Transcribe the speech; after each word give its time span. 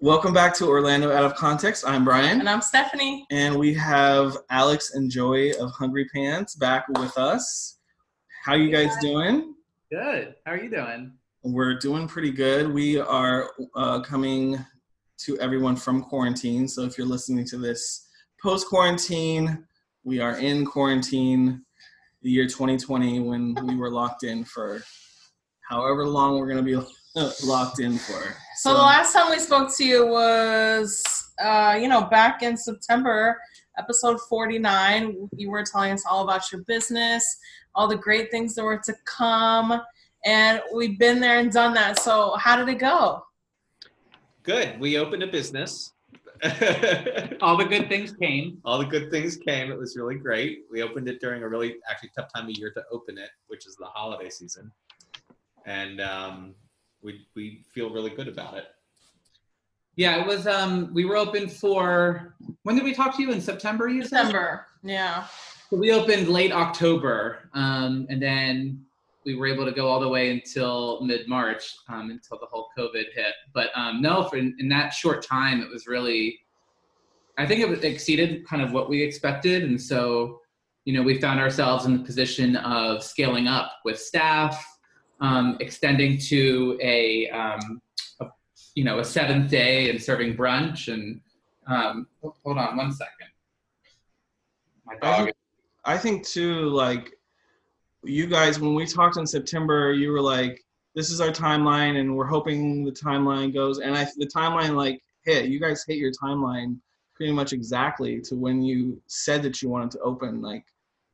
Welcome 0.00 0.32
back 0.32 0.54
to 0.54 0.66
Orlando 0.66 1.12
Out 1.12 1.24
of 1.24 1.34
Context. 1.34 1.84
I'm 1.86 2.04
Brian. 2.04 2.40
And 2.40 2.48
I'm 2.48 2.62
Stephanie. 2.62 3.26
And 3.30 3.56
we 3.56 3.74
have 3.74 4.38
Alex 4.48 4.94
and 4.94 5.10
Joy 5.10 5.50
of 5.60 5.72
Hungry 5.72 6.08
Pants 6.14 6.54
back 6.54 6.86
with 6.88 7.18
us. 7.18 7.78
How 8.44 8.54
you 8.54 8.70
guys 8.70 8.96
doing? 9.02 9.54
Good. 9.90 10.36
How 10.46 10.52
are 10.52 10.56
you 10.56 10.70
doing? 10.70 11.12
We're 11.42 11.78
doing 11.78 12.08
pretty 12.08 12.30
good. 12.30 12.72
We 12.72 12.98
are 12.98 13.50
uh, 13.74 14.00
coming 14.00 14.64
to 15.18 15.38
everyone 15.40 15.76
from 15.76 16.02
quarantine. 16.04 16.68
So 16.68 16.84
if 16.84 16.96
you're 16.96 17.06
listening 17.06 17.44
to 17.46 17.58
this 17.58 18.08
post 18.42 18.66
quarantine, 18.68 19.66
we 20.04 20.20
are 20.20 20.38
in 20.38 20.64
quarantine 20.64 21.64
the 22.22 22.30
year 22.30 22.46
2020 22.46 23.20
when 23.20 23.54
we 23.66 23.76
were 23.76 23.90
locked 23.90 24.24
in 24.24 24.44
for 24.44 24.82
however 25.68 26.06
long 26.06 26.38
we're 26.38 26.48
going 26.48 26.64
to 26.64 26.82
be 26.82 26.86
locked 27.44 27.80
in 27.80 27.98
for. 27.98 28.34
So, 28.56 28.74
the 28.74 28.80
last 28.80 29.12
time 29.12 29.30
we 29.30 29.38
spoke 29.38 29.74
to 29.76 29.84
you 29.84 30.06
was, 30.06 31.02
uh, 31.42 31.78
you 31.80 31.88
know, 31.88 32.02
back 32.02 32.42
in 32.42 32.56
September, 32.56 33.38
episode 33.78 34.18
49. 34.28 35.28
You 35.36 35.50
were 35.50 35.62
telling 35.62 35.92
us 35.92 36.04
all 36.08 36.24
about 36.24 36.50
your 36.50 36.62
business, 36.62 37.38
all 37.74 37.86
the 37.86 37.96
great 37.96 38.30
things 38.30 38.54
that 38.54 38.64
were 38.64 38.80
to 38.84 38.94
come. 39.04 39.80
And 40.24 40.60
we've 40.74 40.98
been 40.98 41.20
there 41.20 41.38
and 41.38 41.52
done 41.52 41.74
that. 41.74 42.00
So, 42.00 42.34
how 42.36 42.56
did 42.56 42.68
it 42.68 42.78
go? 42.78 43.22
Good. 44.42 44.80
We 44.80 44.98
opened 44.98 45.22
a 45.22 45.28
business. 45.28 45.92
all 47.40 47.56
the 47.56 47.66
good 47.68 47.88
things 47.88 48.12
came. 48.12 48.60
All 48.64 48.78
the 48.78 48.84
good 48.84 49.10
things 49.10 49.36
came. 49.36 49.70
It 49.70 49.78
was 49.78 49.96
really 49.96 50.16
great. 50.16 50.60
We 50.70 50.82
opened 50.82 51.08
it 51.08 51.20
during 51.20 51.42
a 51.42 51.48
really 51.48 51.76
actually 51.90 52.10
tough 52.16 52.28
time 52.34 52.48
of 52.48 52.56
year 52.56 52.70
to 52.72 52.82
open 52.92 53.18
it, 53.18 53.30
which 53.48 53.66
is 53.66 53.76
the 53.76 53.86
holiday 53.86 54.30
season. 54.30 54.70
And 55.66 56.00
um, 56.00 56.54
we 57.02 57.26
we 57.34 57.64
feel 57.72 57.90
really 57.90 58.10
good 58.10 58.28
about 58.28 58.56
it. 58.56 58.66
Yeah, 59.96 60.20
it 60.20 60.26
was. 60.26 60.46
Um, 60.46 60.92
we 60.94 61.04
were 61.04 61.16
open 61.16 61.48
for. 61.48 62.36
When 62.62 62.76
did 62.76 62.84
we 62.84 62.94
talk 62.94 63.16
to 63.16 63.22
you 63.22 63.32
in 63.32 63.40
September? 63.40 63.88
You 63.88 64.02
September. 64.04 64.66
Said? 64.82 64.90
Yeah. 64.90 65.24
So 65.70 65.76
we 65.76 65.92
opened 65.92 66.28
late 66.28 66.52
October, 66.52 67.50
um, 67.52 68.06
and 68.08 68.22
then 68.22 68.84
we 69.28 69.36
were 69.36 69.46
able 69.46 69.66
to 69.66 69.72
go 69.72 69.86
all 69.86 70.00
the 70.00 70.08
way 70.08 70.30
until 70.30 71.02
mid 71.02 71.28
March, 71.28 71.76
um, 71.88 72.10
until 72.10 72.38
the 72.38 72.46
whole 72.46 72.68
COVID 72.76 73.04
hit. 73.14 73.34
But 73.52 73.68
um, 73.74 74.00
no, 74.00 74.24
for 74.24 74.36
in, 74.36 74.56
in, 74.58 74.68
that 74.70 74.94
short 74.94 75.22
time, 75.22 75.60
it 75.60 75.68
was 75.70 75.86
really. 75.86 76.38
I 77.36 77.46
think 77.46 77.60
it 77.60 77.84
exceeded 77.84 78.46
kind 78.46 78.62
of 78.62 78.72
what 78.72 78.88
we 78.88 79.02
expected, 79.02 79.64
and 79.64 79.80
so 79.80 80.40
you 80.86 80.94
know 80.94 81.02
we 81.02 81.20
found 81.20 81.40
ourselves 81.40 81.84
in 81.84 81.92
the 81.92 82.02
position 82.02 82.56
of 82.56 83.04
scaling 83.04 83.46
up 83.46 83.72
with 83.84 84.00
staff 84.00 84.64
um, 85.20 85.58
extending 85.60 86.16
to 86.18 86.78
a, 86.80 87.28
um, 87.28 87.82
a, 88.20 88.26
you 88.74 88.84
know 88.84 88.98
a 88.98 89.04
seventh 89.04 89.50
day 89.50 89.90
and 89.90 90.02
serving 90.02 90.36
brunch 90.36 90.92
and 90.92 91.20
um, 91.66 92.06
hold 92.22 92.56
on 92.56 92.76
one 92.76 92.90
second 92.90 93.28
my 94.86 94.94
dog 95.02 95.28
I 95.84 95.94
I 95.94 95.98
think 95.98 96.26
too 96.26 96.70
like 96.70 97.17
you 98.04 98.26
guys 98.26 98.60
when 98.60 98.74
we 98.74 98.86
talked 98.86 99.16
in 99.16 99.26
september 99.26 99.92
you 99.92 100.10
were 100.10 100.20
like 100.20 100.64
this 100.94 101.10
is 101.10 101.20
our 101.20 101.30
timeline 101.30 101.98
and 101.98 102.14
we're 102.14 102.26
hoping 102.26 102.84
the 102.84 102.92
timeline 102.92 103.52
goes 103.52 103.78
and 103.78 103.96
I, 103.96 104.06
the 104.16 104.26
timeline 104.26 104.74
like 104.74 105.02
hit 105.24 105.46
you 105.46 105.60
guys 105.60 105.84
hit 105.86 105.98
your 105.98 106.12
timeline 106.12 106.76
pretty 107.14 107.32
much 107.32 107.52
exactly 107.52 108.20
to 108.22 108.36
when 108.36 108.62
you 108.62 109.00
said 109.06 109.42
that 109.42 109.60
you 109.60 109.68
wanted 109.68 109.90
to 109.92 110.00
open 110.00 110.40
like 110.40 110.64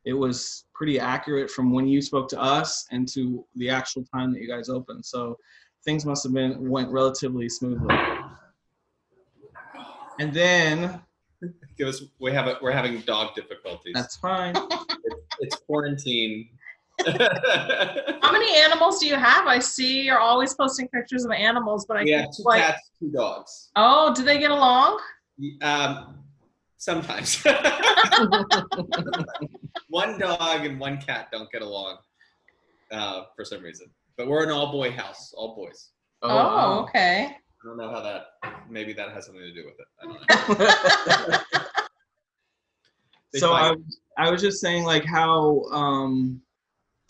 it 0.05 0.13
was 0.13 0.65
pretty 0.75 0.99
accurate 1.01 1.51
from 1.51 1.73
when 1.73 1.87
you 1.87 2.03
spoke 2.03 2.29
to 2.29 2.41
us 2.41 2.87
and 2.91 3.09
to 3.09 3.45
the 3.57 3.71
actual 3.71 4.05
time 4.05 4.33
that 4.33 4.41
you 4.41 4.49
guys 4.49 4.69
opened. 4.69 5.05
So 5.05 5.39
things 5.85 6.05
must 6.05 6.25
have 6.25 6.33
been 6.33 6.69
went 6.69 6.91
relatively 6.91 7.49
smoothly. 7.49 7.97
And 10.21 10.33
then 10.33 11.01
give 11.77 11.89
us 11.89 12.03
we 12.21 12.33
have 12.33 12.47
a, 12.47 12.59
we're 12.63 12.71
having 12.71 13.01
dog 13.01 13.35
difficulties. 13.35 13.95
That's 13.95 14.17
fine. 14.17 14.55
it's, 14.57 15.17
it's 15.41 15.57
quarantine. 15.57 16.51
How 17.07 18.33
many 18.33 18.57
animals 18.61 19.01
do 19.01 19.07
you 19.07 19.17
have? 19.17 19.47
I 19.47 19.59
see 19.59 20.03
you're 20.03 20.21
always 20.21 20.55
posting 20.55 20.89
pictures 20.89 21.25
of 21.25 21.33
animals, 21.33 21.87
but 21.87 21.97
I 21.97 22.05
we 22.05 22.11
have 22.13 22.31
two 22.37 22.43
like, 22.45 22.63
cats, 22.63 22.91
two 22.99 23.11
dogs. 23.11 23.71
Oh, 23.77 24.15
do 24.15 24.23
they 24.23 24.39
get 24.39 24.51
along? 24.51 25.01
Um, 25.63 26.19
sometimes. 26.79 27.43
one 29.89 30.19
dog 30.19 30.67
and 30.67 30.79
one 30.79 30.99
cat 30.99 31.29
don't 31.33 31.51
get 31.51 31.63
along 31.63 31.99
uh, 32.93 33.23
for 33.35 33.45
some 33.45 33.63
reason. 33.63 33.89
But 34.17 34.29
we're 34.29 34.45
an 34.45 34.51
all 34.51 34.71
boy 34.71 34.93
house, 34.93 35.33
all 35.37 35.57
boys. 35.57 35.91
Oh, 36.23 36.29
oh 36.31 36.83
okay. 36.85 37.27
I 37.27 37.67
don't 37.67 37.77
know 37.77 37.91
how 37.91 38.01
that. 38.01 38.27
Maybe 38.71 38.93
that 38.93 39.11
has 39.13 39.27
something 39.27 39.43
to 39.43 39.53
do 39.53 39.65
with 39.65 39.75
it. 39.81 39.87
I 40.01 40.07
don't 40.07 41.39
know. 41.39 41.39
so 43.41 43.53
I, 43.53 43.75
I 44.19 44.31
was 44.31 44.41
just 44.41 44.61
saying 44.61 44.85
like 44.85 45.05
how 45.05 45.63
um, 45.73 46.41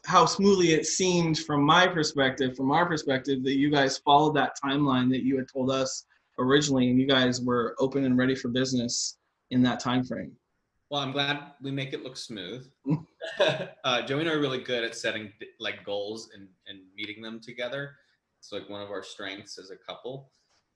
how 0.05 0.27
smoothly 0.27 0.73
it 0.73 0.87
seemed 0.87 1.39
from 1.39 1.63
my 1.63 1.87
perspective, 1.87 2.57
from 2.57 2.71
our 2.71 2.87
perspective, 2.87 3.43
that 3.45 3.57
you 3.57 3.71
guys 3.71 3.99
followed 3.99 4.35
that 4.37 4.57
timeline 4.63 5.11
that 5.11 5.25
you 5.25 5.37
had 5.37 5.49
told 5.49 5.71
us 5.71 6.05
originally, 6.39 6.91
and 6.91 7.01
you 7.01 7.07
guys 7.07 7.41
were 7.41 7.75
open 7.79 8.05
and 8.05 8.19
ready 8.19 8.35
for 8.35 8.49
business 8.49 9.17
in 9.51 9.63
that 9.63 9.81
time 9.81 10.05
frame. 10.05 10.33
Well, 10.91 11.01
I'm 11.01 11.13
glad 11.13 11.39
we 11.63 11.71
make 11.71 11.93
it 11.93 12.05
look 12.05 12.17
smooth. 12.17 12.69
uh, 13.41 14.03
Joey 14.03 14.21
and 14.21 14.29
I 14.29 14.35
are 14.35 14.41
really 14.41 14.63
good 14.63 14.85
at 14.85 14.95
setting 14.95 15.33
like 15.59 15.85
goals 15.85 16.31
and, 16.35 16.49
and 16.67 16.81
meeting 16.97 17.23
them 17.23 17.41
together. 17.41 17.97
It's 18.39 18.53
like 18.53 18.69
one 18.69 18.83
of 18.83 18.91
our 18.91 19.03
strengths 19.03 19.59
as 19.59 19.71
a 19.71 19.77
couple. 19.77 20.31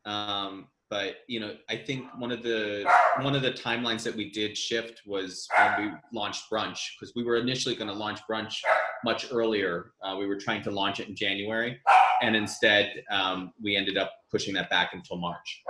Um, 0.06 0.68
but 0.90 1.16
you 1.26 1.38
know, 1.38 1.54
I 1.68 1.76
think 1.76 2.06
one 2.16 2.32
of 2.32 2.42
the 2.42 2.90
one 3.20 3.36
of 3.36 3.42
the 3.42 3.52
timelines 3.52 4.02
that 4.04 4.16
we 4.16 4.30
did 4.30 4.56
shift 4.56 5.02
was 5.06 5.46
when 5.56 5.82
we 5.82 6.18
launched 6.18 6.44
brunch 6.50 6.80
because 6.98 7.12
we 7.14 7.24
were 7.24 7.36
initially 7.36 7.74
going 7.74 7.88
to 7.88 7.94
launch 7.94 8.20
brunch 8.30 8.54
much 9.04 9.26
earlier. 9.32 9.92
Uh, 10.02 10.16
we 10.18 10.26
were 10.26 10.36
trying 10.36 10.62
to 10.62 10.70
launch 10.70 11.00
it 11.00 11.08
in 11.08 11.16
January, 11.16 11.78
and 12.22 12.36
instead 12.36 12.92
um, 13.10 13.52
we 13.62 13.76
ended 13.76 13.96
up 13.96 14.12
pushing 14.30 14.54
that 14.54 14.70
back 14.70 14.90
until 14.92 15.16
March. 15.16 15.62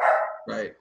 Right. 0.46 0.72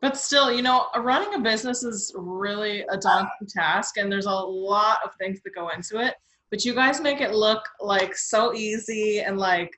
But 0.00 0.16
still, 0.18 0.52
you 0.52 0.60
know, 0.60 0.88
running 0.98 1.32
a 1.34 1.38
business 1.40 1.82
is 1.82 2.12
really 2.14 2.84
a 2.90 2.98
daunting 2.98 3.48
task, 3.48 3.96
and 3.96 4.12
there's 4.12 4.26
a 4.26 4.30
lot 4.30 4.98
of 5.04 5.12
things 5.18 5.40
that 5.44 5.54
go 5.54 5.70
into 5.70 5.98
it. 5.98 6.14
But 6.50 6.64
you 6.64 6.74
guys 6.74 7.00
make 7.00 7.20
it 7.20 7.32
look 7.32 7.62
like 7.80 8.14
so 8.14 8.54
easy 8.54 9.20
and 9.20 9.38
like 9.38 9.70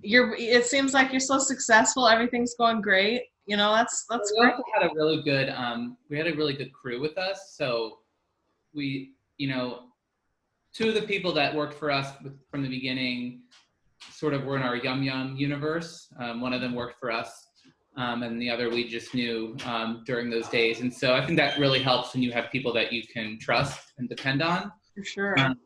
you're. 0.00 0.34
It 0.36 0.66
seems 0.66 0.94
like 0.94 1.10
you're 1.10 1.20
so 1.20 1.38
successful. 1.38 2.06
Everything's 2.06 2.54
going 2.54 2.82
great. 2.82 3.22
You 3.46 3.56
know, 3.56 3.74
that's 3.74 4.06
that's 4.08 4.32
we 4.32 4.42
great. 4.42 4.52
also 4.52 4.62
had 4.78 4.90
a 4.90 4.94
really 4.94 5.22
good. 5.22 5.48
Um, 5.50 5.96
we 6.08 6.16
had 6.16 6.28
a 6.28 6.34
really 6.34 6.54
good 6.54 6.72
crew 6.72 7.00
with 7.00 7.18
us. 7.18 7.54
So 7.56 7.98
we, 8.74 9.14
you 9.38 9.48
know, 9.48 9.80
two 10.74 10.88
of 10.88 10.94
the 10.94 11.02
people 11.02 11.32
that 11.32 11.54
worked 11.54 11.74
for 11.74 11.90
us 11.90 12.08
from 12.50 12.62
the 12.62 12.68
beginning 12.68 13.42
sort 14.10 14.34
of 14.34 14.44
were 14.44 14.56
in 14.56 14.62
our 14.62 14.76
Yum 14.76 15.02
Yum 15.02 15.36
universe. 15.36 16.08
Um, 16.20 16.40
one 16.40 16.52
of 16.52 16.60
them 16.60 16.74
worked 16.74 16.98
for 17.00 17.10
us 17.10 17.48
um, 17.96 18.22
and 18.22 18.40
the 18.40 18.50
other 18.50 18.68
we 18.70 18.88
just 18.88 19.14
knew 19.14 19.56
um, 19.64 20.02
during 20.04 20.30
those 20.30 20.48
days. 20.48 20.80
And 20.80 20.92
so 20.92 21.14
I 21.14 21.24
think 21.24 21.38
that 21.38 21.58
really 21.58 21.80
helps 21.80 22.12
when 22.12 22.22
you 22.22 22.32
have 22.32 22.50
people 22.50 22.72
that 22.74 22.92
you 22.92 23.02
can 23.06 23.38
trust 23.40 23.92
and 23.98 24.08
depend 24.08 24.42
on. 24.42 24.72
For 24.94 25.04
sure. 25.04 25.38
Um, 25.38 25.56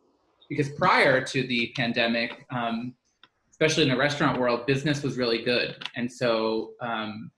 because 0.48 0.70
prior 0.70 1.24
to 1.24 1.46
the 1.46 1.72
pandemic, 1.76 2.44
um, 2.50 2.94
especially 3.50 3.84
in 3.84 3.88
the 3.88 3.96
restaurant 3.96 4.38
world, 4.38 4.66
business 4.66 5.02
was 5.02 5.16
really 5.16 5.42
good. 5.42 5.76
And 5.96 6.10
so 6.10 6.72
um, 6.80 7.30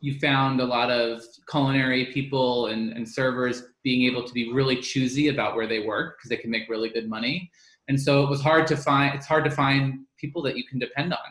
you 0.00 0.18
found 0.18 0.60
a 0.60 0.64
lot 0.64 0.90
of 0.90 1.22
culinary 1.50 2.06
people 2.06 2.66
and, 2.66 2.92
and 2.92 3.08
servers 3.08 3.64
being 3.88 4.04
able 4.04 4.22
to 4.22 4.34
be 4.34 4.52
really 4.52 4.76
choosy 4.76 5.28
about 5.28 5.56
where 5.56 5.66
they 5.66 5.80
work 5.80 6.18
because 6.18 6.28
they 6.28 6.36
can 6.36 6.50
make 6.50 6.68
really 6.68 6.90
good 6.90 7.08
money. 7.08 7.50
And 7.88 7.98
so 7.98 8.22
it 8.22 8.28
was 8.28 8.42
hard 8.42 8.66
to 8.66 8.76
find, 8.76 9.14
it's 9.14 9.24
hard 9.24 9.44
to 9.46 9.50
find 9.50 10.00
people 10.18 10.42
that 10.42 10.58
you 10.58 10.64
can 10.70 10.78
depend 10.78 11.14
on. 11.14 11.28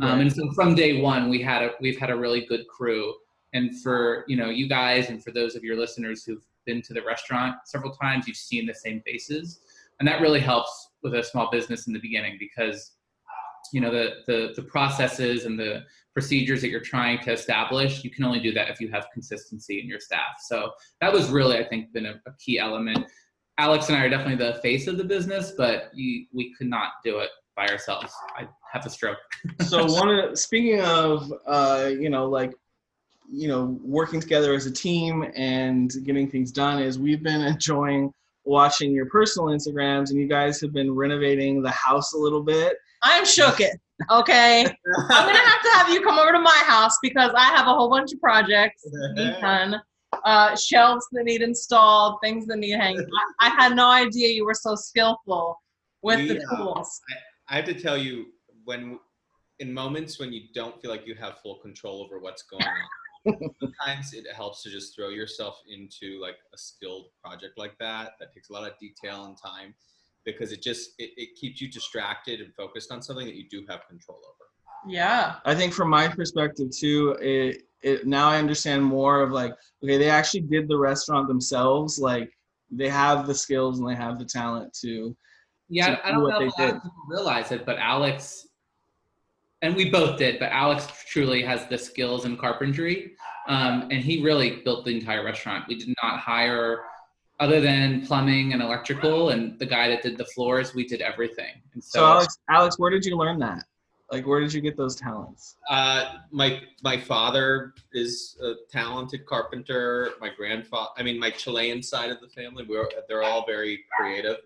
Um, 0.00 0.20
and 0.20 0.32
so 0.32 0.50
from 0.52 0.74
day 0.74 1.02
one, 1.02 1.28
we 1.28 1.42
had 1.42 1.60
a, 1.62 1.72
we've 1.82 1.98
had 1.98 2.08
a 2.08 2.16
really 2.16 2.46
good 2.46 2.66
crew. 2.66 3.12
And 3.52 3.78
for 3.82 4.24
you 4.26 4.36
know 4.38 4.48
you 4.48 4.68
guys 4.68 5.10
and 5.10 5.22
for 5.22 5.32
those 5.32 5.54
of 5.54 5.62
your 5.62 5.76
listeners 5.76 6.24
who've 6.24 6.46
been 6.64 6.80
to 6.82 6.94
the 6.94 7.02
restaurant 7.02 7.56
several 7.66 7.92
times, 7.92 8.26
you've 8.26 8.36
seen 8.36 8.64
the 8.64 8.74
same 8.74 9.02
faces, 9.02 9.60
and 9.98 10.08
that 10.08 10.20
really 10.20 10.40
helps 10.40 10.90
with 11.02 11.14
a 11.14 11.22
small 11.22 11.50
business 11.50 11.86
in 11.88 11.92
the 11.92 11.98
beginning 11.98 12.36
because 12.38 12.92
you 13.72 13.80
know 13.80 13.90
the 13.90 14.16
the, 14.26 14.52
the 14.56 14.62
processes 14.62 15.44
and 15.44 15.58
the 15.58 15.82
procedures 16.14 16.60
that 16.60 16.68
you're 16.68 16.80
trying 16.80 17.18
to 17.20 17.32
establish 17.32 18.02
you 18.02 18.10
can 18.10 18.24
only 18.24 18.40
do 18.40 18.52
that 18.52 18.68
if 18.68 18.80
you 18.80 18.90
have 18.90 19.06
consistency 19.12 19.80
in 19.80 19.86
your 19.86 20.00
staff 20.00 20.36
so 20.40 20.70
that 21.00 21.12
was 21.12 21.30
really 21.30 21.58
i 21.58 21.64
think 21.64 21.92
been 21.92 22.06
a, 22.06 22.14
a 22.26 22.32
key 22.38 22.58
element 22.58 23.06
alex 23.58 23.88
and 23.88 23.96
i 23.96 24.04
are 24.04 24.08
definitely 24.08 24.34
the 24.34 24.54
face 24.60 24.86
of 24.86 24.96
the 24.96 25.04
business 25.04 25.52
but 25.56 25.90
you, 25.94 26.26
we 26.32 26.52
could 26.54 26.68
not 26.68 26.92
do 27.04 27.18
it 27.18 27.30
by 27.58 27.66
ourselves. 27.66 28.14
I 28.36 28.46
have 28.72 28.86
a 28.86 28.90
stroke. 28.90 29.18
so 29.66 29.84
one 29.84 30.08
of 30.08 30.38
speaking 30.38 30.80
of 30.80 31.30
uh, 31.46 31.90
you 31.90 32.08
know 32.08 32.26
like 32.26 32.54
you 33.30 33.48
know 33.48 33.78
working 33.82 34.20
together 34.20 34.54
as 34.54 34.64
a 34.66 34.70
team 34.70 35.26
and 35.34 35.92
getting 36.04 36.30
things 36.30 36.52
done 36.52 36.80
is 36.80 36.98
we've 36.98 37.22
been 37.22 37.40
enjoying 37.54 38.12
watching 38.44 38.92
your 38.92 39.06
personal 39.06 39.48
Instagrams 39.48 40.10
and 40.10 40.18
you 40.18 40.28
guys 40.28 40.60
have 40.60 40.72
been 40.72 40.94
renovating 40.94 41.60
the 41.60 41.70
house 41.70 42.14
a 42.14 42.16
little 42.16 42.42
bit. 42.42 42.76
I'm 43.02 43.24
shook 43.24 43.60
it. 43.60 43.78
Okay. 44.10 44.64
I'm 44.64 45.26
gonna 45.26 45.38
have 45.38 45.62
to 45.62 45.70
have 45.70 45.88
you 45.90 46.00
come 46.02 46.18
over 46.18 46.32
to 46.32 46.40
my 46.40 46.62
house 46.64 46.96
because 47.02 47.32
I 47.36 47.46
have 47.46 47.66
a 47.66 47.74
whole 47.74 47.90
bunch 47.90 48.12
of 48.12 48.20
projects 48.20 48.86
done. 49.40 49.80
Uh, 50.24 50.56
shelves 50.56 51.06
that 51.12 51.24
need 51.24 51.42
installed, 51.42 52.18
things 52.22 52.46
that 52.46 52.56
need 52.58 52.72
hanging. 52.72 53.06
I, 53.40 53.48
I 53.48 53.50
had 53.50 53.76
no 53.76 53.90
idea 53.90 54.28
you 54.28 54.46
were 54.46 54.54
so 54.54 54.74
skillful 54.74 55.60
with 56.02 56.18
We, 56.20 56.28
the 56.28 56.42
uh, 56.42 56.56
tools. 56.56 57.00
I 57.48 57.56
have 57.56 57.66
to 57.66 57.74
tell 57.74 57.98
you, 57.98 58.26
when 58.64 58.98
in 59.58 59.72
moments 59.72 60.18
when 60.18 60.32
you 60.32 60.42
don't 60.54 60.80
feel 60.80 60.90
like 60.90 61.06
you 61.06 61.14
have 61.16 61.38
full 61.42 61.56
control 61.56 62.02
over 62.02 62.20
what's 62.20 62.42
going 62.42 62.64
on, 62.64 63.50
sometimes 63.60 64.14
it 64.14 64.26
helps 64.34 64.62
to 64.62 64.70
just 64.70 64.96
throw 64.96 65.10
yourself 65.10 65.60
into 65.68 66.20
like 66.20 66.36
a 66.54 66.58
skilled 66.58 67.06
project 67.22 67.58
like 67.58 67.76
that. 67.78 68.12
That 68.18 68.32
takes 68.32 68.48
a 68.48 68.52
lot 68.52 68.64
of 68.64 68.78
detail 68.78 69.26
and 69.26 69.36
time 69.36 69.74
because 70.32 70.52
it 70.52 70.62
just 70.62 70.90
it, 70.98 71.10
it 71.16 71.36
keeps 71.36 71.60
you 71.60 71.68
distracted 71.68 72.40
and 72.40 72.54
focused 72.54 72.92
on 72.92 73.02
something 73.02 73.26
that 73.26 73.34
you 73.34 73.48
do 73.48 73.64
have 73.68 73.86
control 73.88 74.18
over. 74.18 74.48
Yeah. 74.86 75.36
I 75.44 75.54
think 75.54 75.72
from 75.72 75.90
my 75.90 76.08
perspective 76.08 76.68
too, 76.70 77.16
it, 77.20 77.62
it 77.82 78.06
now 78.06 78.28
I 78.28 78.38
understand 78.38 78.84
more 78.84 79.20
of 79.22 79.30
like, 79.30 79.52
okay, 79.82 79.98
they 79.98 80.10
actually 80.10 80.42
did 80.42 80.68
the 80.68 80.78
restaurant 80.78 81.28
themselves. 81.28 81.98
Like 81.98 82.30
they 82.70 82.88
have 82.88 83.26
the 83.26 83.34
skills 83.34 83.78
and 83.78 83.88
they 83.88 83.94
have 83.94 84.18
the 84.18 84.24
talent 84.24 84.72
to. 84.82 85.16
Yeah, 85.68 85.96
to 85.96 86.06
I 86.06 86.08
do 86.08 86.14
don't 86.14 86.22
what 86.22 86.40
know 86.40 86.46
if 86.46 86.58
a 86.58 86.62
lot 86.62 86.74
of 86.76 86.82
people 86.82 87.04
realize 87.08 87.52
it, 87.52 87.66
but 87.66 87.78
Alex, 87.78 88.48
and 89.62 89.74
we 89.76 89.90
both 89.90 90.18
did, 90.18 90.38
but 90.38 90.50
Alex 90.50 90.86
truly 91.06 91.42
has 91.42 91.66
the 91.66 91.76
skills 91.76 92.24
in 92.24 92.36
carpentry, 92.36 93.12
um, 93.48 93.88
and 93.90 94.04
he 94.04 94.22
really 94.22 94.62
built 94.64 94.84
the 94.84 94.96
entire 94.96 95.24
restaurant. 95.24 95.64
We 95.68 95.76
did 95.76 95.94
not 96.02 96.20
hire, 96.20 96.84
other 97.40 97.60
than 97.60 98.04
plumbing 98.06 98.52
and 98.52 98.62
electrical, 98.62 99.30
and 99.30 99.58
the 99.58 99.66
guy 99.66 99.88
that 99.88 100.02
did 100.02 100.18
the 100.18 100.24
floors. 100.26 100.74
We 100.74 100.86
did 100.86 101.00
everything. 101.00 101.54
And 101.74 101.82
so, 101.82 102.00
So 102.00 102.06
Alex, 102.06 102.38
Alex, 102.50 102.78
where 102.78 102.90
did 102.90 103.04
you 103.04 103.16
learn 103.16 103.38
that? 103.40 103.64
Like, 104.10 104.26
where 104.26 104.40
did 104.40 104.52
you 104.54 104.60
get 104.62 104.76
those 104.76 104.96
talents? 104.96 105.56
Uh, 105.68 106.14
my 106.30 106.62
my 106.82 106.98
father 106.98 107.74
is 107.92 108.38
a 108.42 108.54
talented 108.70 109.26
carpenter. 109.26 110.10
My 110.20 110.30
grandfather, 110.34 110.88
I 110.96 111.02
mean, 111.02 111.18
my 111.18 111.30
Chilean 111.30 111.82
side 111.82 112.10
of 112.10 112.18
the 112.20 112.28
family, 112.28 112.64
we're 112.68 112.88
they're 113.08 113.22
all 113.22 113.44
very 113.46 113.84
creative. 113.98 114.38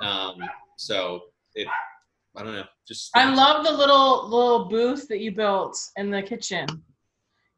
Um, 0.00 0.38
so 0.76 1.22
it, 1.54 1.68
I 2.36 2.42
don't 2.42 2.54
know, 2.54 2.64
just 2.86 3.16
I 3.16 3.32
love 3.32 3.64
the 3.64 3.72
little 3.72 4.28
little 4.28 4.64
booth 4.68 5.06
that 5.08 5.20
you 5.20 5.32
built 5.32 5.78
in 5.96 6.10
the 6.10 6.22
kitchen. 6.22 6.66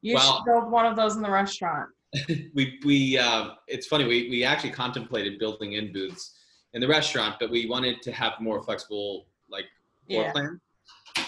You 0.02 0.16
Well- 0.16 0.36
should 0.36 0.44
build 0.44 0.70
one 0.70 0.84
of 0.84 0.96
those 0.96 1.16
in 1.16 1.22
the 1.22 1.30
restaurant. 1.30 1.88
we 2.54 2.78
we 2.84 3.18
uh, 3.18 3.50
it's 3.68 3.86
funny 3.86 4.04
we 4.04 4.28
we 4.28 4.44
actually 4.44 4.70
contemplated 4.70 5.38
building 5.38 5.74
in 5.74 5.92
booths 5.92 6.34
in 6.74 6.80
the 6.80 6.88
restaurant, 6.88 7.36
but 7.40 7.50
we 7.50 7.66
wanted 7.66 8.02
to 8.02 8.12
have 8.12 8.34
more 8.40 8.62
flexible 8.62 9.26
like 9.50 9.66
floor 10.08 10.24
Yeah. 10.24 10.32
plan. 10.32 10.60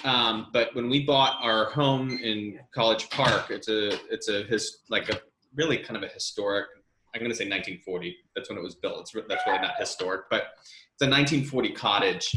Um, 0.04 0.46
but 0.52 0.75
when 0.75 0.88
we 0.88 1.04
bought 1.04 1.38
our 1.42 1.66
home 1.70 2.10
in 2.10 2.58
College 2.75 3.08
Park, 3.10 3.50
it's 3.50 3.69
a 3.69 3.98
it's 4.12 4.28
a 4.28 4.44
his 4.44 4.78
like 4.90 5.08
a 5.08 5.20
really 5.54 5.78
kind 5.78 5.96
of 5.96 6.02
a 6.02 6.12
historic. 6.12 6.66
I'm 7.14 7.20
going 7.20 7.31
to 7.31 7.36
say 7.36 7.44
1940. 7.44 8.16
That's 8.34 8.48
when 8.48 8.58
it 8.58 8.62
was 8.62 8.75
built. 8.75 9.00
It's 9.00 9.12
that's 9.28 9.46
really 9.46 9.60
not 9.60 9.76
historic, 9.78 10.22
but 10.31 10.48
it's 10.94 11.02
a 11.02 11.08
1940 11.08 11.70
cottage, 11.72 12.34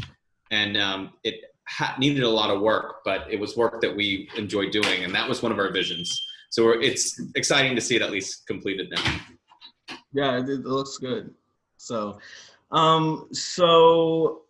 and 0.50 0.76
um, 0.76 1.12
it 1.24 1.34
ha- 1.66 1.96
needed 1.98 2.22
a 2.22 2.28
lot 2.28 2.50
of 2.50 2.60
work, 2.60 3.00
but 3.04 3.26
it 3.30 3.40
was 3.40 3.56
work 3.56 3.80
that 3.80 3.94
we 3.94 4.28
enjoy 4.36 4.70
doing, 4.70 5.04
and 5.04 5.14
that 5.14 5.28
was 5.28 5.42
one 5.42 5.52
of 5.52 5.58
our 5.58 5.70
visions. 5.72 6.22
So 6.50 6.64
we're, 6.64 6.80
it's 6.80 7.20
exciting 7.34 7.74
to 7.74 7.80
see 7.80 7.96
it 7.96 8.02
at 8.02 8.10
least 8.10 8.46
completed 8.46 8.88
now. 8.90 9.20
Yeah, 10.12 10.38
it, 10.38 10.48
it 10.48 10.64
looks 10.64 10.98
good. 10.98 11.34
So, 11.76 12.18
um, 12.70 13.28
so 13.32 14.42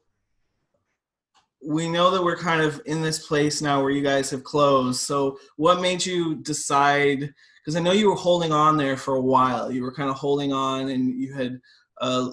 we 1.67 1.89
know 1.89 2.11
that 2.11 2.23
we're 2.23 2.37
kind 2.37 2.63
of 2.63 2.81
in 2.87 3.03
this 3.03 3.27
place 3.27 3.61
now 3.61 3.83
where 3.83 3.91
you 3.91 4.03
guys 4.03 4.31
have 4.31 4.45
closed. 4.45 5.01
So, 5.01 5.39
what 5.57 5.81
made 5.81 6.05
you 6.05 6.37
decide? 6.37 7.21
Because 7.61 7.77
I 7.77 7.81
know 7.81 7.93
you 7.93 8.09
were 8.09 8.17
holding 8.17 8.53
on 8.53 8.77
there 8.77 8.97
for 8.97 9.17
a 9.17 9.21
while. 9.21 9.71
You 9.71 9.83
were 9.83 9.93
kind 9.93 10.09
of 10.09 10.17
holding 10.17 10.53
on, 10.53 10.89
and 10.89 11.21
you 11.21 11.35
had, 11.35 11.61
uh, 12.01 12.31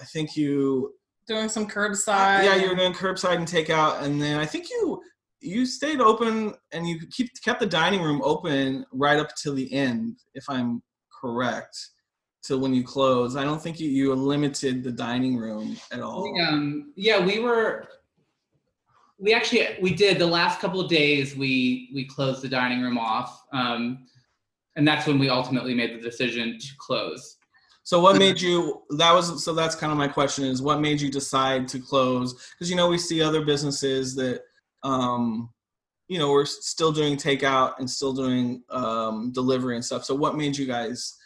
I 0.00 0.04
think 0.04 0.36
you, 0.36 0.92
Doing 1.28 1.48
some 1.48 1.66
curbside. 1.66 2.44
yeah, 2.44 2.56
you 2.56 2.68
were 2.68 2.76
doing 2.76 2.92
curbside 2.92 3.36
and 3.36 3.48
takeout, 3.48 4.02
and 4.02 4.20
then 4.20 4.38
I 4.38 4.46
think 4.46 4.68
you 4.68 5.00
you 5.46 5.64
stayed 5.64 6.00
open 6.00 6.54
and 6.72 6.88
you 6.88 6.98
keep 7.10 7.30
kept 7.42 7.60
the 7.60 7.66
dining 7.66 8.02
room 8.02 8.20
open 8.24 8.84
right 8.92 9.18
up 9.18 9.34
till 9.36 9.54
the 9.54 9.72
end, 9.72 10.16
if 10.34 10.48
I'm 10.48 10.82
correct, 11.10 11.76
till 12.42 12.58
when 12.58 12.74
you 12.74 12.82
closed. 12.82 13.36
I 13.36 13.44
don't 13.44 13.62
think 13.62 13.78
you, 13.78 13.88
you 13.88 14.14
limited 14.14 14.82
the 14.82 14.92
dining 14.92 15.36
room 15.36 15.76
at 15.92 16.00
all. 16.00 16.32
We, 16.32 16.40
um, 16.40 16.92
yeah, 16.96 17.24
we 17.24 17.38
were. 17.38 17.88
We 19.18 19.32
actually 19.32 19.66
we 19.80 19.94
did 19.94 20.18
the 20.18 20.26
last 20.26 20.60
couple 20.60 20.80
of 20.80 20.90
days. 20.90 21.34
We 21.34 21.90
we 21.94 22.06
closed 22.06 22.42
the 22.42 22.48
dining 22.48 22.82
room 22.82 22.98
off, 22.98 23.44
um, 23.52 24.06
and 24.74 24.86
that's 24.86 25.06
when 25.06 25.18
we 25.18 25.30
ultimately 25.30 25.74
made 25.74 25.98
the 25.98 26.02
decision 26.02 26.58
to 26.58 26.68
close. 26.78 27.36
So 27.86 28.00
what 28.00 28.18
made 28.18 28.40
you 28.40 28.82
that 28.90 29.14
was 29.14 29.44
so 29.44 29.54
that's 29.54 29.76
kind 29.76 29.92
of 29.92 29.96
my 29.96 30.08
question 30.08 30.44
is 30.44 30.60
what 30.60 30.80
made 30.80 31.00
you 31.00 31.08
decide 31.08 31.68
to 31.68 31.78
close 31.78 32.34
because 32.52 32.68
you 32.68 32.74
know 32.74 32.88
we 32.88 32.98
see 32.98 33.22
other 33.22 33.44
businesses 33.44 34.16
that 34.16 34.40
um 34.86 35.50
you 36.08 36.18
know 36.18 36.30
we're 36.30 36.44
still 36.46 36.92
doing 36.92 37.16
takeout 37.16 37.74
and 37.78 37.90
still 37.90 38.12
doing 38.12 38.62
um 38.70 39.32
delivery 39.32 39.74
and 39.74 39.84
stuff. 39.84 40.04
So 40.04 40.14
what 40.14 40.36
made 40.36 40.56
you 40.56 40.66
guys 40.66 41.16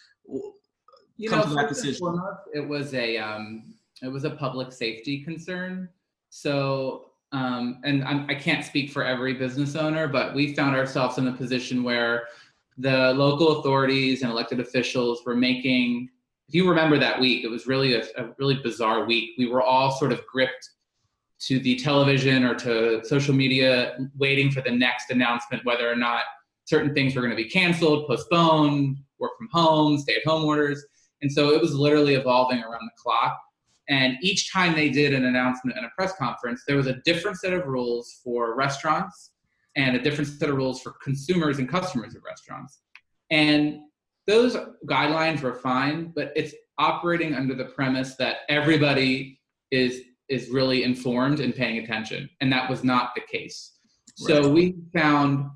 You 1.16 1.28
come 1.28 1.40
know, 1.40 1.46
to 1.46 1.54
that 1.56 1.68
decision? 1.68 1.98
foremost, 1.98 2.40
it 2.54 2.66
was 2.66 2.94
a 2.94 3.18
um, 3.18 3.74
it 4.02 4.08
was 4.08 4.24
a 4.24 4.30
public 4.30 4.72
safety 4.72 5.22
concern. 5.22 5.88
So, 6.30 7.10
um, 7.32 7.80
and 7.84 8.02
I'm, 8.04 8.20
I 8.30 8.34
can't 8.34 8.64
speak 8.64 8.90
for 8.90 9.04
every 9.04 9.34
business 9.34 9.76
owner, 9.76 10.08
but 10.08 10.34
we 10.34 10.54
found 10.54 10.74
ourselves 10.76 11.18
in 11.18 11.28
a 11.28 11.32
position 11.32 11.82
where 11.82 12.28
the 12.78 13.12
local 13.12 13.58
authorities 13.58 14.22
and 14.22 14.30
elected 14.30 14.60
officials 14.60 15.22
were 15.26 15.36
making. 15.36 16.08
If 16.48 16.54
you 16.54 16.68
remember 16.68 16.98
that 16.98 17.20
week, 17.20 17.44
it 17.44 17.50
was 17.50 17.66
really 17.66 17.94
a, 17.94 18.02
a 18.16 18.22
really 18.38 18.58
bizarre 18.62 19.04
week. 19.04 19.32
We 19.36 19.46
were 19.52 19.62
all 19.62 19.90
sort 19.90 20.12
of 20.12 20.26
gripped 20.26 20.70
to 21.40 21.58
the 21.60 21.76
television 21.76 22.44
or 22.44 22.54
to 22.54 23.04
social 23.04 23.34
media, 23.34 23.96
waiting 24.16 24.50
for 24.50 24.60
the 24.60 24.70
next 24.70 25.10
announcement 25.10 25.64
whether 25.64 25.90
or 25.90 25.96
not 25.96 26.24
certain 26.64 26.94
things 26.94 27.14
were 27.14 27.22
going 27.22 27.36
to 27.36 27.42
be 27.42 27.48
canceled, 27.48 28.06
postponed, 28.06 28.98
work 29.18 29.32
from 29.38 29.48
home, 29.50 29.98
stay 29.98 30.16
at 30.16 30.24
home 30.24 30.44
orders. 30.44 30.84
And 31.22 31.30
so 31.32 31.50
it 31.50 31.60
was 31.60 31.74
literally 31.74 32.14
evolving 32.14 32.58
around 32.58 32.82
the 32.84 33.02
clock. 33.02 33.38
And 33.88 34.16
each 34.22 34.52
time 34.52 34.74
they 34.74 34.88
did 34.88 35.12
an 35.12 35.24
announcement 35.24 35.76
and 35.76 35.84
a 35.84 35.90
press 35.96 36.14
conference, 36.14 36.62
there 36.66 36.76
was 36.76 36.86
a 36.86 37.00
different 37.04 37.38
set 37.38 37.52
of 37.52 37.66
rules 37.66 38.20
for 38.22 38.54
restaurants 38.54 39.32
and 39.76 39.96
a 39.96 40.02
different 40.02 40.30
set 40.30 40.48
of 40.48 40.56
rules 40.56 40.80
for 40.80 40.94
consumers 41.02 41.58
and 41.58 41.68
customers 41.68 42.14
of 42.14 42.22
restaurants. 42.22 42.80
And 43.30 43.80
those 44.26 44.56
guidelines 44.86 45.40
were 45.40 45.54
fine, 45.54 46.12
but 46.14 46.32
it's 46.36 46.54
operating 46.78 47.34
under 47.34 47.54
the 47.54 47.64
premise 47.64 48.14
that 48.16 48.38
everybody 48.48 49.40
is 49.70 50.02
is 50.30 50.48
really 50.48 50.84
informed 50.84 51.40
and 51.40 51.54
paying 51.54 51.78
attention. 51.78 52.30
And 52.40 52.50
that 52.52 52.70
was 52.70 52.84
not 52.84 53.10
the 53.14 53.20
case. 53.20 53.72
So 54.16 54.48
we 54.48 54.76
found 54.94 55.50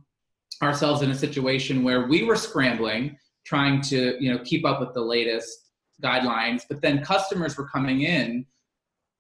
ourselves 0.63 1.03
in 1.03 1.11
a 1.11 1.15
situation 1.15 1.83
where 1.83 2.07
we 2.07 2.25
were 2.25 2.37
scrambling 2.37 3.17
trying 3.45 3.81
to 3.83 4.17
you 4.23 4.33
know 4.33 4.39
keep 4.45 4.65
up 4.65 4.81
with 4.81 4.93
the 4.95 5.01
latest 5.01 5.71
guidelines 6.03 6.63
but 6.69 6.81
then 6.81 7.05
customers 7.05 7.57
were 7.57 7.69
coming 7.69 8.03
in 8.03 8.45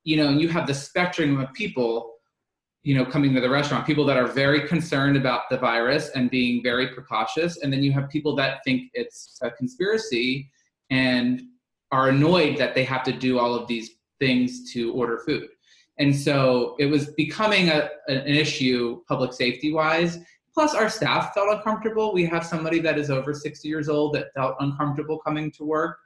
you 0.04 0.16
know 0.16 0.28
and 0.28 0.40
you 0.40 0.48
have 0.48 0.66
the 0.66 0.74
spectrum 0.74 1.38
of 1.40 1.52
people 1.52 2.14
you 2.82 2.94
know 2.94 3.04
coming 3.04 3.34
to 3.34 3.40
the 3.40 3.48
restaurant 3.48 3.86
people 3.86 4.04
that 4.04 4.16
are 4.16 4.26
very 4.26 4.66
concerned 4.66 5.16
about 5.16 5.42
the 5.50 5.58
virus 5.58 6.08
and 6.10 6.30
being 6.30 6.62
very 6.62 6.88
precautious 6.88 7.58
and 7.58 7.72
then 7.72 7.82
you 7.82 7.92
have 7.92 8.08
people 8.08 8.34
that 8.34 8.60
think 8.64 8.90
it's 8.94 9.38
a 9.42 9.50
conspiracy 9.50 10.50
and 10.90 11.42
are 11.92 12.08
annoyed 12.08 12.56
that 12.56 12.74
they 12.74 12.84
have 12.84 13.02
to 13.02 13.12
do 13.12 13.38
all 13.38 13.54
of 13.54 13.68
these 13.68 13.90
things 14.20 14.72
to 14.72 14.92
order 14.92 15.18
food 15.26 15.48
and 15.98 16.14
so 16.14 16.74
it 16.78 16.86
was 16.86 17.12
becoming 17.14 17.68
a, 17.68 17.88
an 18.08 18.26
issue 18.26 19.00
public 19.08 19.32
safety 19.32 19.72
wise 19.72 20.18
Plus, 20.54 20.72
our 20.72 20.88
staff 20.88 21.34
felt 21.34 21.52
uncomfortable. 21.52 22.14
We 22.14 22.24
have 22.26 22.46
somebody 22.46 22.78
that 22.78 22.96
is 22.96 23.10
over 23.10 23.34
60 23.34 23.66
years 23.66 23.88
old 23.88 24.14
that 24.14 24.32
felt 24.34 24.54
uncomfortable 24.60 25.18
coming 25.18 25.50
to 25.50 25.64
work. 25.64 25.98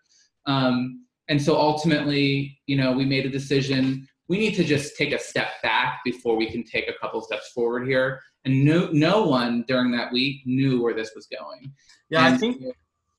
Um, 0.46 1.04
and 1.28 1.40
so 1.40 1.54
ultimately, 1.54 2.58
you 2.66 2.76
know, 2.78 2.92
we 2.92 3.04
made 3.04 3.26
a 3.26 3.28
decision. 3.28 4.08
We 4.28 4.38
need 4.38 4.54
to 4.54 4.64
just 4.64 4.96
take 4.96 5.12
a 5.12 5.18
step 5.18 5.48
back 5.62 6.00
before 6.02 6.36
we 6.36 6.50
can 6.50 6.64
take 6.64 6.88
a 6.88 6.94
couple 6.98 7.20
steps 7.20 7.50
forward 7.50 7.86
here. 7.86 8.22
And 8.46 8.64
no, 8.64 8.88
no 8.90 9.26
one 9.26 9.66
during 9.68 9.92
that 9.92 10.10
week 10.10 10.40
knew 10.46 10.82
where 10.82 10.94
this 10.94 11.12
was 11.14 11.26
going. 11.26 11.70
Yeah, 12.08 12.24
I 12.24 12.38
think 12.38 12.62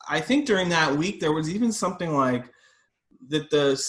I 0.08 0.19
think 0.19 0.48
during 0.48 0.69
that 0.69 0.98
week 0.98 1.19
there 1.19 1.34
was 1.34 1.53
even 1.53 1.72
something 1.72 2.15
like 2.15 2.51
that 3.27 3.51
the 3.51 3.79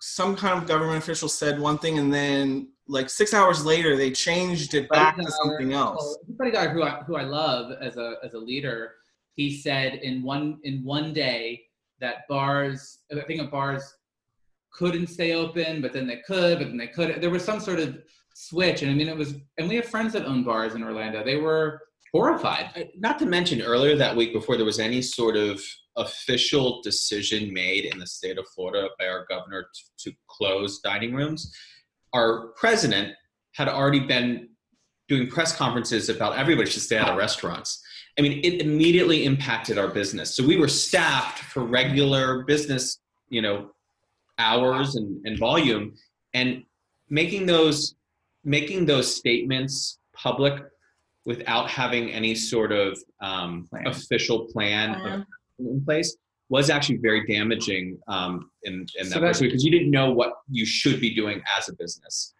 some 0.00 0.36
kind 0.36 0.60
of 0.60 0.68
government 0.68 0.98
official 0.98 1.28
said 1.28 1.58
one 1.58 1.78
thing 1.78 1.98
and 1.98 2.12
then 2.12 2.68
like 2.88 3.10
six 3.10 3.34
hours 3.34 3.64
later 3.64 3.96
they 3.96 4.10
changed 4.10 4.74
it 4.74 4.88
back 4.88 5.16
to 5.16 5.30
something 5.42 5.72
else. 5.72 6.18
Well, 6.26 6.36
Buddy 6.38 6.50
Dyer, 6.50 6.68
who 6.70 6.82
I, 6.82 7.02
who 7.06 7.16
I 7.16 7.22
love 7.22 7.72
as 7.80 7.96
a 7.96 8.14
as 8.24 8.34
a 8.34 8.38
leader, 8.38 8.94
he 9.34 9.56
said 9.56 9.94
in 9.94 10.22
one 10.22 10.58
in 10.64 10.84
one 10.84 11.12
day 11.12 11.62
that 12.00 12.28
bars, 12.28 12.98
I 13.10 13.20
think 13.22 13.40
of 13.40 13.50
bars 13.50 13.94
couldn't 14.72 15.06
stay 15.08 15.32
open, 15.32 15.80
but 15.80 15.92
then 15.92 16.06
they 16.06 16.18
could, 16.26 16.58
but 16.58 16.68
then 16.68 16.76
they 16.76 16.88
could. 16.88 17.20
There 17.20 17.30
was 17.30 17.44
some 17.44 17.60
sort 17.60 17.80
of 17.80 17.98
switch, 18.34 18.82
and 18.82 18.90
I 18.90 18.94
mean, 18.94 19.08
it 19.08 19.16
was. 19.16 19.34
And 19.58 19.68
we 19.68 19.76
have 19.76 19.86
friends 19.86 20.12
that 20.12 20.26
own 20.26 20.44
bars 20.44 20.74
in 20.74 20.82
Orlando. 20.82 21.24
They 21.24 21.36
were 21.36 21.80
horrified. 22.12 22.90
Not 22.96 23.18
to 23.20 23.26
mention 23.26 23.62
earlier 23.62 23.96
that 23.96 24.14
week, 24.14 24.32
before 24.32 24.56
there 24.56 24.66
was 24.66 24.78
any 24.78 25.02
sort 25.02 25.36
of 25.36 25.62
official 25.96 26.80
decision 26.82 27.52
made 27.52 27.86
in 27.86 27.98
the 27.98 28.06
state 28.06 28.38
of 28.38 28.46
Florida 28.54 28.88
by 28.98 29.06
our 29.06 29.26
governor 29.28 29.62
to, 29.62 30.10
to 30.10 30.16
close 30.28 30.80
dining 30.80 31.14
rooms, 31.14 31.54
our 32.12 32.48
president 32.56 33.14
had 33.54 33.68
already 33.68 34.00
been 34.00 34.48
doing 35.08 35.28
press 35.28 35.56
conferences 35.56 36.08
about 36.08 36.36
everybody 36.36 36.68
should 36.68 36.82
stay 36.82 36.98
out 36.98 37.08
of 37.08 37.16
restaurants. 37.16 37.82
I 38.18 38.22
mean, 38.22 38.40
it 38.42 38.60
immediately 38.60 39.24
impacted 39.24 39.78
our 39.78 39.88
business. 39.88 40.34
So 40.34 40.44
we 40.44 40.56
were 40.56 40.68
staffed 40.68 41.38
for 41.38 41.64
regular 41.64 42.44
business, 42.44 42.98
you 43.28 43.42
know, 43.42 43.70
hours 44.38 44.96
and, 44.96 45.24
and 45.26 45.38
volume, 45.38 45.94
and 46.34 46.64
making 47.08 47.46
those 47.46 47.94
making 48.44 48.86
those 48.86 49.12
statements 49.12 49.98
public 50.14 50.62
without 51.24 51.68
having 51.68 52.10
any 52.10 52.34
sort 52.34 52.70
of 52.70 52.96
um, 53.20 53.66
Plan. 53.68 53.88
official 53.88 54.46
plan 54.46 54.94
of 54.94 55.00
Plan. 55.02 55.26
In 55.58 55.84
place 55.84 56.16
was 56.48 56.70
actually 56.70 56.98
very 56.98 57.26
damaging 57.26 57.98
um, 58.08 58.50
in, 58.62 58.86
in 58.98 59.06
So 59.06 59.14
that 59.14 59.20
that's- 59.20 59.40
because 59.40 59.64
you 59.64 59.70
didn't 59.70 59.90
know 59.90 60.12
what 60.12 60.34
you 60.48 60.64
should 60.64 61.00
be 61.00 61.14
doing 61.14 61.42
as 61.58 61.68
a 61.68 61.74
business. 61.74 62.34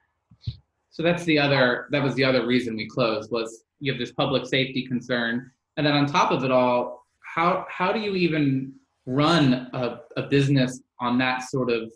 So 0.91 1.03
that's 1.03 1.25
the 1.25 1.39
other 1.39 1.89
that 1.91 2.03
was 2.03 2.15
the 2.15 2.25
other 2.25 2.47
reason 2.47 2.75
we 2.77 2.89
closed 2.89 3.31
was 3.31 3.65
you 3.81 3.93
have 3.93 3.99
this 3.99 4.13
public 4.13 4.47
safety 4.47 4.87
concern. 4.87 5.51
And 5.77 5.87
then 5.87 5.93
on 5.93 6.07
top 6.07 6.31
of 6.31 6.43
it 6.43 6.51
all, 6.51 7.05
how 7.21 7.67
how 7.69 7.93
do 7.93 8.01
you 8.01 8.15
even 8.15 8.73
run 9.05 9.69
a, 9.75 10.01
a 10.17 10.23
business 10.23 10.81
on 11.01 11.19
that 11.19 11.43
sort 11.43 11.71
of 11.71 11.93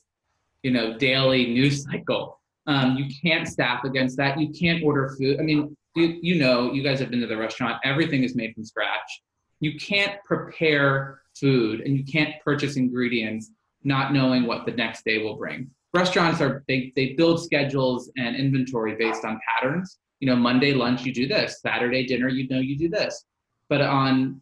you 0.62 0.70
know 0.70 0.98
daily 0.98 1.46
news 1.46 1.84
cycle? 1.84 2.40
Um, 2.66 2.96
you 2.98 3.06
can't 3.22 3.48
staff 3.48 3.84
against 3.84 4.18
that. 4.18 4.38
You 4.38 4.50
can't 4.52 4.84
order 4.84 5.14
food. 5.18 5.40
I 5.40 5.42
mean, 5.44 5.74
you, 5.96 6.18
you 6.20 6.34
know, 6.38 6.70
you 6.70 6.82
guys 6.82 7.00
have 7.00 7.10
been 7.10 7.20
to 7.22 7.26
the 7.26 7.36
restaurant. 7.38 7.80
Everything 7.84 8.22
is 8.22 8.36
made 8.36 8.54
from 8.54 8.64
scratch. 8.66 9.22
You 9.60 9.78
can't 9.78 10.22
prepare 10.24 11.20
food 11.38 11.80
and 11.80 11.96
you 11.96 12.04
can't 12.04 12.34
purchase 12.44 12.76
ingredients 12.76 13.50
not 13.84 14.12
knowing 14.12 14.46
what 14.46 14.66
the 14.66 14.72
next 14.72 15.04
day 15.04 15.22
will 15.22 15.36
bring. 15.36 15.70
Restaurants 15.94 16.40
are 16.40 16.64
they, 16.68 16.92
they 16.96 17.14
build 17.14 17.42
schedules 17.42 18.10
and 18.16 18.36
inventory 18.36 18.94
based 18.96 19.24
on 19.24 19.40
patterns. 19.48 19.98
You 20.20 20.28
know 20.28 20.36
monday 20.36 20.74
lunch 20.74 21.04
you 21.04 21.12
do 21.12 21.26
this. 21.26 21.60
Saturday 21.60 22.06
dinner 22.06 22.28
you 22.28 22.48
know 22.48 22.60
you 22.60 22.76
do 22.76 22.88
this. 22.88 23.24
But 23.68 23.80
on 23.80 24.40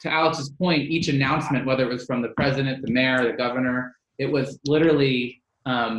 to 0.00 0.10
alex's 0.10 0.50
point 0.50 0.82
each 0.82 1.08
announcement 1.08 1.66
whether 1.66 1.84
it 1.84 1.92
was 1.92 2.04
from 2.06 2.22
the 2.22 2.28
president 2.30 2.84
the 2.84 2.92
mayor 2.92 3.24
the 3.24 3.36
governor 3.36 3.96
it 4.18 4.26
was 4.26 4.58
literally 4.66 5.42
um, 5.66 5.98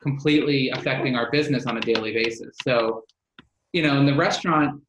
completely 0.00 0.70
affecting 0.70 1.16
our 1.16 1.30
business 1.30 1.66
on 1.66 1.76
a 1.76 1.80
daily 1.80 2.12
basis. 2.12 2.56
So 2.62 3.04
you 3.72 3.82
know 3.82 3.98
in 3.98 4.06
the 4.06 4.16
restaurant 4.16 4.80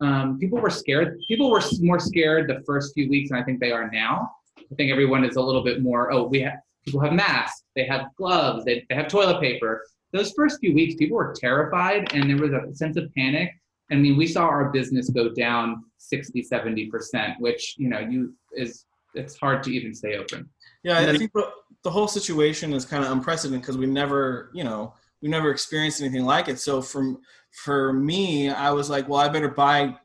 um, 0.00 0.38
people 0.38 0.58
were 0.58 0.70
scared 0.70 1.18
people 1.28 1.50
were 1.50 1.62
more 1.80 1.98
scared 1.98 2.48
the 2.48 2.62
first 2.66 2.94
few 2.94 3.08
weeks 3.08 3.30
than 3.30 3.38
i 3.38 3.42
think 3.42 3.60
they 3.60 3.72
are 3.72 3.90
now. 3.90 4.30
I 4.58 4.74
think 4.74 4.90
everyone 4.90 5.24
is 5.24 5.36
a 5.36 5.40
little 5.40 5.64
bit 5.64 5.82
more 5.82 6.12
oh 6.12 6.24
we 6.24 6.40
have 6.40 6.54
people 6.84 7.00
have 7.00 7.12
masks 7.12 7.64
they 7.76 7.84
have 7.86 8.06
gloves 8.16 8.64
they, 8.64 8.84
they 8.88 8.94
have 8.94 9.08
toilet 9.08 9.40
paper. 9.40 9.84
Those 10.12 10.32
first 10.32 10.60
few 10.60 10.74
weeks 10.74 10.94
people 10.96 11.16
were 11.16 11.34
terrified 11.38 12.12
and 12.12 12.28
there 12.28 12.36
was 12.36 12.52
a 12.52 12.74
sense 12.74 12.96
of 12.96 13.12
panic. 13.14 13.50
I 13.90 13.94
mean 13.96 14.16
we 14.16 14.26
saw 14.26 14.44
our 14.44 14.70
business 14.70 15.10
go 15.10 15.30
down 15.30 15.84
60 15.98 16.46
70% 16.52 17.34
which 17.38 17.74
you 17.78 17.88
know 17.88 18.00
you 18.00 18.34
is 18.52 18.84
it's 19.14 19.36
hard 19.36 19.62
to 19.64 19.70
even 19.70 19.94
stay 19.94 20.16
open. 20.16 20.48
Yeah, 20.82 20.98
I 20.98 21.16
think 21.16 21.32
the, 21.32 21.48
the 21.84 21.90
whole 21.90 22.08
situation 22.08 22.72
is 22.72 22.84
kind 22.84 23.04
of 23.04 23.12
unprecedented 23.12 23.62
because 23.62 23.78
we 23.78 23.86
never, 23.86 24.50
you 24.52 24.64
know, 24.64 24.94
we 25.22 25.28
never 25.28 25.50
experienced 25.50 26.00
anything 26.00 26.24
like 26.24 26.48
it. 26.48 26.58
So 26.58 26.82
from 26.82 27.20
for 27.52 27.92
me, 27.92 28.50
I 28.50 28.70
was 28.70 28.90
like, 28.90 29.08
well, 29.08 29.20
I 29.20 29.28
better 29.28 29.48
buy 29.48 29.96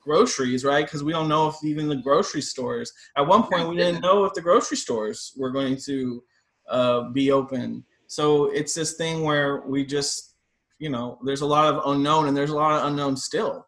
groceries, 0.00 0.64
right? 0.64 0.84
Because 0.84 1.02
we 1.02 1.12
don't 1.12 1.28
know 1.28 1.48
if 1.48 1.56
even 1.64 1.88
the 1.88 1.96
grocery 1.96 2.40
stores. 2.40 2.92
At 3.16 3.26
one 3.26 3.42
point, 3.42 3.68
we 3.68 3.76
didn't 3.76 4.00
know 4.00 4.24
if 4.24 4.34
the 4.34 4.40
grocery 4.40 4.76
stores 4.76 5.32
were 5.36 5.50
going 5.50 5.76
to 5.84 6.22
uh, 6.68 7.10
be 7.10 7.32
open. 7.32 7.84
So 8.06 8.46
it's 8.46 8.72
this 8.72 8.94
thing 8.94 9.22
where 9.22 9.62
we 9.66 9.84
just, 9.84 10.36
you 10.78 10.90
know, 10.90 11.18
there's 11.24 11.40
a 11.40 11.46
lot 11.46 11.74
of 11.74 11.92
unknown, 11.92 12.28
and 12.28 12.36
there's 12.36 12.50
a 12.50 12.54
lot 12.54 12.80
of 12.80 12.86
unknown 12.86 13.16
still. 13.16 13.66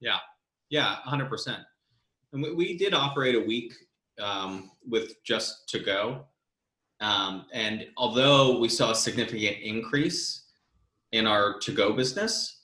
Yeah, 0.00 0.18
yeah, 0.68 0.96
100%. 1.08 1.64
And 2.32 2.42
we, 2.42 2.54
we 2.54 2.76
did 2.76 2.92
operate 2.92 3.34
a 3.34 3.40
week 3.40 3.72
um, 4.20 4.70
with 4.86 5.14
just 5.24 5.68
to 5.70 5.78
go. 5.78 6.26
Um, 7.00 7.46
and 7.52 7.86
although 7.96 8.58
we 8.58 8.68
saw 8.68 8.90
a 8.90 8.94
significant 8.94 9.56
increase 9.62 10.44
in 11.12 11.26
our 11.26 11.58
to 11.60 11.72
go 11.72 11.92
business, 11.92 12.60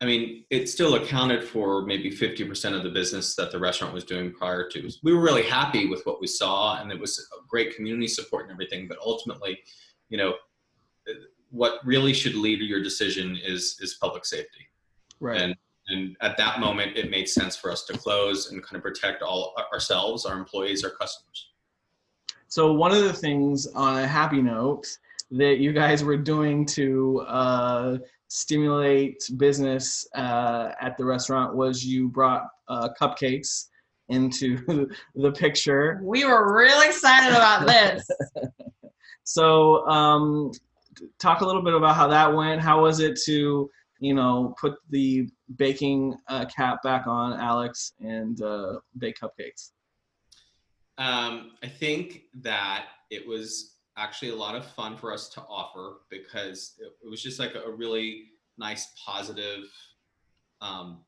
I 0.00 0.06
mean, 0.06 0.44
it 0.48 0.68
still 0.68 0.94
accounted 0.94 1.44
for 1.44 1.82
maybe 1.82 2.10
50% 2.10 2.74
of 2.74 2.84
the 2.84 2.90
business 2.90 3.34
that 3.34 3.52
the 3.52 3.58
restaurant 3.58 3.92
was 3.92 4.04
doing 4.04 4.32
prior 4.32 4.66
to. 4.70 4.90
We 5.02 5.12
were 5.12 5.20
really 5.20 5.42
happy 5.42 5.86
with 5.86 6.06
what 6.06 6.20
we 6.20 6.26
saw, 6.26 6.80
and 6.80 6.90
it 6.90 6.98
was 6.98 7.28
great 7.48 7.76
community 7.76 8.08
support 8.08 8.44
and 8.44 8.52
everything. 8.52 8.88
But 8.88 8.98
ultimately, 9.04 9.58
you 10.08 10.16
know, 10.16 10.34
what 11.50 11.84
really 11.84 12.12
should 12.12 12.34
lead 12.34 12.60
your 12.60 12.82
decision 12.82 13.38
is 13.44 13.76
is 13.80 13.94
public 14.00 14.24
safety 14.24 14.68
Right. 15.18 15.40
and 15.40 15.56
and 15.88 16.16
at 16.20 16.36
that 16.36 16.60
moment 16.60 16.96
it 16.96 17.10
made 17.10 17.28
sense 17.28 17.56
for 17.56 17.70
us 17.70 17.84
to 17.86 17.98
close 17.98 18.50
and 18.50 18.62
kind 18.62 18.76
of 18.76 18.82
protect 18.82 19.22
all 19.22 19.54
ourselves 19.72 20.24
our 20.24 20.38
employees 20.38 20.84
our 20.84 20.90
customers 20.90 21.49
So 22.50 22.72
one 22.72 22.92
of 22.92 23.04
the 23.04 23.12
things 23.12 23.66
on 23.68 24.02
a 24.02 24.06
happy 24.06 24.42
note 24.42 24.86
that 25.30 25.58
you 25.58 25.72
guys 25.72 26.02
were 26.04 26.16
doing 26.16 26.66
to 26.66 27.20
uh, 27.28 27.98
stimulate 28.26 29.22
business 29.36 30.06
uh, 30.14 30.72
at 30.80 30.98
the 30.98 31.04
restaurant 31.04 31.54
was 31.54 31.84
you 31.84 32.08
brought 32.08 32.48
uh, 32.68 32.88
cupcakes 33.00 33.66
into 34.08 34.88
the 35.14 35.30
picture. 35.30 36.00
We 36.02 36.24
were 36.24 36.54
really 36.54 36.88
excited 36.88 37.34
about 37.34 37.66
this. 37.66 38.06
So 39.30 39.86
um, 39.86 40.50
talk 41.20 41.40
a 41.40 41.46
little 41.46 41.62
bit 41.62 41.74
about 41.74 41.94
how 41.94 42.08
that 42.08 42.34
went. 42.34 42.60
How 42.60 42.82
was 42.82 42.98
it 42.98 43.16
to 43.26 43.70
you 44.00 44.14
know 44.14 44.56
put 44.60 44.74
the 44.88 45.28
baking 45.54 46.16
uh, 46.26 46.46
cap 46.46 46.82
back 46.82 47.06
on 47.06 47.38
Alex 47.38 47.92
and 48.00 48.42
uh, 48.42 48.80
bake 48.98 49.20
cupcakes? 49.20 49.70
Um, 51.00 51.52
i 51.64 51.68
think 51.68 52.22
that 52.34 52.84
it 53.10 53.26
was 53.26 53.76
actually 53.96 54.30
a 54.30 54.36
lot 54.36 54.54
of 54.54 54.64
fun 54.64 54.96
for 54.96 55.12
us 55.12 55.28
to 55.28 55.42
offer 55.42 55.98
because 56.10 56.74
it, 56.78 56.92
it 57.04 57.10
was 57.10 57.22
just 57.22 57.38
like 57.38 57.54
a, 57.54 57.70
really 57.70 58.24
nice 58.58 58.92
positive 59.04 59.64
um, 60.60 61.00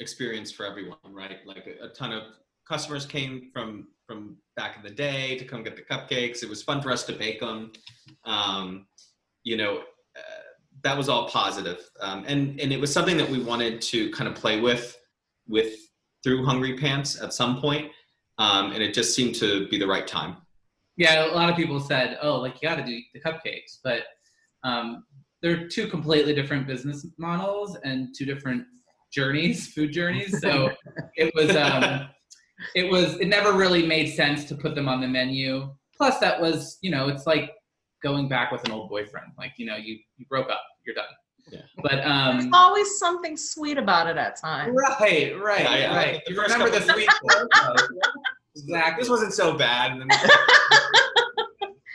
experience 0.00 0.50
for 0.50 0.66
everyone 0.66 0.98
right? 1.10 1.38
Like 1.46 1.66
a, 1.66 1.86
a 1.86 1.88
ton 1.88 2.12
of 2.12 2.24
customers 2.66 3.06
came 3.06 3.50
from 3.52 3.88
from 4.06 4.36
back 4.56 4.76
in 4.76 4.82
the 4.82 4.90
day 4.90 5.36
to 5.36 5.44
come 5.44 5.62
get 5.62 5.76
the 5.76 5.82
cupcakes. 5.82 6.42
It 6.42 6.48
was 6.48 6.62
fun 6.62 6.80
for 6.80 6.90
us 6.90 7.04
to 7.04 7.12
bake 7.12 7.40
them 7.40 7.72
um, 8.24 8.86
you 9.44 9.56
know 9.56 9.78
uh, 10.16 10.42
that 10.82 10.96
was 10.96 11.08
all 11.08 11.28
positive. 11.28 11.88
Um, 12.00 12.24
and 12.26 12.60
and 12.60 12.72
it 12.72 12.80
was 12.80 12.92
something 12.92 13.16
that 13.16 13.28
we 13.28 13.42
wanted 13.42 13.80
to 13.82 14.10
kind 14.10 14.28
of 14.28 14.34
play 14.34 14.60
with 14.60 14.96
with 15.48 15.74
through 16.22 16.44
hungry 16.44 16.76
pants 16.76 17.20
at 17.20 17.32
some 17.32 17.60
point 17.60 17.90
um, 18.38 18.72
and 18.72 18.82
it 18.82 18.94
just 18.94 19.14
seemed 19.14 19.34
to 19.36 19.68
be 19.68 19.78
the 19.78 19.86
right 19.86 20.06
time. 20.06 20.36
Yeah 20.96 21.26
a 21.26 21.34
lot 21.34 21.48
of 21.48 21.56
people 21.56 21.78
said 21.78 22.18
oh 22.22 22.40
like 22.40 22.60
you 22.60 22.68
got 22.68 22.76
to 22.76 22.84
do 22.84 22.98
the 23.14 23.20
cupcakes 23.20 23.78
but 23.84 24.02
um, 24.64 25.04
they're 25.42 25.68
two 25.68 25.86
completely 25.86 26.34
different 26.34 26.66
business 26.66 27.06
models 27.18 27.76
and 27.84 28.14
two 28.16 28.24
different 28.24 28.64
journeys 29.12 29.68
food 29.68 29.92
journeys. 29.92 30.40
So 30.40 30.70
it 31.16 31.32
was 31.34 31.54
um, 31.56 32.08
it 32.74 32.90
was 32.90 33.14
it 33.16 33.26
never 33.26 33.52
really 33.52 33.86
made 33.86 34.14
sense 34.14 34.44
to 34.46 34.54
put 34.54 34.74
them 34.74 34.88
on 34.88 35.00
the 35.00 35.08
menu. 35.08 35.74
Plus 35.96 36.18
that 36.18 36.40
was 36.40 36.78
you 36.82 36.90
know 36.90 37.08
it's 37.08 37.26
like 37.26 37.52
going 38.02 38.28
back 38.28 38.52
with 38.52 38.64
an 38.64 38.72
old 38.72 38.88
boyfriend. 38.88 39.32
Like 39.36 39.52
you 39.56 39.66
know 39.66 39.76
you 39.76 39.98
you 40.16 40.26
broke 40.28 40.50
up 40.50 40.62
you're 40.84 40.94
done 40.94 41.04
Yeah. 41.50 41.60
but 41.82 41.92
There's 41.92 42.44
um 42.44 42.50
always 42.52 42.98
something 42.98 43.36
sweet 43.36 43.78
about 43.78 44.06
it 44.06 44.16
at 44.16 44.36
times. 44.40 44.74
right 44.76 45.32
right 45.40 45.60
Yeah, 45.62 45.76
yeah. 45.76 45.96
right 45.96 46.22
The 46.26 46.32
you 46.34 46.40
remember 46.42 46.70
the 46.70 46.80
sweet 46.80 47.08
part, 47.28 47.48
exactly 48.56 49.02
this 49.02 49.08
wasn't 49.10 49.32
so 49.34 49.56
bad 49.56 49.98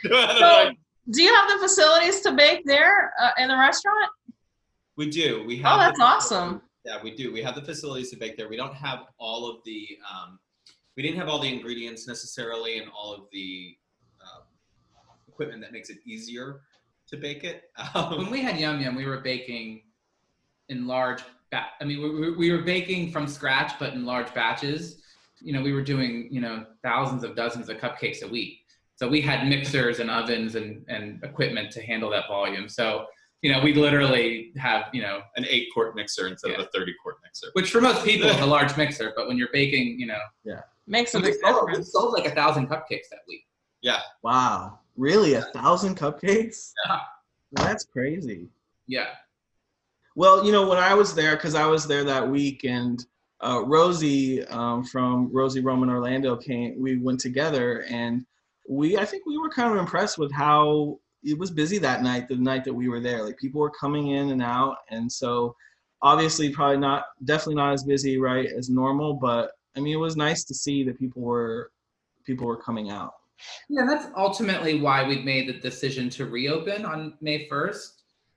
So, 0.04 0.70
do 1.10 1.22
you 1.22 1.34
have 1.34 1.48
the 1.50 1.58
facilities 1.66 2.20
to 2.22 2.32
bake 2.32 2.62
there 2.64 3.12
uh, 3.20 3.30
in 3.38 3.48
the 3.48 3.56
restaurant? 3.56 4.10
we 4.96 5.08
do 5.10 5.44
we 5.46 5.56
have 5.58 5.74
Oh, 5.74 5.78
that's 5.78 5.98
the- 5.98 6.04
awesome. 6.04 6.62
Yeah, 6.84 6.98
we 7.02 7.16
do. 7.16 7.32
We 7.32 7.40
have 7.42 7.54
the 7.54 7.62
facilities 7.62 8.10
to 8.10 8.16
bake 8.18 8.36
there. 8.36 8.46
We 8.46 8.58
don't 8.58 8.74
have 8.74 9.04
all 9.16 9.48
of 9.50 9.56
the, 9.64 9.96
um, 10.12 10.38
we 10.98 11.02
didn't 11.02 11.16
have 11.16 11.28
all 11.30 11.38
the 11.38 11.48
ingredients 11.50 12.06
necessarily 12.06 12.76
and 12.78 12.90
all 12.94 13.14
of 13.14 13.22
the 13.32 13.74
um, 14.20 14.42
equipment 15.26 15.62
that 15.62 15.72
makes 15.72 15.88
it 15.88 15.96
easier 16.04 16.60
to 17.08 17.16
bake 17.16 17.44
it. 17.44 17.64
when 17.92 18.04
Um, 18.26 18.30
we 18.30 18.40
had 18.40 18.58
Yum 18.58 18.80
Yum, 18.80 18.94
we 18.94 19.06
were 19.06 19.18
baking 19.20 19.82
in 20.68 20.86
large. 20.86 21.22
Ba- 21.50 21.66
I 21.80 21.84
mean, 21.84 22.00
we, 22.02 22.10
we- 22.10 22.36
we 22.36 22.52
were 22.52 22.62
baking 22.62 23.12
from 23.12 23.26
scratch, 23.26 23.72
but 23.78 23.92
in 23.94 24.04
large 24.04 24.32
batches. 24.34 25.00
you 25.40 25.52
know, 25.52 25.60
we 25.60 25.72
were 25.74 25.82
doing, 25.82 26.28
you 26.30 26.40
know, 26.40 26.64
thousands 26.82 27.22
of 27.22 27.36
dozens 27.36 27.68
of 27.68 27.76
cupcakes 27.76 28.22
a 28.22 28.28
week. 28.28 28.60
So 28.96 29.06
we 29.08 29.20
had 29.20 29.46
mixers 29.46 29.98
and 30.00 30.08
ovens 30.10 30.54
and, 30.54 30.84
and 30.88 31.22
equipment 31.22 31.70
to 31.72 31.82
handle 31.82 32.08
that 32.10 32.28
volume. 32.28 32.66
So, 32.68 33.04
you 33.42 33.52
know, 33.52 33.60
we 33.60 33.74
literally 33.74 34.52
have, 34.56 34.86
you 34.94 35.02
know, 35.02 35.20
An 35.36 35.44
eight 35.46 35.68
quart 35.74 35.94
mixer 35.96 36.28
instead 36.28 36.52
Yeah. 36.52 36.60
of 36.60 36.66
a 36.66 36.68
30 36.78 36.94
quart 37.02 37.16
mixer. 37.22 37.48
which 37.52 37.70
for 37.70 37.80
most 37.82 38.02
people 38.06 38.30
is 38.30 38.40
a 38.40 38.46
large 38.56 38.74
mixer, 38.78 39.12
but 39.16 39.28
when 39.28 39.36
you're 39.36 39.50
baking, 39.52 39.98
you 40.00 40.06
know, 40.06 40.20
yeah, 40.44 40.60
Makes 40.86 41.14
a 41.14 41.18
we 41.18 41.24
big 41.24 41.34
sold, 41.42 41.70
we 41.76 41.82
sold 41.82 42.12
like 42.14 42.24
a 42.26 42.34
thousand 42.34 42.68
cupcakes 42.68 43.08
that 43.10 43.20
week. 43.28 43.44
Yeah. 43.82 44.00
Wow. 44.22 44.78
Really? 44.96 45.34
A 45.34 45.42
thousand 45.42 45.96
cupcakes? 45.96 46.72
Yeah. 46.86 47.00
That's 47.52 47.84
crazy. 47.84 48.48
Yeah. 48.86 49.08
Well, 50.16 50.44
you 50.44 50.52
know, 50.52 50.68
when 50.68 50.78
I 50.78 50.94
was 50.94 51.14
there, 51.14 51.36
because 51.36 51.54
I 51.54 51.66
was 51.66 51.86
there 51.86 52.04
that 52.04 52.28
week, 52.28 52.64
and 52.64 53.04
uh, 53.44 53.62
Rosie 53.64 54.44
um, 54.46 54.84
from 54.84 55.30
Rosie 55.32 55.60
Roman 55.60 55.90
Orlando 55.90 56.36
came, 56.36 56.80
we 56.80 56.98
went 56.98 57.20
together, 57.20 57.84
and 57.88 58.24
we, 58.68 58.96
I 58.96 59.04
think 59.04 59.26
we 59.26 59.38
were 59.38 59.50
kind 59.50 59.72
of 59.72 59.78
impressed 59.78 60.18
with 60.18 60.32
how 60.32 60.98
it 61.22 61.38
was 61.38 61.50
busy 61.50 61.78
that 61.78 62.02
night, 62.02 62.28
the 62.28 62.36
night 62.36 62.64
that 62.64 62.74
we 62.74 62.88
were 62.88 63.00
there. 63.00 63.24
Like 63.24 63.38
people 63.38 63.60
were 63.60 63.70
coming 63.70 64.08
in 64.12 64.30
and 64.30 64.42
out, 64.42 64.78
and 64.90 65.10
so 65.10 65.56
obviously 66.02 66.50
probably 66.50 66.78
not, 66.78 67.06
definitely 67.24 67.56
not 67.56 67.72
as 67.72 67.82
busy, 67.82 68.18
right, 68.18 68.48
as 68.50 68.70
normal. 68.70 69.14
But 69.14 69.52
I 69.76 69.80
mean, 69.80 69.94
it 69.94 70.00
was 70.00 70.16
nice 70.16 70.44
to 70.44 70.54
see 70.54 70.84
that 70.84 70.98
people 70.98 71.22
were, 71.22 71.70
people 72.24 72.46
were 72.46 72.56
coming 72.56 72.90
out. 72.90 73.14
Yeah, 73.68 73.86
that's 73.86 74.06
ultimately 74.16 74.80
why 74.80 75.06
we've 75.06 75.24
made 75.24 75.48
the 75.48 75.54
decision 75.54 76.10
to 76.10 76.26
reopen 76.26 76.84
on 76.84 77.14
May 77.20 77.48
1st. 77.48 77.88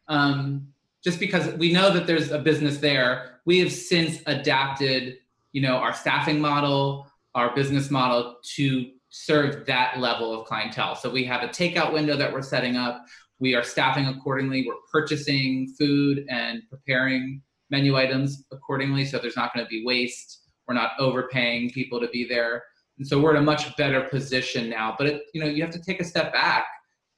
Um, 0.07 0.67
just 1.03 1.19
because 1.19 1.53
we 1.55 1.71
know 1.71 1.91
that 1.91 2.07
there's 2.07 2.31
a 2.31 2.39
business 2.39 2.77
there. 2.77 3.39
We 3.45 3.59
have 3.59 3.71
since 3.71 4.21
adapted, 4.25 5.17
you 5.51 5.61
know, 5.61 5.75
our 5.75 5.93
staffing 5.93 6.39
model, 6.39 7.07
our 7.35 7.55
business 7.55 7.91
model 7.91 8.37
to 8.55 8.91
serve 9.09 9.65
that 9.67 9.99
level 9.99 10.33
of 10.33 10.45
clientele. 10.47 10.95
So 10.95 11.09
we 11.09 11.23
have 11.25 11.43
a 11.43 11.47
takeout 11.47 11.93
window 11.93 12.17
that 12.17 12.31
we're 12.31 12.41
setting 12.41 12.75
up. 12.75 13.05
We 13.39 13.55
are 13.55 13.63
staffing 13.63 14.07
accordingly. 14.07 14.65
We're 14.67 14.75
purchasing 14.91 15.73
food 15.77 16.25
and 16.29 16.61
preparing 16.69 17.41
menu 17.69 17.95
items 17.95 18.43
accordingly. 18.51 19.05
So 19.05 19.19
there's 19.19 19.37
not 19.37 19.53
going 19.53 19.65
to 19.65 19.69
be 19.69 19.85
waste. 19.85 20.47
We're 20.67 20.73
not 20.73 20.91
overpaying 20.99 21.71
people 21.71 21.99
to 22.01 22.07
be 22.09 22.27
there. 22.27 22.63
And 22.97 23.07
so 23.07 23.19
we're 23.19 23.31
in 23.31 23.37
a 23.37 23.45
much 23.45 23.75
better 23.77 24.01
position 24.01 24.69
now. 24.69 24.95
But 24.97 25.07
it, 25.07 25.23
you 25.33 25.41
know, 25.41 25.47
you 25.47 25.61
have 25.63 25.73
to 25.73 25.81
take 25.81 25.99
a 26.01 26.03
step 26.03 26.33
back 26.33 26.65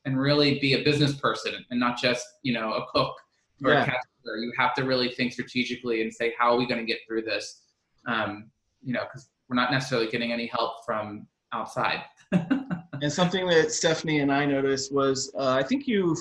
and 0.05 0.19
really 0.19 0.59
be 0.59 0.73
a 0.73 0.83
business 0.83 1.13
person 1.13 1.53
and 1.69 1.79
not 1.79 1.97
just 1.97 2.25
you 2.43 2.53
know 2.53 2.73
a 2.73 2.85
cook 2.93 3.15
or 3.63 3.71
Yeah. 3.71 3.83
a 3.83 3.85
cashier. 3.85 4.37
You 4.37 4.51
have 4.57 4.73
to 4.75 4.83
really 4.83 5.09
think 5.09 5.33
strategically 5.33 6.01
and 6.01 6.13
say, 6.13 6.33
how 6.37 6.51
are 6.53 6.57
we 6.57 6.67
going 6.67 6.79
to 6.79 6.85
get 6.85 6.99
through 7.07 7.23
this? 7.23 7.61
Um, 8.05 8.49
you 8.83 8.93
know, 8.93 9.03
because 9.03 9.29
we're 9.47 9.55
not 9.55 9.71
necessarily 9.71 10.07
getting 10.09 10.31
any 10.31 10.47
help 10.47 10.85
from 10.85 11.27
outside. 11.53 12.01
And 13.01 13.11
something 13.11 13.47
that 13.47 13.71
Stephanie 13.71 14.19
and 14.19 14.29
I 14.29 14.45
noticed 14.45 14.93
was, 14.93 15.31
uh, 15.39 15.51
I 15.51 15.63
think 15.63 15.87
you've, 15.87 16.17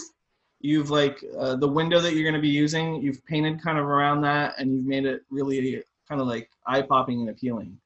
you've 0.60 0.90
like 0.90 1.24
uh, 1.36 1.56
the 1.56 1.66
window 1.66 2.00
that 2.00 2.14
you're 2.14 2.22
going 2.22 2.36
to 2.36 2.40
be 2.40 2.48
using, 2.48 3.02
you've 3.02 3.24
painted 3.26 3.60
kind 3.60 3.78
of 3.78 3.84
around 3.84 4.20
that, 4.20 4.54
and 4.58 4.72
you've 4.72 4.86
made 4.86 5.04
it 5.04 5.22
really 5.28 5.82
kind 6.08 6.20
of 6.20 6.28
like 6.28 6.50
eye 6.68 6.82
popping 6.82 7.20
and 7.20 7.30
appealing. 7.30 7.76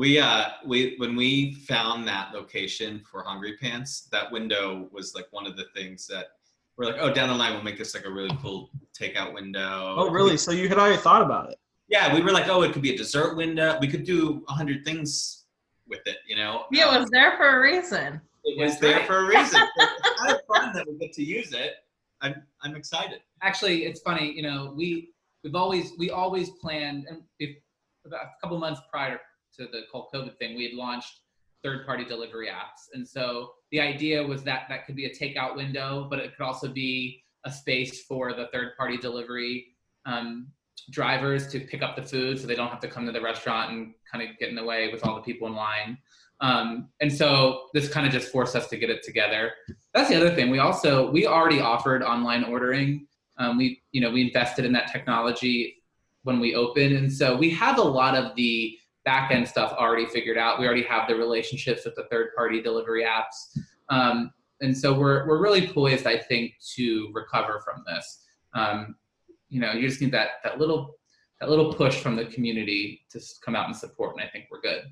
We 0.00 0.18
uh 0.18 0.44
we 0.64 0.94
when 0.96 1.14
we 1.14 1.52
found 1.52 2.08
that 2.08 2.32
location 2.32 3.02
for 3.04 3.22
Hungry 3.22 3.58
Pants, 3.58 4.08
that 4.12 4.32
window 4.32 4.88
was 4.90 5.14
like 5.14 5.26
one 5.30 5.46
of 5.46 5.58
the 5.58 5.66
things 5.76 6.06
that 6.06 6.28
we're 6.78 6.86
like, 6.86 6.96
oh, 7.00 7.12
down 7.12 7.28
the 7.28 7.34
line 7.34 7.52
we'll 7.52 7.62
make 7.62 7.76
this 7.76 7.94
like 7.94 8.06
a 8.06 8.10
really 8.10 8.34
cool 8.40 8.70
takeout 8.98 9.34
window. 9.34 9.96
Oh, 9.98 10.08
really? 10.08 10.38
So 10.38 10.52
you 10.52 10.70
had 10.70 10.78
already 10.78 10.96
thought 10.96 11.20
about 11.20 11.50
it? 11.50 11.58
Yeah, 11.88 12.14
we 12.14 12.22
were 12.22 12.32
like, 12.32 12.48
oh, 12.48 12.62
it 12.62 12.72
could 12.72 12.80
be 12.80 12.94
a 12.94 12.96
dessert 12.96 13.36
window. 13.36 13.76
We 13.78 13.88
could 13.88 14.04
do 14.04 14.42
a 14.48 14.52
hundred 14.54 14.86
things 14.86 15.44
with 15.86 16.00
it, 16.06 16.16
you 16.26 16.34
know. 16.34 16.64
Yeah, 16.72 16.86
Um, 16.86 16.96
it 16.96 17.00
was 17.00 17.10
there 17.10 17.36
for 17.36 17.58
a 17.58 17.60
reason. 17.60 18.22
it 18.44 18.58
was 18.58 18.70
That's 18.70 18.80
there 18.80 18.96
right. 19.00 19.06
for 19.06 19.18
a 19.18 19.26
reason. 19.26 19.60
it's 19.76 20.18
kind 20.18 20.32
of 20.32 20.40
fun 20.46 20.72
that 20.72 20.86
we 20.88 20.96
get 20.96 21.12
to 21.12 21.22
use 21.22 21.52
it. 21.52 21.74
I'm 22.22 22.36
I'm 22.62 22.74
excited. 22.74 23.20
Actually, 23.42 23.84
it's 23.84 24.00
funny. 24.00 24.32
You 24.32 24.44
know, 24.44 24.72
we 24.74 25.10
we've 25.44 25.54
always 25.54 25.92
we 25.98 26.08
always 26.08 26.48
planned, 26.58 27.04
and 27.06 27.20
if 27.38 27.54
about 28.06 28.22
a 28.22 28.40
couple 28.40 28.56
months 28.56 28.80
prior 28.90 29.20
to 29.60 29.70
the 29.70 29.82
whole 29.92 30.08
COVID 30.12 30.36
thing, 30.38 30.56
we 30.56 30.64
had 30.64 30.74
launched 30.74 31.20
third-party 31.62 32.04
delivery 32.04 32.48
apps, 32.48 32.88
and 32.94 33.06
so 33.06 33.52
the 33.70 33.80
idea 33.80 34.22
was 34.22 34.42
that 34.44 34.62
that 34.68 34.86
could 34.86 34.96
be 34.96 35.06
a 35.06 35.14
takeout 35.14 35.56
window, 35.56 36.06
but 36.08 36.18
it 36.18 36.36
could 36.36 36.44
also 36.44 36.68
be 36.68 37.22
a 37.44 37.50
space 37.50 38.04
for 38.04 38.32
the 38.32 38.48
third-party 38.52 38.96
delivery 38.96 39.66
um, 40.06 40.48
drivers 40.90 41.48
to 41.48 41.60
pick 41.60 41.82
up 41.82 41.96
the 41.96 42.02
food, 42.02 42.38
so 42.38 42.46
they 42.46 42.54
don't 42.54 42.68
have 42.68 42.80
to 42.80 42.88
come 42.88 43.06
to 43.06 43.12
the 43.12 43.20
restaurant 43.20 43.70
and 43.72 43.94
kind 44.10 44.28
of 44.28 44.36
get 44.38 44.48
in 44.48 44.54
the 44.54 44.64
way 44.64 44.90
with 44.92 45.06
all 45.06 45.14
the 45.14 45.22
people 45.22 45.46
in 45.46 45.54
line. 45.54 45.98
Um, 46.40 46.88
and 47.00 47.12
so 47.12 47.66
this 47.74 47.88
kind 47.88 48.06
of 48.06 48.12
just 48.12 48.32
forced 48.32 48.56
us 48.56 48.68
to 48.68 48.76
get 48.76 48.88
it 48.88 49.02
together. 49.02 49.52
That's 49.92 50.08
the 50.08 50.16
other 50.16 50.34
thing. 50.34 50.50
We 50.50 50.58
also 50.58 51.10
we 51.10 51.26
already 51.26 51.60
offered 51.60 52.02
online 52.02 52.44
ordering. 52.44 53.06
Um, 53.38 53.58
we 53.58 53.82
you 53.92 54.00
know 54.00 54.10
we 54.10 54.22
invested 54.22 54.64
in 54.64 54.72
that 54.72 54.90
technology 54.90 55.76
when 56.22 56.40
we 56.40 56.54
opened, 56.54 56.96
and 56.96 57.12
so 57.12 57.36
we 57.36 57.50
have 57.50 57.78
a 57.78 57.82
lot 57.82 58.14
of 58.14 58.34
the 58.36 58.76
back 59.04 59.30
end 59.30 59.46
stuff 59.48 59.72
already 59.72 60.06
figured 60.06 60.38
out. 60.38 60.60
We 60.60 60.66
already 60.66 60.82
have 60.84 61.08
the 61.08 61.14
relationships 61.14 61.84
with 61.84 61.94
the 61.94 62.04
third 62.10 62.34
party 62.36 62.60
delivery 62.62 63.04
apps, 63.04 63.58
um, 63.88 64.32
and 64.60 64.76
so 64.76 64.92
we're 64.92 65.26
we're 65.26 65.42
really 65.42 65.66
poised, 65.66 66.06
I 66.06 66.18
think, 66.18 66.52
to 66.76 67.10
recover 67.12 67.60
from 67.64 67.84
this. 67.86 68.24
Um, 68.54 68.96
you 69.48 69.60
know, 69.60 69.72
you 69.72 69.88
just 69.88 70.00
need 70.00 70.12
that 70.12 70.42
that 70.44 70.58
little 70.58 70.96
that 71.40 71.48
little 71.48 71.72
push 71.72 72.00
from 72.00 72.16
the 72.16 72.26
community 72.26 73.00
to 73.10 73.20
come 73.44 73.56
out 73.56 73.66
and 73.66 73.76
support, 73.76 74.16
and 74.16 74.24
I 74.24 74.28
think 74.28 74.46
we're 74.50 74.60
good. 74.60 74.84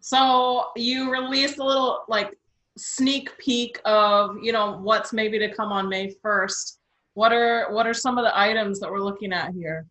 So 0.00 0.66
you 0.76 1.10
released 1.10 1.58
a 1.58 1.64
little 1.64 2.04
like 2.08 2.36
sneak 2.76 3.36
peek 3.38 3.80
of 3.84 4.36
you 4.40 4.52
know 4.52 4.78
what's 4.80 5.12
maybe 5.12 5.38
to 5.38 5.52
come 5.54 5.72
on 5.72 5.88
May 5.88 6.14
first. 6.22 6.78
What 7.14 7.32
are 7.32 7.72
what 7.72 7.86
are 7.86 7.94
some 7.94 8.18
of 8.18 8.24
the 8.24 8.38
items 8.38 8.80
that 8.80 8.90
we're 8.90 9.00
looking 9.00 9.32
at 9.32 9.52
here? 9.54 9.86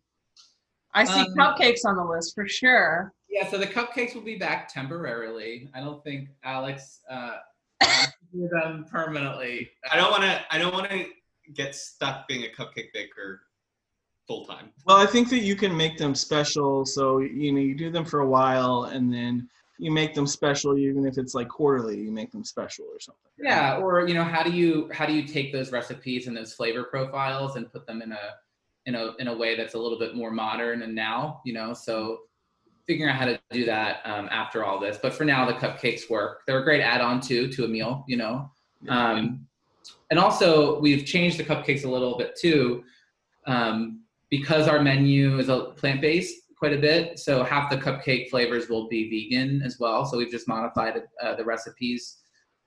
I 0.94 1.04
see 1.04 1.20
Um, 1.20 1.34
cupcakes 1.38 1.84
on 1.86 1.96
the 1.96 2.04
list 2.04 2.34
for 2.34 2.46
sure. 2.46 3.12
Yeah, 3.32 3.48
so 3.50 3.56
the 3.56 3.66
cupcakes 3.66 4.14
will 4.14 4.22
be 4.22 4.36
back 4.36 4.72
temporarily. 4.72 5.70
I 5.74 5.80
don't 5.80 6.04
think 6.04 6.28
Alex 6.44 7.00
uh, 7.10 7.38
do 8.32 8.46
them 8.52 8.84
permanently. 8.90 9.70
I 9.90 9.96
don't 9.96 10.10
want 10.10 10.22
to. 10.22 10.40
I 10.50 10.58
don't 10.58 10.74
want 10.74 10.90
to 10.90 11.06
get 11.54 11.74
stuck 11.74 12.28
being 12.28 12.44
a 12.44 12.48
cupcake 12.48 12.92
baker 12.92 13.40
full 14.26 14.44
time. 14.44 14.70
Well, 14.86 14.98
I 14.98 15.06
think 15.06 15.30
that 15.30 15.40
you 15.40 15.56
can 15.56 15.74
make 15.74 15.96
them 15.96 16.14
special. 16.14 16.84
So, 16.84 17.18
you 17.20 17.52
know, 17.52 17.60
you 17.60 17.74
do 17.74 17.90
them 17.90 18.04
for 18.04 18.20
a 18.20 18.28
while 18.28 18.84
and 18.84 19.12
then 19.12 19.48
you 19.78 19.90
make 19.90 20.14
them 20.14 20.26
special, 20.26 20.76
even 20.76 21.06
if 21.06 21.18
it's 21.18 21.34
like 21.34 21.48
quarterly, 21.48 21.98
you 21.98 22.12
make 22.12 22.30
them 22.30 22.44
special 22.44 22.84
or 22.84 23.00
something. 23.00 23.30
Yeah, 23.38 23.78
or 23.78 24.06
you 24.06 24.14
know, 24.14 24.24
how 24.24 24.42
do 24.42 24.52
you 24.52 24.90
how 24.92 25.06
do 25.06 25.12
you 25.12 25.26
take 25.26 25.52
those 25.52 25.72
recipes 25.72 26.26
and 26.26 26.36
those 26.36 26.52
flavor 26.52 26.84
profiles 26.84 27.56
and 27.56 27.72
put 27.72 27.86
them 27.86 28.02
in 28.02 28.12
a 28.12 28.36
in 28.86 28.94
a 28.94 29.12
in 29.18 29.28
a 29.28 29.36
way 29.36 29.56
that's 29.56 29.74
a 29.74 29.78
little 29.78 29.98
bit 29.98 30.14
more 30.14 30.30
modern 30.30 30.82
and 30.82 30.94
now, 30.94 31.40
you 31.44 31.52
know, 31.52 31.72
so 31.72 32.18
figuring 32.92 33.10
out 33.10 33.18
how 33.18 33.24
to 33.24 33.40
do 33.50 33.64
that 33.64 34.00
um, 34.04 34.28
after 34.30 34.64
all 34.64 34.78
this. 34.78 34.98
But 35.00 35.14
for 35.14 35.24
now, 35.24 35.46
the 35.46 35.54
cupcakes 35.54 36.10
work. 36.10 36.42
They're 36.46 36.58
a 36.58 36.64
great 36.64 36.82
add-on 36.82 37.20
too 37.22 37.48
to 37.48 37.64
a 37.64 37.68
meal, 37.68 38.04
you 38.06 38.18
know. 38.18 38.50
Um, 38.88 39.46
and 40.10 40.20
also, 40.20 40.78
we've 40.80 41.06
changed 41.06 41.38
the 41.38 41.44
cupcakes 41.44 41.84
a 41.84 41.88
little 41.88 42.18
bit 42.18 42.36
too, 42.38 42.84
um, 43.46 44.02
because 44.28 44.68
our 44.68 44.82
menu 44.82 45.38
is 45.38 45.48
a 45.48 45.70
plant-based 45.76 46.34
quite 46.58 46.74
a 46.74 46.78
bit. 46.78 47.18
So 47.18 47.42
half 47.42 47.70
the 47.70 47.78
cupcake 47.78 48.28
flavors 48.28 48.68
will 48.68 48.88
be 48.88 49.08
vegan 49.08 49.62
as 49.62 49.78
well. 49.80 50.04
So 50.04 50.18
we've 50.18 50.30
just 50.30 50.46
modified 50.46 51.02
uh, 51.22 51.34
the 51.34 51.44
recipes 51.44 52.18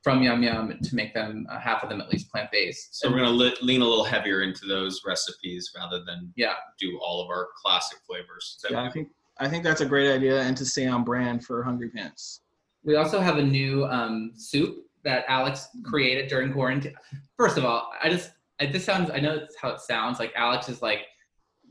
from 0.03 0.21
Yum 0.23 0.41
Yum 0.43 0.77
to 0.81 0.95
make 0.95 1.13
them 1.13 1.45
uh, 1.51 1.59
half 1.59 1.83
of 1.83 1.89
them 1.89 2.01
at 2.01 2.09
least 2.09 2.31
plant-based. 2.31 2.95
So 2.99 3.09
we're 3.09 3.17
gonna 3.17 3.29
le- 3.29 3.53
lean 3.61 3.81
a 3.81 3.85
little 3.85 4.03
heavier 4.03 4.41
into 4.41 4.65
those 4.65 5.01
recipes 5.05 5.71
rather 5.77 6.03
than 6.03 6.33
Yeah. 6.35 6.53
do 6.79 6.99
all 6.99 7.21
of 7.23 7.29
our 7.29 7.47
classic 7.61 7.99
flavors. 8.07 8.57
that 8.63 8.71
Yeah, 8.71 8.83
I 8.83 8.89
think 8.89 9.09
I 9.39 9.49
think 9.49 9.63
that's 9.63 9.81
a 9.81 9.85
great 9.85 10.11
idea 10.11 10.41
and 10.41 10.55
to 10.57 10.65
stay 10.65 10.87
on 10.87 11.03
brand 11.03 11.45
for 11.45 11.63
Hungry 11.63 11.89
Pants. 11.89 12.41
We 12.83 12.95
also 12.95 13.19
have 13.19 13.37
a 13.37 13.43
new 13.43 13.85
um, 13.85 14.31
soup 14.35 14.85
that 15.03 15.25
Alex 15.27 15.69
created 15.83 16.29
during 16.29 16.53
quarantine. 16.53 16.93
First 17.37 17.57
of 17.57 17.65
all, 17.65 17.91
I 18.01 18.09
just 18.09 18.31
I, 18.59 18.67
this 18.67 18.85
sounds 18.85 19.11
I 19.11 19.19
know 19.19 19.35
it's 19.35 19.55
how 19.57 19.69
it 19.69 19.81
sounds 19.81 20.19
like 20.19 20.31
Alex 20.35 20.69
is 20.69 20.81
like 20.81 20.99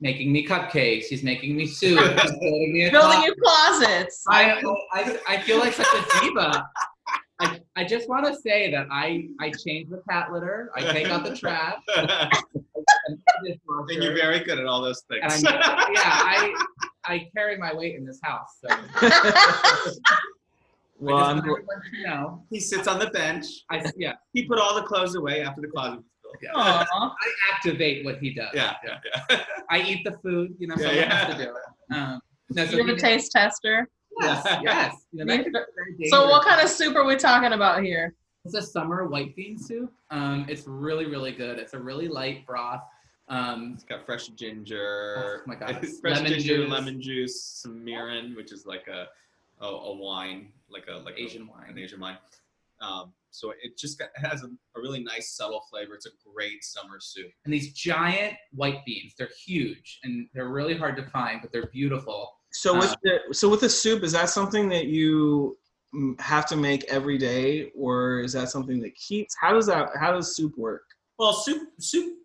making 0.00 0.33
me 0.33 0.46
cupcakes. 0.46 1.05
He's 1.05 1.22
making 1.22 1.57
me 1.57 1.66
soup. 1.66 1.98
He's 2.20 2.31
building 2.33 2.72
me 2.72 2.87
a 2.87 2.90
Building 2.90 3.18
closet. 3.18 3.27
your 3.27 3.35
closets. 3.42 4.24
I, 4.29 4.62
I, 4.92 5.18
I 5.29 5.40
feel 5.40 5.59
like 5.59 5.72
such 5.72 5.87
a 5.87 6.20
diva. 6.20 6.68
I, 7.77 7.81
I 7.83 7.85
just 7.85 8.09
want 8.09 8.27
to 8.27 8.35
say 8.41 8.71
that 8.71 8.87
I, 8.91 9.29
I 9.41 9.51
change 9.51 9.91
the 9.91 10.03
cat 10.09 10.33
litter. 10.33 10.71
I 10.77 10.81
take 10.93 11.09
out 11.09 11.25
the 11.25 11.37
trash. 11.37 11.77
I 11.97 12.31
and 13.07 14.03
you're 14.03 14.15
very 14.15 14.41
good 14.41 14.59
at 14.59 14.67
all 14.67 14.81
those 14.83 15.03
things. 15.11 15.23
I'm, 15.25 15.43
yeah, 15.43 16.03
I, 16.05 16.55
I 17.05 17.29
carry 17.37 17.57
my 17.59 17.73
weight 17.75 17.95
in 17.97 18.05
this 18.07 18.21
house. 18.23 18.59
So 18.61 18.69
Well, 21.01 21.17
I 21.17 21.31
I'm, 21.33 21.37
just 21.39 21.49
want 21.49 21.63
everyone 21.63 21.83
to 22.05 22.09
know. 22.09 22.45
he 22.51 22.61
sits 22.61 22.87
on 22.87 22.99
the 22.99 23.09
bench. 23.09 23.45
I, 23.71 23.85
yeah, 23.97 24.13
He 24.33 24.47
put 24.47 24.59
all 24.59 24.75
the 24.75 24.83
clothes 24.83 25.17
away 25.17 25.43
after 25.43 25.61
the 25.61 25.67
closet 25.69 25.97
was 25.97 26.05
filled. 26.41 26.55
yeah. 26.55 26.85
Aw. 26.93 27.11
I 27.11 27.55
activate 27.55 28.05
what 28.05 28.19
he 28.19 28.33
does. 28.33 28.51
Yeah, 28.55 28.75
yeah, 28.85 28.99
yeah. 29.29 29.41
I 29.71 29.81
eat 29.83 30.05
the 30.05 30.13
food. 30.23 30.55
You 30.59 30.69
know, 30.69 30.77
Yeah, 30.79 30.83
someone 30.87 30.97
yeah. 30.97 31.15
has 31.27 31.37
to 31.37 31.45
do 31.45 31.51
it. 31.51 31.95
Um, 31.95 32.21
no, 32.51 32.67
so 32.67 32.77
You're 32.77 32.87
he 32.87 32.93
the 32.95 32.99
taste 33.01 33.33
tester. 33.33 33.89
Yes, 34.20 34.44
yes. 34.62 34.94
You 35.12 35.24
know, 35.24 35.37
that 35.37 35.44
could 35.44 35.53
be 35.53 35.59
very 35.98 36.09
So 36.11 36.29
what 36.29 36.44
kind 36.46 36.61
of 36.61 36.68
soup 36.68 36.96
are 36.96 37.05
we 37.05 37.16
talking 37.16 37.53
about 37.53 37.83
here? 37.83 38.14
It's 38.44 38.55
a 38.55 38.62
summer 38.62 39.07
white 39.07 39.35
bean 39.35 39.59
soup. 39.59 39.92
Um, 40.11 40.46
it's 40.48 40.66
really, 40.66 41.07
really 41.07 41.33
good. 41.33 41.59
It's 41.59 41.72
a 41.74 41.79
really 41.79 42.09
light 42.09 42.46
broth. 42.46 42.83
Um, 43.29 43.72
It's 43.74 43.85
got 43.85 44.05
fresh 44.05 44.29
ginger. 44.29 45.40
Oh 45.40 45.42
my 45.46 45.55
God. 45.55 45.79
fresh 46.00 46.16
Lemon 46.16 46.33
ginger, 46.33 46.57
juice. 46.59 46.70
lemon 46.70 47.00
juice, 47.00 47.42
some 47.42 47.85
mirin, 47.85 48.37
which 48.37 48.53
is 48.53 48.66
like 48.66 48.87
a 48.88 49.07
a, 49.61 49.66
a 49.66 49.96
wine, 49.96 50.48
like 50.68 50.85
a 50.88 50.96
like 50.98 51.16
a- 51.16 51.22
Asian 51.22 51.46
wine. 51.46 51.70
an 51.70 51.79
Asian 51.79 52.00
wine. 52.00 52.18
Um, 52.83 53.12
so 53.31 53.53
it 53.62 53.79
just 53.79 53.98
got, 53.98 54.11
has 54.16 54.42
a, 54.42 54.46
a 54.46 54.81
really 54.81 55.03
nice 55.03 55.33
subtle 55.33 55.64
flavor. 55.70 55.94
It's 55.94 56.07
a 56.07 56.11
great 56.35 56.62
summer 56.64 56.98
soup. 57.00 57.31
and 57.44 57.55
these 57.55 57.72
giant 57.72 58.35
white 58.53 58.85
beans, 58.85 59.14
they're 59.18 59.31
huge 59.46 60.00
and 60.05 60.29
they're 60.35 60.48
really 60.50 60.77
hard 60.77 60.96
to 60.96 61.05
find, 61.05 61.40
but 61.40 61.50
they're 61.50 61.68
beautiful. 61.72 62.34
So 62.55 62.75
with 62.75 62.93
Uh, 62.93 62.97
the 63.03 63.35
so 63.35 63.49
with 63.49 63.61
the 63.61 63.69
soup, 63.69 64.05
is 64.05 64.12
that 64.12 64.31
something 64.31 64.69
that 64.69 64.87
you 64.87 65.59
have 66.19 66.47
to 66.47 66.57
make 66.57 66.85
every 66.85 67.19
day, 67.19 67.71
or 67.77 68.21
is 68.21 68.33
that 68.33 68.49
something 68.49 68.81
that 68.81 68.95
keeps? 68.95 69.35
How 69.40 69.53
does 69.53 69.67
that? 69.67 69.90
How 69.99 70.12
does 70.12 70.37
soup 70.37 70.57
work? 70.57 70.85
Well, 71.19 71.33
soup, 71.33 71.69
soup. 71.79 72.19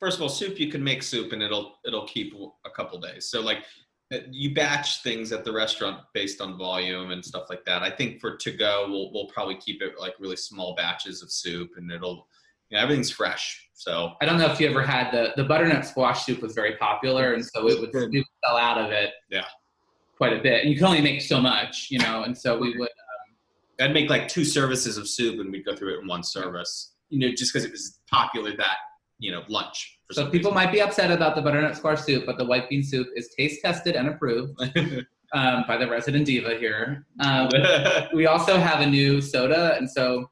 First 0.00 0.16
of 0.16 0.22
all, 0.22 0.28
soup 0.28 0.58
you 0.58 0.70
can 0.70 0.82
make 0.82 1.02
soup 1.02 1.32
and 1.32 1.42
it'll 1.42 1.78
it'll 1.84 2.06
keep 2.06 2.34
a 2.64 2.70
couple 2.70 3.00
days. 3.00 3.28
So 3.28 3.40
like 3.40 3.64
uh, 4.12 4.18
you 4.30 4.54
batch 4.54 5.02
things 5.02 5.32
at 5.32 5.44
the 5.44 5.52
restaurant 5.52 6.00
based 6.14 6.40
on 6.40 6.58
volume 6.58 7.10
and 7.10 7.24
stuff 7.24 7.46
like 7.50 7.64
that. 7.64 7.82
I 7.82 7.90
think 7.90 8.20
for 8.20 8.36
to 8.36 8.50
go, 8.52 8.86
we'll 8.88 9.12
we'll 9.12 9.28
probably 9.28 9.56
keep 9.56 9.82
it 9.82 9.94
like 9.98 10.14
really 10.20 10.36
small 10.36 10.74
batches 10.74 11.22
of 11.22 11.30
soup 11.30 11.70
and 11.76 11.90
it'll 11.90 12.28
you 12.70 12.76
know, 12.78 12.82
everything's 12.84 13.10
fresh. 13.10 13.68
So 13.74 14.12
I 14.20 14.26
don't 14.26 14.38
know 14.38 14.50
if 14.50 14.60
you 14.60 14.68
ever 14.68 14.82
had 14.82 15.12
the 15.12 15.32
the 15.36 15.44
butternut 15.44 15.86
squash 15.86 16.24
soup 16.24 16.40
was 16.40 16.54
very 16.54 16.76
popular, 16.76 17.34
and 17.34 17.44
so 17.44 17.68
it 17.68 17.80
would 17.80 17.92
Good. 17.92 18.12
would 18.12 18.24
sell 18.44 18.56
out 18.56 18.78
of 18.78 18.90
it. 18.90 19.10
Yeah. 19.28 19.44
Quite 20.16 20.32
a 20.32 20.42
bit, 20.42 20.62
and 20.62 20.70
you 20.70 20.76
can 20.76 20.86
only 20.86 21.00
make 21.00 21.20
so 21.20 21.40
much, 21.40 21.88
you 21.90 21.98
know, 21.98 22.22
and 22.22 22.36
so 22.36 22.58
we 22.58 22.76
would. 22.78 22.88
I'd 23.80 23.92
make 23.92 24.08
like 24.08 24.28
two 24.28 24.44
services 24.44 24.96
of 24.96 25.08
soup 25.08 25.40
and 25.40 25.50
we'd 25.50 25.64
go 25.64 25.74
through 25.74 25.94
it 25.96 26.02
in 26.02 26.06
one 26.06 26.22
service. 26.22 26.92
You 27.08 27.18
know, 27.18 27.34
just 27.34 27.52
because 27.52 27.64
it 27.66 27.72
was 27.72 27.98
popular 28.10 28.56
that 28.56 28.76
you 29.18 29.32
know 29.32 29.42
lunch. 29.48 29.98
For 30.06 30.14
So 30.14 30.30
people 30.30 30.52
might 30.52 30.72
be 30.72 30.80
upset 30.80 31.10
about 31.10 31.34
the 31.34 31.42
butternut 31.42 31.76
squash 31.76 32.02
soup, 32.02 32.26
but 32.26 32.38
the 32.38 32.44
white 32.44 32.68
bean 32.68 32.82
soup 32.82 33.08
is 33.16 33.34
taste 33.36 33.62
tested 33.62 33.96
and 33.96 34.08
approved 34.08 34.60
um, 35.32 35.64
by 35.66 35.76
the 35.76 35.88
resident 35.88 36.26
diva 36.26 36.56
here. 36.58 37.06
Um, 37.20 37.48
we 38.14 38.26
also 38.26 38.58
have 38.58 38.80
a 38.80 38.86
new 38.86 39.20
soda, 39.20 39.76
and 39.76 39.90
so 39.90 40.30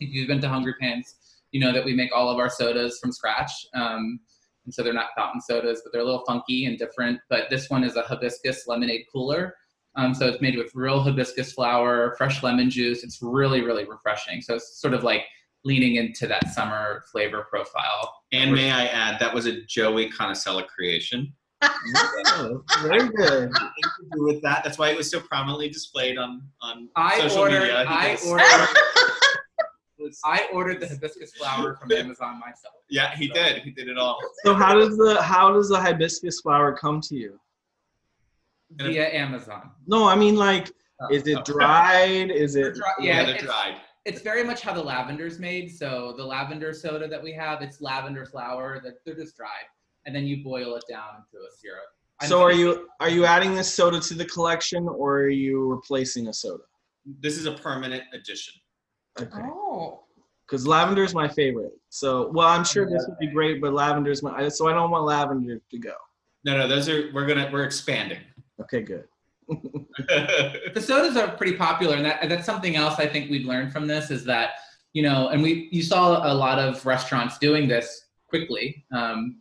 if 0.00 0.10
you've 0.10 0.28
been 0.28 0.40
to 0.40 0.48
Hungry 0.48 0.74
Pants, 0.80 1.16
you 1.50 1.60
know 1.60 1.72
that 1.72 1.84
we 1.84 1.94
make 1.94 2.10
all 2.14 2.30
of 2.30 2.38
our 2.38 2.48
sodas 2.48 2.98
from 3.00 3.12
scratch. 3.12 3.50
Um, 3.74 4.20
and 4.68 4.74
so 4.74 4.82
they're 4.82 4.92
not 4.92 5.06
fountain 5.16 5.40
sodas, 5.40 5.80
but 5.82 5.94
they're 5.94 6.02
a 6.02 6.04
little 6.04 6.24
funky 6.26 6.66
and 6.66 6.78
different. 6.78 7.18
But 7.30 7.44
this 7.48 7.70
one 7.70 7.84
is 7.84 7.96
a 7.96 8.02
hibiscus 8.02 8.66
lemonade 8.66 9.06
cooler. 9.10 9.54
Um, 9.96 10.12
so 10.12 10.26
it's 10.26 10.42
made 10.42 10.58
with 10.58 10.70
real 10.74 11.00
hibiscus 11.02 11.54
flower, 11.54 12.14
fresh 12.18 12.42
lemon 12.42 12.68
juice. 12.68 13.02
It's 13.02 13.20
really, 13.22 13.62
really 13.62 13.86
refreshing. 13.88 14.42
So 14.42 14.56
it's 14.56 14.78
sort 14.78 14.92
of 14.92 15.04
like 15.04 15.22
leaning 15.64 15.94
into 15.96 16.26
that 16.26 16.48
summer 16.48 17.02
flavor 17.10 17.46
profile. 17.48 18.12
and 18.32 18.52
may 18.52 18.70
I 18.70 18.88
add, 18.88 19.18
that 19.20 19.32
was 19.32 19.46
a 19.46 19.62
Joey 19.64 20.10
Conacella 20.10 20.66
creation. 20.66 21.32
Oh, 21.62 22.62
very 22.82 23.08
good. 23.08 23.50
Nothing 23.50 23.72
to 24.12 24.18
with 24.24 24.42
that. 24.42 24.62
That's 24.64 24.76
why 24.78 24.90
it 24.90 24.96
was 24.98 25.10
so 25.10 25.18
prominently 25.20 25.70
displayed 25.70 26.18
on 26.18 26.42
on 26.60 26.90
I 26.94 27.20
social 27.22 27.38
ordered. 27.38 27.60
media. 27.60 27.80
He 27.80 27.94
I 27.94 28.08
does- 28.14 29.17
ordered. 30.24 30.42
I 30.42 30.48
ordered 30.52 30.80
the 30.80 30.86
hibiscus 30.88 31.32
flower 31.34 31.74
from 31.76 31.92
Amazon 31.92 32.38
myself. 32.40 32.74
Yeah, 32.90 33.14
he 33.16 33.28
did. 33.28 33.62
He 33.62 33.70
did 33.70 33.88
it 33.88 33.98
all. 33.98 34.18
So 34.44 34.54
how 34.54 34.74
does 34.74 34.96
the 34.96 35.20
how 35.22 35.52
does 35.52 35.68
the 35.68 35.80
hibiscus 35.80 36.40
flower 36.40 36.72
come 36.76 37.00
to 37.02 37.14
you? 37.16 37.38
via 38.72 39.08
Amazon. 39.14 39.70
No, 39.86 40.06
I 40.08 40.14
mean 40.14 40.36
like, 40.36 40.70
oh. 41.00 41.08
is 41.10 41.22
Oh. 41.26 41.38
it 41.38 41.44
dried? 41.44 42.30
Is 42.30 42.54
it? 42.56 42.74
Dry- 42.74 42.92
Yeah, 43.00 43.20
yeah, 43.20 43.24
they're 43.26 43.34
it's, 43.36 43.44
dried. 43.44 43.76
it's 44.04 44.20
very 44.20 44.44
much 44.44 44.60
how 44.60 44.74
the 44.74 44.82
lavender's 44.82 45.38
made. 45.38 45.74
So 45.74 46.14
the 46.16 46.24
lavender 46.24 46.72
soda 46.72 47.08
that 47.08 47.22
we 47.22 47.32
have, 47.32 47.62
it's 47.62 47.80
lavender 47.80 48.26
flower 48.26 48.80
that 48.84 48.94
they're 49.04 49.14
just 49.14 49.36
dried, 49.36 49.66
and 50.06 50.14
then 50.14 50.26
you 50.26 50.44
boil 50.44 50.74
it 50.76 50.84
down 50.88 51.08
into 51.16 51.44
a 51.44 51.50
syrup. 51.58 51.84
I'm 52.20 52.28
So 52.28 52.42
are 52.42 52.52
you 52.52 52.88
are 53.00 53.08
you 53.08 53.24
adding 53.24 53.54
this 53.54 53.72
soda 53.72 54.00
to 54.00 54.14
the 54.14 54.26
collection, 54.26 54.86
or 54.88 55.20
are 55.20 55.28
you 55.30 55.66
replacing 55.66 56.28
a 56.28 56.32
soda? 56.34 56.64
This 57.20 57.38
is 57.38 57.46
a 57.46 57.52
permanent 57.52 58.02
addition. 58.12 58.52
Okay. 59.20 59.40
Oh. 59.42 60.00
Because 60.46 60.66
lavender 60.66 61.04
is 61.04 61.14
my 61.14 61.28
favorite. 61.28 61.72
So, 61.90 62.30
well, 62.32 62.48
I'm 62.48 62.64
sure 62.64 62.88
this 62.88 63.04
would 63.06 63.18
be 63.18 63.26
great, 63.26 63.60
but 63.60 63.74
lavender 63.74 64.10
is 64.10 64.22
my. 64.22 64.48
So 64.48 64.66
I 64.66 64.72
don't 64.72 64.90
want 64.90 65.04
lavender 65.04 65.60
to 65.70 65.78
go. 65.78 65.94
No, 66.44 66.56
no, 66.56 66.66
those 66.66 66.88
are 66.88 67.10
we're 67.12 67.26
gonna 67.26 67.50
we're 67.52 67.64
expanding. 67.64 68.20
Okay, 68.60 68.82
good. 68.82 69.04
the 69.48 70.82
sodas 70.84 71.16
are 71.16 71.28
pretty 71.36 71.56
popular, 71.56 71.94
and 71.94 72.04
that, 72.04 72.28
that's 72.28 72.44
something 72.44 72.74
else 72.74 72.98
I 72.98 73.06
think 73.06 73.30
we've 73.30 73.46
learned 73.46 73.72
from 73.72 73.86
this 73.86 74.10
is 74.10 74.24
that 74.24 74.54
you 74.94 75.02
know, 75.04 75.28
and 75.28 75.40
we 75.40 75.68
you 75.70 75.80
saw 75.80 76.26
a 76.30 76.34
lot 76.34 76.58
of 76.58 76.84
restaurants 76.84 77.38
doing 77.38 77.68
this 77.68 78.06
quickly, 78.26 78.84
um, 78.92 79.36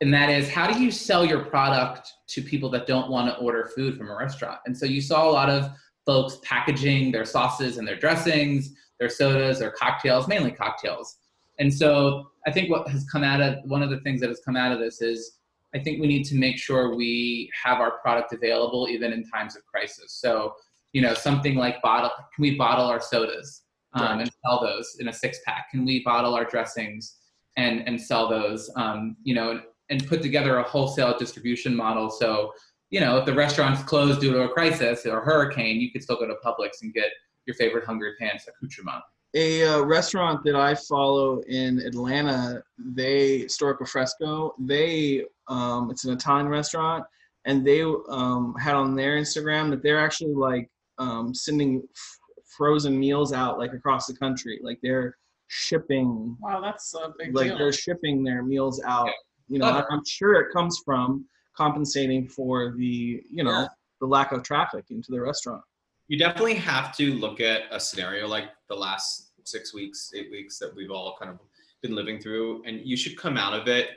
and 0.00 0.14
that 0.14 0.30
is 0.30 0.48
how 0.48 0.70
do 0.70 0.80
you 0.80 0.92
sell 0.92 1.24
your 1.24 1.44
product 1.44 2.12
to 2.28 2.40
people 2.40 2.70
that 2.70 2.86
don't 2.86 3.10
want 3.10 3.28
to 3.28 3.36
order 3.40 3.68
food 3.74 3.98
from 3.98 4.10
a 4.10 4.16
restaurant? 4.16 4.60
And 4.66 4.76
so 4.76 4.86
you 4.86 5.00
saw 5.00 5.28
a 5.28 5.32
lot 5.32 5.50
of 5.50 5.72
folks 6.06 6.38
packaging 6.44 7.10
their 7.10 7.24
sauces 7.24 7.78
and 7.78 7.86
their 7.86 7.98
dressings, 7.98 8.74
their 8.98 9.08
sodas, 9.08 9.58
their 9.58 9.70
cocktails, 9.70 10.28
mainly 10.28 10.50
cocktails. 10.50 11.18
And 11.58 11.72
so 11.72 12.30
I 12.46 12.52
think 12.52 12.70
what 12.70 12.88
has 12.88 13.04
come 13.10 13.24
out 13.24 13.40
of 13.40 13.58
one 13.64 13.82
of 13.82 13.90
the 13.90 14.00
things 14.00 14.20
that 14.20 14.28
has 14.28 14.40
come 14.44 14.56
out 14.56 14.72
of 14.72 14.78
this 14.78 15.00
is 15.00 15.38
I 15.74 15.78
think 15.78 16.00
we 16.00 16.06
need 16.06 16.24
to 16.24 16.36
make 16.36 16.58
sure 16.58 16.94
we 16.94 17.50
have 17.64 17.80
our 17.80 17.98
product 17.98 18.32
available 18.32 18.88
even 18.88 19.12
in 19.12 19.28
times 19.28 19.56
of 19.56 19.64
crisis. 19.66 20.12
So, 20.12 20.54
you 20.92 21.02
know, 21.02 21.14
something 21.14 21.56
like 21.56 21.82
bottle, 21.82 22.10
can 22.34 22.42
we 22.42 22.56
bottle 22.56 22.86
our 22.86 23.00
sodas 23.00 23.62
um, 23.92 24.20
and 24.20 24.30
sell 24.44 24.60
those 24.60 24.96
in 25.00 25.08
a 25.08 25.12
six 25.12 25.38
pack? 25.44 25.70
Can 25.70 25.84
we 25.84 26.02
bottle 26.02 26.34
our 26.34 26.44
dressings 26.44 27.16
and, 27.56 27.86
and 27.86 28.00
sell 28.00 28.28
those, 28.28 28.70
um, 28.76 29.16
you 29.22 29.34
know, 29.34 29.50
and, 29.50 29.62
and 29.90 30.06
put 30.06 30.22
together 30.22 30.58
a 30.58 30.62
wholesale 30.62 31.16
distribution 31.18 31.74
model. 31.74 32.10
So, 32.10 32.52
you 32.90 33.00
know, 33.00 33.18
if 33.18 33.26
the 33.26 33.34
restaurant's 33.34 33.82
closed 33.82 34.20
due 34.20 34.32
to 34.32 34.42
a 34.42 34.48
crisis 34.48 35.06
or 35.06 35.20
hurricane, 35.20 35.80
you 35.80 35.90
could 35.90 36.02
still 36.02 36.16
go 36.16 36.26
to 36.26 36.36
Publix 36.44 36.82
and 36.82 36.92
get 36.92 37.10
your 37.46 37.54
favorite 37.54 37.84
Hungry 37.84 38.12
Pants 38.18 38.46
accoutrement. 38.48 39.02
A 39.34 39.64
uh, 39.66 39.82
restaurant 39.82 40.42
that 40.44 40.56
I 40.56 40.74
follow 40.74 41.40
in 41.48 41.80
Atlanta, 41.80 42.62
they 42.78 43.40
Storico 43.42 43.86
Fresco. 43.86 44.54
They 44.58 45.24
um, 45.48 45.90
it's 45.90 46.04
an 46.04 46.12
Italian 46.12 46.48
restaurant, 46.48 47.04
and 47.44 47.66
they 47.66 47.82
um, 48.08 48.54
had 48.58 48.74
on 48.74 48.94
their 48.94 49.16
Instagram 49.16 49.70
that 49.70 49.82
they're 49.82 49.98
actually 50.00 50.32
like 50.34 50.70
um, 50.98 51.34
sending 51.34 51.82
f- 51.94 52.18
frozen 52.56 52.98
meals 52.98 53.32
out 53.32 53.58
like 53.58 53.72
across 53.74 54.06
the 54.06 54.16
country. 54.16 54.58
Like 54.62 54.78
they're 54.82 55.16
shipping, 55.48 56.36
Wow, 56.40 56.60
that's 56.60 56.94
a 56.94 57.12
big 57.18 57.34
like 57.34 57.48
deal. 57.48 57.58
they're 57.58 57.72
shipping 57.72 58.24
their 58.24 58.42
meals 58.42 58.80
out. 58.86 59.06
Yeah. 59.06 59.12
You 59.48 59.58
know, 59.60 59.66
Love. 59.66 59.84
I'm 59.90 60.02
sure 60.06 60.34
it 60.34 60.52
comes 60.52 60.80
from 60.84 61.26
compensating 61.56 62.26
for 62.28 62.74
the 62.76 63.22
you 63.30 63.44
know 63.44 63.50
Yeah. 63.50 63.66
the 64.00 64.06
lack 64.06 64.32
of 64.32 64.42
traffic 64.42 64.86
into 64.90 65.10
the 65.10 65.20
restaurant. 65.20 65.62
You 66.08 66.18
definitely 66.18 66.54
have 66.54 66.96
to 66.96 67.14
look 67.14 67.40
at 67.40 67.62
a 67.70 67.80
scenario 67.80 68.28
like 68.28 68.50
the 68.68 68.74
last 68.74 69.32
six 69.44 69.74
weeks, 69.74 70.12
eight 70.14 70.30
weeks 70.30 70.58
that 70.58 70.74
we've 70.74 70.90
all 70.90 71.16
kind 71.18 71.30
of 71.30 71.38
been 71.82 71.94
living 71.94 72.20
through, 72.20 72.62
and 72.64 72.80
you 72.84 72.96
should 72.96 73.16
come 73.16 73.36
out 73.36 73.54
of 73.54 73.68
it 73.68 73.90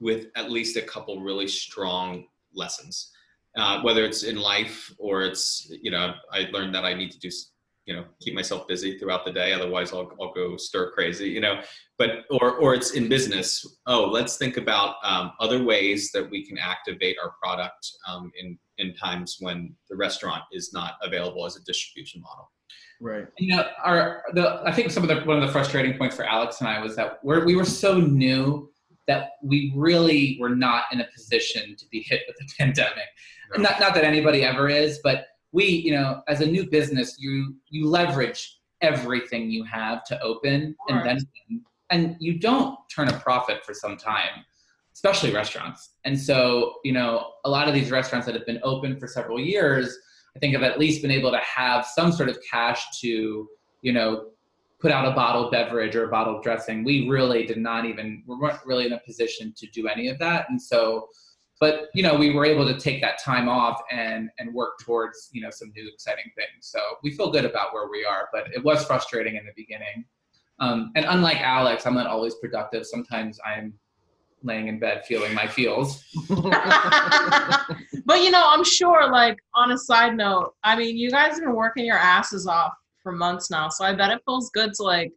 with 0.00 0.26
at 0.36 0.50
least 0.50 0.76
a 0.76 0.82
couple 0.82 1.20
really 1.20 1.48
strong 1.48 2.26
lessons. 2.54 3.10
Uh, 3.56 3.80
whether 3.82 4.04
it's 4.04 4.24
in 4.24 4.34
life 4.34 4.92
or 4.98 5.22
it's, 5.22 5.70
you 5.80 5.90
know, 5.90 6.12
I 6.32 6.48
learned 6.52 6.74
that 6.74 6.84
I 6.84 6.92
need 6.92 7.12
to 7.12 7.18
do, 7.20 7.30
you 7.86 7.94
know, 7.94 8.04
keep 8.20 8.34
myself 8.34 8.66
busy 8.66 8.98
throughout 8.98 9.24
the 9.24 9.32
day. 9.32 9.52
Otherwise, 9.52 9.92
I'll, 9.92 10.10
I'll 10.20 10.32
go 10.32 10.56
stir 10.56 10.92
crazy, 10.92 11.28
you 11.28 11.40
know. 11.40 11.60
But 11.98 12.24
or 12.30 12.56
or 12.56 12.74
it's 12.74 12.92
in 12.92 13.08
business. 13.08 13.78
Oh, 13.86 14.06
let's 14.06 14.36
think 14.36 14.56
about 14.56 14.96
um, 15.04 15.32
other 15.38 15.62
ways 15.62 16.10
that 16.12 16.28
we 16.28 16.46
can 16.46 16.58
activate 16.58 17.16
our 17.22 17.32
product 17.42 17.90
um, 18.08 18.32
in 18.40 18.58
in 18.78 18.94
times 18.94 19.36
when 19.40 19.74
the 19.88 19.96
restaurant 19.96 20.42
is 20.52 20.72
not 20.72 20.94
available 21.02 21.46
as 21.46 21.56
a 21.56 21.62
distribution 21.64 22.20
model. 22.20 22.50
Right. 23.00 23.26
you 23.38 23.54
know 23.54 23.66
our 23.84 24.22
the 24.34 24.62
i 24.64 24.72
think 24.72 24.90
some 24.90 25.02
of 25.02 25.08
the 25.08 25.20
one 25.22 25.36
of 25.36 25.42
the 25.44 25.52
frustrating 25.52 25.98
points 25.98 26.14
for 26.14 26.24
alex 26.24 26.60
and 26.60 26.68
i 26.68 26.80
was 26.80 26.94
that 26.94 27.18
we're, 27.24 27.44
we 27.44 27.56
were 27.56 27.64
so 27.64 27.98
new 27.98 28.70
that 29.08 29.30
we 29.42 29.72
really 29.74 30.38
were 30.40 30.54
not 30.54 30.84
in 30.92 31.00
a 31.00 31.06
position 31.14 31.74
to 31.76 31.84
be 31.90 32.00
hit 32.08 32.22
with 32.28 32.36
the 32.38 32.46
pandemic 32.58 33.04
No. 33.56 33.62
not 33.64 33.80
not 33.80 33.94
that 33.94 34.04
anybody 34.04 34.44
ever 34.44 34.68
is 34.68 35.00
but 35.02 35.26
we 35.54 35.64
you 35.64 35.92
know 35.92 36.22
as 36.28 36.40
a 36.40 36.46
new 36.46 36.68
business 36.68 37.16
you 37.18 37.54
you 37.68 37.88
leverage 37.88 38.58
everything 38.80 39.50
you 39.50 39.64
have 39.64 40.04
to 40.04 40.20
open 40.20 40.74
and 40.88 41.06
then 41.06 41.18
and 41.90 42.16
you 42.18 42.38
don't 42.38 42.76
turn 42.94 43.08
a 43.08 43.18
profit 43.20 43.64
for 43.64 43.72
some 43.72 43.96
time 43.96 44.44
especially 44.92 45.32
restaurants 45.32 45.94
and 46.04 46.18
so 46.18 46.74
you 46.84 46.92
know 46.92 47.30
a 47.44 47.50
lot 47.50 47.68
of 47.68 47.74
these 47.74 47.90
restaurants 47.90 48.26
that 48.26 48.34
have 48.34 48.46
been 48.46 48.60
open 48.62 48.98
for 48.98 49.06
several 49.06 49.40
years 49.40 49.98
I 50.36 50.38
think 50.38 50.54
have 50.54 50.62
at 50.62 50.78
least 50.78 51.02
been 51.02 51.10
able 51.10 51.30
to 51.30 51.38
have 51.38 51.86
some 51.86 52.10
sort 52.10 52.28
of 52.28 52.38
cash 52.50 53.00
to, 53.00 53.48
you 53.82 53.92
know, 53.92 54.30
put 54.80 54.90
out 54.90 55.06
a 55.06 55.14
bottled 55.14 55.52
beverage 55.52 55.94
or 55.94 56.04
a 56.04 56.08
bottled 56.08 56.42
dressing. 56.42 56.84
We 56.84 57.08
really 57.08 57.46
did 57.46 57.58
not 57.58 57.84
even, 57.84 58.22
we 58.26 58.36
weren't 58.36 58.58
really 58.66 58.86
in 58.86 58.92
a 58.92 59.00
position 59.00 59.54
to 59.56 59.66
do 59.68 59.86
any 59.86 60.08
of 60.08 60.18
that. 60.18 60.46
And 60.50 60.60
so, 60.60 61.08
but 61.60 61.88
you 61.94 62.02
know 62.02 62.14
we 62.14 62.30
were 62.30 62.44
able 62.44 62.66
to 62.66 62.78
take 62.78 63.00
that 63.00 63.18
time 63.22 63.48
off 63.48 63.80
and 63.90 64.30
and 64.38 64.52
work 64.52 64.78
towards 64.80 65.28
you 65.32 65.40
know 65.40 65.50
some 65.50 65.70
new 65.76 65.88
exciting 65.92 66.30
things 66.36 66.60
so 66.60 66.80
we 67.02 67.10
feel 67.10 67.30
good 67.30 67.44
about 67.44 67.72
where 67.72 67.88
we 67.88 68.04
are 68.04 68.28
but 68.32 68.46
it 68.54 68.62
was 68.64 68.84
frustrating 68.84 69.36
in 69.36 69.44
the 69.44 69.52
beginning 69.56 70.04
um, 70.60 70.92
and 70.94 71.04
unlike 71.08 71.40
alex 71.40 71.86
i'm 71.86 71.94
not 71.94 72.06
always 72.06 72.34
productive 72.36 72.84
sometimes 72.84 73.38
i'm 73.46 73.72
laying 74.42 74.68
in 74.68 74.78
bed 74.78 75.04
feeling 75.06 75.32
my 75.32 75.46
feels 75.46 76.04
but 78.04 78.20
you 78.20 78.30
know, 78.30 78.44
I'm 78.46 78.64
sure, 78.64 79.10
like, 79.10 79.38
on 79.54 79.72
a 79.72 79.78
side 79.78 80.16
note, 80.16 80.54
I 80.62 80.76
mean, 80.76 80.96
you 80.96 81.10
guys 81.10 81.32
have 81.32 81.40
been 81.40 81.54
working 81.54 81.86
your 81.86 81.98
asses 81.98 82.46
off 82.46 82.72
for 83.02 83.12
months 83.12 83.50
now. 83.50 83.68
So 83.68 83.84
I 83.84 83.94
bet 83.94 84.10
it 84.10 84.20
feels 84.24 84.50
good 84.50 84.72
to, 84.74 84.82
like, 84.82 85.12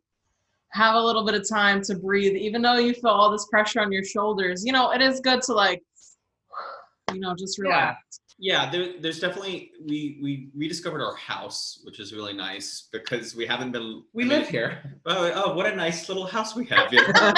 have 0.72 0.96
a 0.96 1.02
little 1.02 1.26
bit 1.26 1.36
of 1.36 1.48
time 1.48 1.82
to 1.84 1.96
breathe, 1.96 2.36
even 2.36 2.62
though 2.62 2.78
you 2.78 2.94
feel 2.94 3.12
all 3.12 3.32
this 3.32 3.46
pressure 3.50 3.82
on 3.82 3.92
your 3.92 4.04
shoulders. 4.04 4.66
You 4.66 4.72
know, 4.72 4.92
it 4.92 5.02
is 5.02 5.20
good 5.20 5.42
to, 5.44 5.54
like, 5.54 5.84
you 7.14 7.20
know, 7.20 7.36
just 7.36 7.58
relax. 7.58 8.20
Yeah, 8.40 8.70
there, 8.70 8.94
there's 9.02 9.20
definitely 9.20 9.72
we 9.84 10.20
we 10.22 10.50
rediscovered 10.56 11.02
our 11.02 11.16
house, 11.16 11.82
which 11.84 12.00
is 12.00 12.14
really 12.14 12.34
nice 12.34 12.88
because 12.92 13.36
we 13.36 13.48
haven't 13.48 13.72
been. 13.72 14.04
we 14.14 14.26
I 14.26 14.28
mean, 14.28 14.40
live 14.40 14.50
here 14.50 15.00
Oh, 15.06 15.32
oh, 15.34 15.54
what 15.56 15.66
a 15.66 15.76
nice 15.76 16.08
little 16.08 16.26
house 16.26 16.56
we 16.56 16.66
have! 16.66 16.94
You 16.94 17.02
know? 17.02 17.14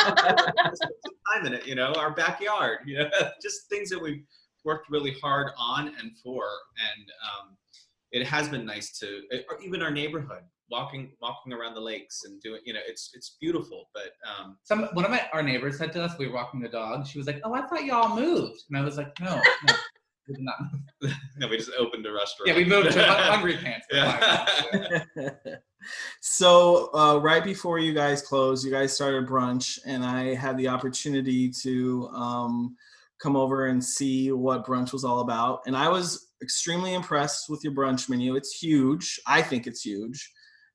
Time 1.34 1.46
in 1.46 1.54
it, 1.54 1.66
you 1.66 1.76
know, 1.76 1.94
our 1.94 2.12
backyard, 2.12 2.80
you 2.86 2.98
know, 2.98 3.10
just 3.42 3.70
things 3.70 3.90
that 3.90 4.02
we've 4.02 4.24
worked 4.66 4.90
really 4.90 5.16
hard 5.22 5.52
on 5.58 5.88
and 5.88 6.18
for, 6.22 6.44
and 6.44 7.12
um, 7.24 7.56
it 8.12 8.26
has 8.26 8.50
been 8.50 8.66
nice 8.66 8.98
to, 9.00 9.22
or 9.50 9.62
even 9.62 9.82
our 9.82 9.92
neighborhood, 9.92 10.42
walking 10.70 11.12
walking 11.22 11.54
around 11.54 11.74
the 11.74 11.82
lakes 11.82 12.24
and 12.26 12.42
doing, 12.42 12.62
you 12.66 12.74
know, 12.74 12.80
it's 12.88 13.12
it's 13.14 13.38
beautiful, 13.42 13.90
but 13.94 14.12
um, 14.30 14.58
some 14.64 14.84
one 14.94 15.06
of 15.06 15.12
my 15.12 15.28
our 15.34 15.44
neighbors 15.44 15.78
said 15.78 15.92
to 15.94 16.04
us 16.04 16.18
we 16.18 16.28
were 16.28 16.34
walking 16.34 16.60
the 16.60 16.70
dog 16.70 17.06
she 17.06 17.18
was 17.18 17.28
like 17.28 17.40
oh 17.44 17.54
i 17.54 17.62
thought 17.68 17.86
y'all 17.86 18.16
moved 18.16 18.64
and 18.70 18.78
i 18.78 18.82
was 18.82 18.98
like 18.98 19.12
no 19.20 19.36
no 19.68 19.74
we 20.28 20.36
did 20.36 20.44
not 20.44 20.56
move. 21.02 21.14
no, 21.38 21.48
we 21.48 21.58
just 21.58 21.72
opened 21.78 22.06
a 22.06 22.12
restaurant. 22.12 22.48
yeah 22.48 22.56
we 22.56 22.66
moved 22.66 22.92
to 22.92 23.04
hungry 23.08 23.58
pants 23.58 23.88
Yeah. 23.92 25.04
so 26.22 26.94
uh, 26.94 27.18
right 27.18 27.44
before 27.44 27.80
you 27.80 27.94
guys 27.94 28.22
closed, 28.22 28.64
you 28.66 28.72
guys 28.72 28.94
started 28.94 29.28
brunch, 29.28 29.80
and 29.86 30.06
I 30.06 30.36
had 30.36 30.58
the 30.58 30.68
opportunity 30.68 31.50
to 31.64 32.10
um, 32.14 32.76
come 33.22 33.36
over 33.36 33.68
and 33.68 33.84
see 33.84 34.32
what 34.32 34.66
brunch 34.66 34.94
was 34.94 35.04
all 35.04 35.22
about. 35.22 35.62
And 35.66 35.76
I 35.76 35.90
was 35.90 36.28
extremely 36.42 36.94
impressed 36.94 37.50
with 37.50 37.64
your 37.64 37.74
brunch 37.74 38.10
menu. 38.10 38.36
It's 38.36 38.62
huge. 38.62 39.20
I 39.26 39.42
think 39.42 39.68
it's 39.68 39.82
huge. 39.82 40.32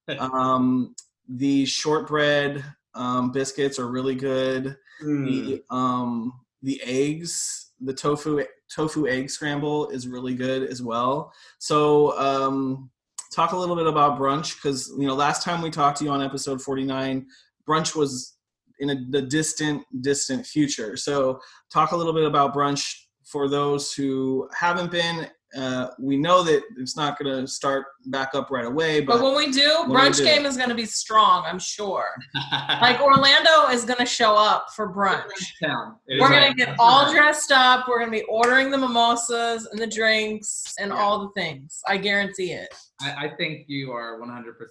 Um, 0.09 0.95
the 1.29 1.65
shortbread 1.67 2.65
um, 2.95 3.33
biscuits 3.33 3.79
are 3.79 3.89
really 3.89 4.15
good. 4.15 4.77
Mm. 5.03 5.27
The 5.27 5.65
um, 5.75 6.33
the 6.63 6.81
eggs, 6.85 7.73
the 7.81 7.95
tofu 7.95 8.45
tofu 8.75 9.09
egg 9.09 9.31
scramble 9.31 9.89
is 9.89 10.09
really 10.09 10.35
good 10.35 10.69
as 10.69 10.83
well. 10.83 11.33
So 11.59 12.19
um, 12.19 12.91
talk 13.35 13.53
a 13.53 13.57
little 13.57 13.77
bit 13.77 13.87
about 13.87 14.19
brunch 14.19 14.57
because 14.57 14.93
you 14.97 15.07
know 15.07 15.15
last 15.15 15.43
time 15.43 15.61
we 15.61 15.71
talked 15.71 15.99
to 15.99 16.05
you 16.05 16.11
on 16.11 16.23
episode 16.23 16.63
49 16.63 17.27
brunch 17.69 17.97
was 17.97 18.37
in 18.79 18.91
a, 18.91 18.97
the 19.11 19.23
distant 19.23 19.83
distant 20.03 20.47
future 20.47 20.97
so 20.97 21.41
talk 21.73 21.91
a 21.91 21.97
little 21.97 22.13
bit 22.13 22.25
about 22.25 22.55
brunch 22.55 22.95
for 23.25 23.49
those 23.49 23.93
who 23.93 24.49
haven't 24.57 24.91
been 24.91 25.27
uh, 25.57 25.89
we 25.99 26.17
know 26.17 26.43
that 26.43 26.63
it's 26.79 26.97
not 26.97 27.19
going 27.19 27.31
to 27.43 27.47
start 27.47 27.87
back 28.07 28.35
up 28.35 28.51
right 28.51 28.65
away 28.65 29.01
but, 29.01 29.19
But 29.19 29.25
when 29.25 29.37
we 29.37 29.53
do, 29.53 29.83
When 29.83 29.91
we 29.91 29.97
brunch 29.97 30.17
do. 30.19 30.25
game 30.25 30.47
is 30.47 30.57
going 30.57 30.69
to 30.69 30.75
be 30.75 30.85
strong, 30.87 31.45
I'm 31.47 31.59
sure. 31.59 32.07
Like 32.81 33.01
Orlando 33.01 33.69
is 33.69 33.85
going 33.85 33.99
to 33.99 34.07
show 34.07 34.35
up 34.37 34.67
for 34.75 34.93
brunch. 34.93 35.31
town 35.63 35.97
We're 36.09 36.19
like- 36.21 36.31
going 36.31 36.51
to 36.53 36.57
get 36.57 36.77
all 36.79 37.13
dressed 37.13 37.53
up. 37.53 37.87
We're 37.89 37.99
going 38.01 38.11
to 38.11 38.19
be 38.19 38.25
ordering 38.25 38.71
the 38.71 38.79
mimosas 38.79 39.67
and 39.67 39.81
the 39.81 39.87
drinks 39.87 40.75
and 40.79 40.93
all 40.93 41.21
the 41.21 41.41
things. 41.41 41.81
I 41.89 41.97
guarantee 41.99 42.53
it. 42.53 42.69
I, 43.01 43.27
I 43.27 43.37
think 43.37 43.65
you 43.69 43.93
are 43.93 44.19
100% 44.21 44.27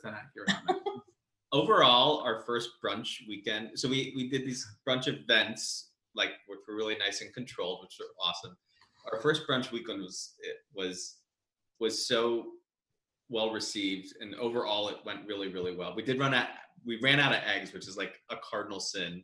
accurate 0.05 0.49
on 0.49 0.65
that. 0.67 0.75
overall 1.53 2.19
our 2.25 2.41
first 2.47 2.71
brunch 2.83 3.17
weekend 3.27 3.69
so 3.75 3.87
we 3.87 4.11
we 4.15 4.27
did 4.27 4.43
these 4.43 4.65
brunch 4.89 5.07
events 5.07 5.91
like 6.15 6.31
which 6.47 6.59
were 6.67 6.75
really 6.75 6.97
nice 6.97 7.21
and 7.21 7.31
controlled 7.33 7.79
which 7.83 7.95
were 7.99 8.07
awesome 8.25 8.57
our 9.11 9.19
first 9.21 9.47
brunch 9.47 9.71
weekend 9.71 10.01
was 10.01 10.33
it 10.39 10.57
was 10.73 11.17
was 11.79 12.07
so 12.07 12.45
well 13.29 13.51
received 13.51 14.15
and 14.21 14.35
overall 14.35 14.89
it 14.89 14.97
went 15.05 15.27
really 15.27 15.47
really 15.47 15.75
well. 15.75 15.93
We 15.95 16.03
did 16.03 16.19
run 16.19 16.33
out 16.33 16.47
we 16.85 16.99
ran 17.01 17.19
out 17.19 17.33
of 17.33 17.39
eggs 17.43 17.73
which 17.73 17.87
is 17.87 17.97
like 17.97 18.19
a 18.29 18.35
cardinal 18.37 18.79
sin 18.79 19.23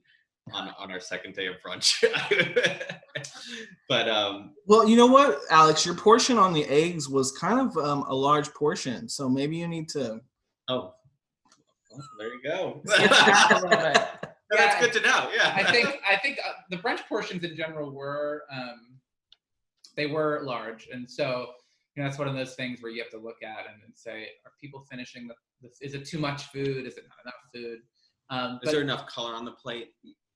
on 0.53 0.71
on 0.79 0.91
our 0.91 0.99
second 0.99 1.35
day 1.35 1.47
of 1.47 1.55
brunch. 1.65 2.03
But 3.87 4.07
um 4.07 4.53
well 4.67 4.87
you 4.87 4.95
know 4.95 5.07
what 5.07 5.39
alex? 5.49 5.85
Your 5.85 5.95
portion 5.95 6.37
on 6.37 6.53
the 6.53 6.65
eggs 6.65 7.09
was 7.09 7.31
kind 7.31 7.59
of 7.59 7.77
um, 7.77 8.03
a 8.07 8.13
large 8.13 8.53
portion 8.53 9.09
so 9.09 9.27
maybe 9.27 9.57
you 9.57 9.67
need 9.67 9.89
to 9.89 10.19
oh. 10.69 10.93
Well, 11.91 12.07
there 12.19 12.27
you 12.27 12.41
go. 12.43 12.81
Get 12.85 13.09
back 13.09 13.49
a 13.49 13.53
little 13.55 13.69
bit. 13.69 13.97
that's 14.51 14.79
good 14.79 14.93
to 14.93 15.01
know 15.07 15.29
yeah. 15.35 15.53
I 15.55 15.71
think 15.71 15.99
I 16.07 16.17
think 16.17 16.37
uh, 16.45 16.51
the 16.69 16.77
brunch 16.77 17.07
portions 17.07 17.43
in 17.43 17.55
general 17.55 17.91
were 17.91 18.43
um, 18.51 18.99
they 19.95 20.07
were 20.07 20.41
large, 20.43 20.87
and 20.91 21.09
so 21.09 21.47
you 21.95 22.03
know 22.03 22.09
that's 22.09 22.19
one 22.19 22.27
of 22.27 22.35
those 22.35 22.55
things 22.55 22.81
where 22.81 22.91
you 22.91 23.01
have 23.01 23.11
to 23.11 23.17
look 23.17 23.41
at 23.43 23.65
and, 23.71 23.81
and 23.85 23.93
say, 23.95 24.27
are 24.45 24.51
people 24.61 24.85
finishing 24.89 25.27
the? 25.27 25.35
Is 25.81 25.93
it 25.93 26.05
too 26.05 26.19
much 26.19 26.45
food? 26.45 26.85
Is 26.85 26.97
it 26.97 27.03
not 27.07 27.17
enough 27.25 27.35
food? 27.53 27.79
Um, 28.29 28.53
is 28.55 28.59
but 28.65 28.71
there 28.71 28.81
enough 28.81 29.07
color 29.07 29.33
on 29.33 29.43
the 29.43 29.51
plate 29.51 29.89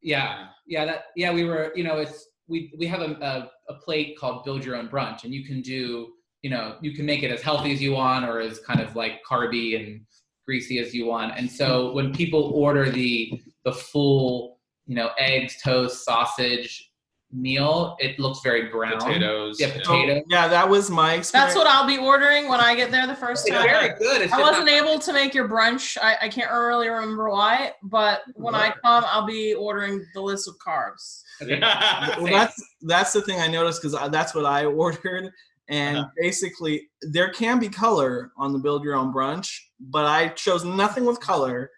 yeah, 0.04 0.48
yeah, 0.68 0.86
that 0.86 1.06
yeah, 1.16 1.32
we 1.32 1.46
were 1.46 1.72
you 1.76 1.84
know 1.84 1.98
it's 1.98 2.28
we 2.48 2.74
we 2.78 2.86
have 2.86 3.00
a, 3.00 3.50
a 3.70 3.74
a 3.74 3.78
plate 3.80 4.18
called 4.20 4.44
build 4.44 4.64
your 4.64 4.76
own 4.76 4.90
brunch, 4.90 5.24
and 5.24 5.34
you 5.34 5.46
can 5.46 5.62
do 5.62 6.10
you 6.42 6.50
know 6.50 6.76
you 6.82 6.94
can 6.94 7.06
make 7.06 7.24
it 7.24 7.32
as 7.32 7.42
healthy 7.42 7.72
as 7.72 7.82
you 7.82 7.94
want 7.94 8.26
or 8.26 8.42
as 8.42 8.60
kind 8.60 8.82
of 8.82 8.96
like 8.96 9.22
carby 9.30 9.80
and 9.80 10.02
greasy 10.46 10.78
as 10.80 10.94
you 10.94 11.06
want. 11.06 11.34
And 11.38 11.50
so 11.50 11.94
when 11.94 12.14
people 12.14 12.52
order 12.54 12.92
the 12.92 13.42
the 13.64 13.72
full 13.72 14.60
you 14.86 14.96
know 14.96 15.12
eggs, 15.18 15.56
toast, 15.64 16.04
sausage 16.04 16.92
meal, 17.34 17.96
it 18.00 18.20
looks 18.20 18.40
very 18.42 18.70
brown. 18.70 19.00
potatoes 19.00 19.60
Yeah, 19.60 19.68
yeah. 19.68 19.74
potato. 19.74 20.22
yeah 20.30 20.48
that 20.48 20.70
was 20.70 20.90
my 20.90 21.14
experience 21.16 21.32
That's 21.32 21.56
what 21.56 21.68
I'll 21.68 21.88
be 21.88 21.98
ordering 21.98 22.48
when 22.48 22.60
I 22.60 22.76
get 22.76 22.92
there 22.92 23.08
the 23.08 23.16
first 23.16 23.48
It's 23.48 23.56
time. 23.58 23.66
very 23.68 23.98
good. 23.98 24.22
It's 24.22 24.32
I 24.34 24.40
wasn't 24.40 24.68
not- 24.68 24.74
able 24.76 25.00
to 25.00 25.14
make 25.14 25.34
your 25.34 25.50
brunch. 25.50 25.98
I, 26.02 26.16
I 26.22 26.30
can't 26.30 26.52
really 26.52 26.90
remember 26.90 27.30
why, 27.30 27.72
but 27.84 28.22
when 28.36 28.54
I 28.56 28.70
come, 28.84 29.04
I'll 29.08 29.26
be 29.26 29.54
ordering 29.56 30.06
the 30.14 30.22
list 30.22 30.48
of 30.48 30.56
carbs. 30.66 31.22
Okay. 31.42 31.60
well, 32.22 32.26
that's 32.32 32.56
that's 32.84 33.14
the 33.14 33.22
thing 33.22 33.40
I 33.40 33.48
noticed 33.48 33.82
because 33.82 33.98
that's 34.12 34.36
what 34.36 34.46
I 34.46 34.66
ordered, 34.84 35.32
and 35.70 35.98
Uh-huh. 35.98 36.10
basically 36.18 36.88
there 37.02 37.30
can 37.32 37.60
be 37.60 37.70
color 37.70 38.32
on 38.38 38.54
the 38.54 38.60
build 38.60 38.84
your 38.84 38.96
own 38.96 39.12
brunch, 39.14 39.50
but 39.80 40.06
I 40.06 40.28
chose 40.30 40.64
nothing 40.64 41.06
with 41.06 41.20
color 41.20 41.72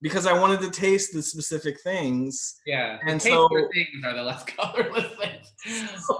because 0.00 0.26
I 0.26 0.32
wanted 0.38 0.60
to 0.60 0.70
taste 0.70 1.12
the 1.12 1.22
specific 1.22 1.80
things. 1.80 2.60
Yeah, 2.66 2.98
And 3.02 3.20
tastier 3.20 3.32
so- 3.34 3.68
things 3.74 4.04
are 4.04 4.14
the 4.14 4.22
less 4.22 4.44
colorless 4.56 5.06
things. 5.20 6.10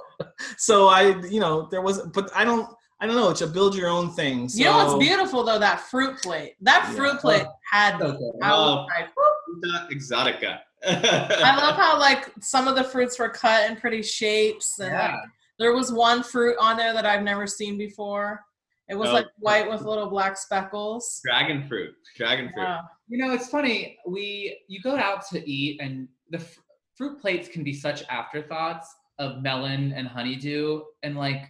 So 0.57 0.89
I, 0.89 1.21
you 1.27 1.41
know, 1.41 1.69
there 1.71 1.83
was, 1.83 2.03
but 2.09 2.31
I 2.35 2.45
don't, 2.45 2.69
I 3.01 3.07
don't 3.07 3.15
know. 3.17 3.31
It's 3.31 3.41
a 3.43 3.47
build 3.47 3.77
your 3.77 3.89
own 3.89 4.11
thing. 4.11 4.49
So 4.49 4.59
You 4.59 4.65
know 4.65 4.77
what's 4.79 4.99
beautiful 4.99 5.45
though? 5.45 5.59
That 5.59 5.81
fruit 5.81 6.19
plate. 6.21 6.55
That 6.63 6.87
Yeah. 6.89 6.97
fruit 6.97 7.21
plate 7.21 7.45
oh, 7.47 7.53
had. 7.71 7.99
So 7.99 8.13
good. 8.13 8.33
I 8.43 8.51
was 8.51 8.59
Oh. 8.69 8.87
like, 8.95 9.09
whoop. 9.17 9.63
Fruta 9.65 9.91
exotica. 9.91 10.59
I 10.85 11.57
love 11.57 11.77
how 11.77 11.99
like 11.99 12.31
some 12.41 12.67
of 12.69 12.75
the 12.77 12.85
fruits 12.85 13.19
were 13.19 13.29
cut 13.29 13.69
in 13.71 13.77
pretty 13.77 14.03
shapes, 14.03 14.79
and 14.81 14.93
like, 14.93 15.03
Yeah. 15.11 15.17
there 15.59 15.73
was 15.75 15.93
one 15.93 16.23
fruit 16.23 16.57
on 16.61 16.77
there 16.77 16.93
that 16.93 17.07
I've 17.07 17.23
never 17.23 17.47
seen 17.47 17.79
before. 17.79 18.45
It 18.89 18.95
was 18.97 19.11
Oh. 19.11 19.13
like 19.15 19.27
white 19.39 19.69
with 19.69 19.83
little 19.83 20.09
black 20.09 20.37
speckles. 20.37 21.21
dragon 21.25 21.67
fruit. 21.69 21.95
Dragon 22.17 22.51
fruit. 22.53 22.63
Yeah. 22.63 22.81
You 23.09 23.17
know, 23.17 23.33
it's 23.33 23.49
funny. 23.49 23.99
We 24.07 24.61
you 24.69 24.81
go 24.83 24.97
out 24.97 25.27
to 25.29 25.51
eat, 25.51 25.81
and 25.81 26.09
the 26.31 26.39
fr- 26.39 26.61
fruit 26.95 27.21
plates 27.21 27.49
can 27.49 27.65
be 27.65 27.73
such 27.73 28.05
afterthoughts 28.11 28.95
of 29.19 29.43
melon 29.43 29.93
and 29.93 30.07
honeydew, 30.07 30.83
and 31.03 31.17
like 31.17 31.49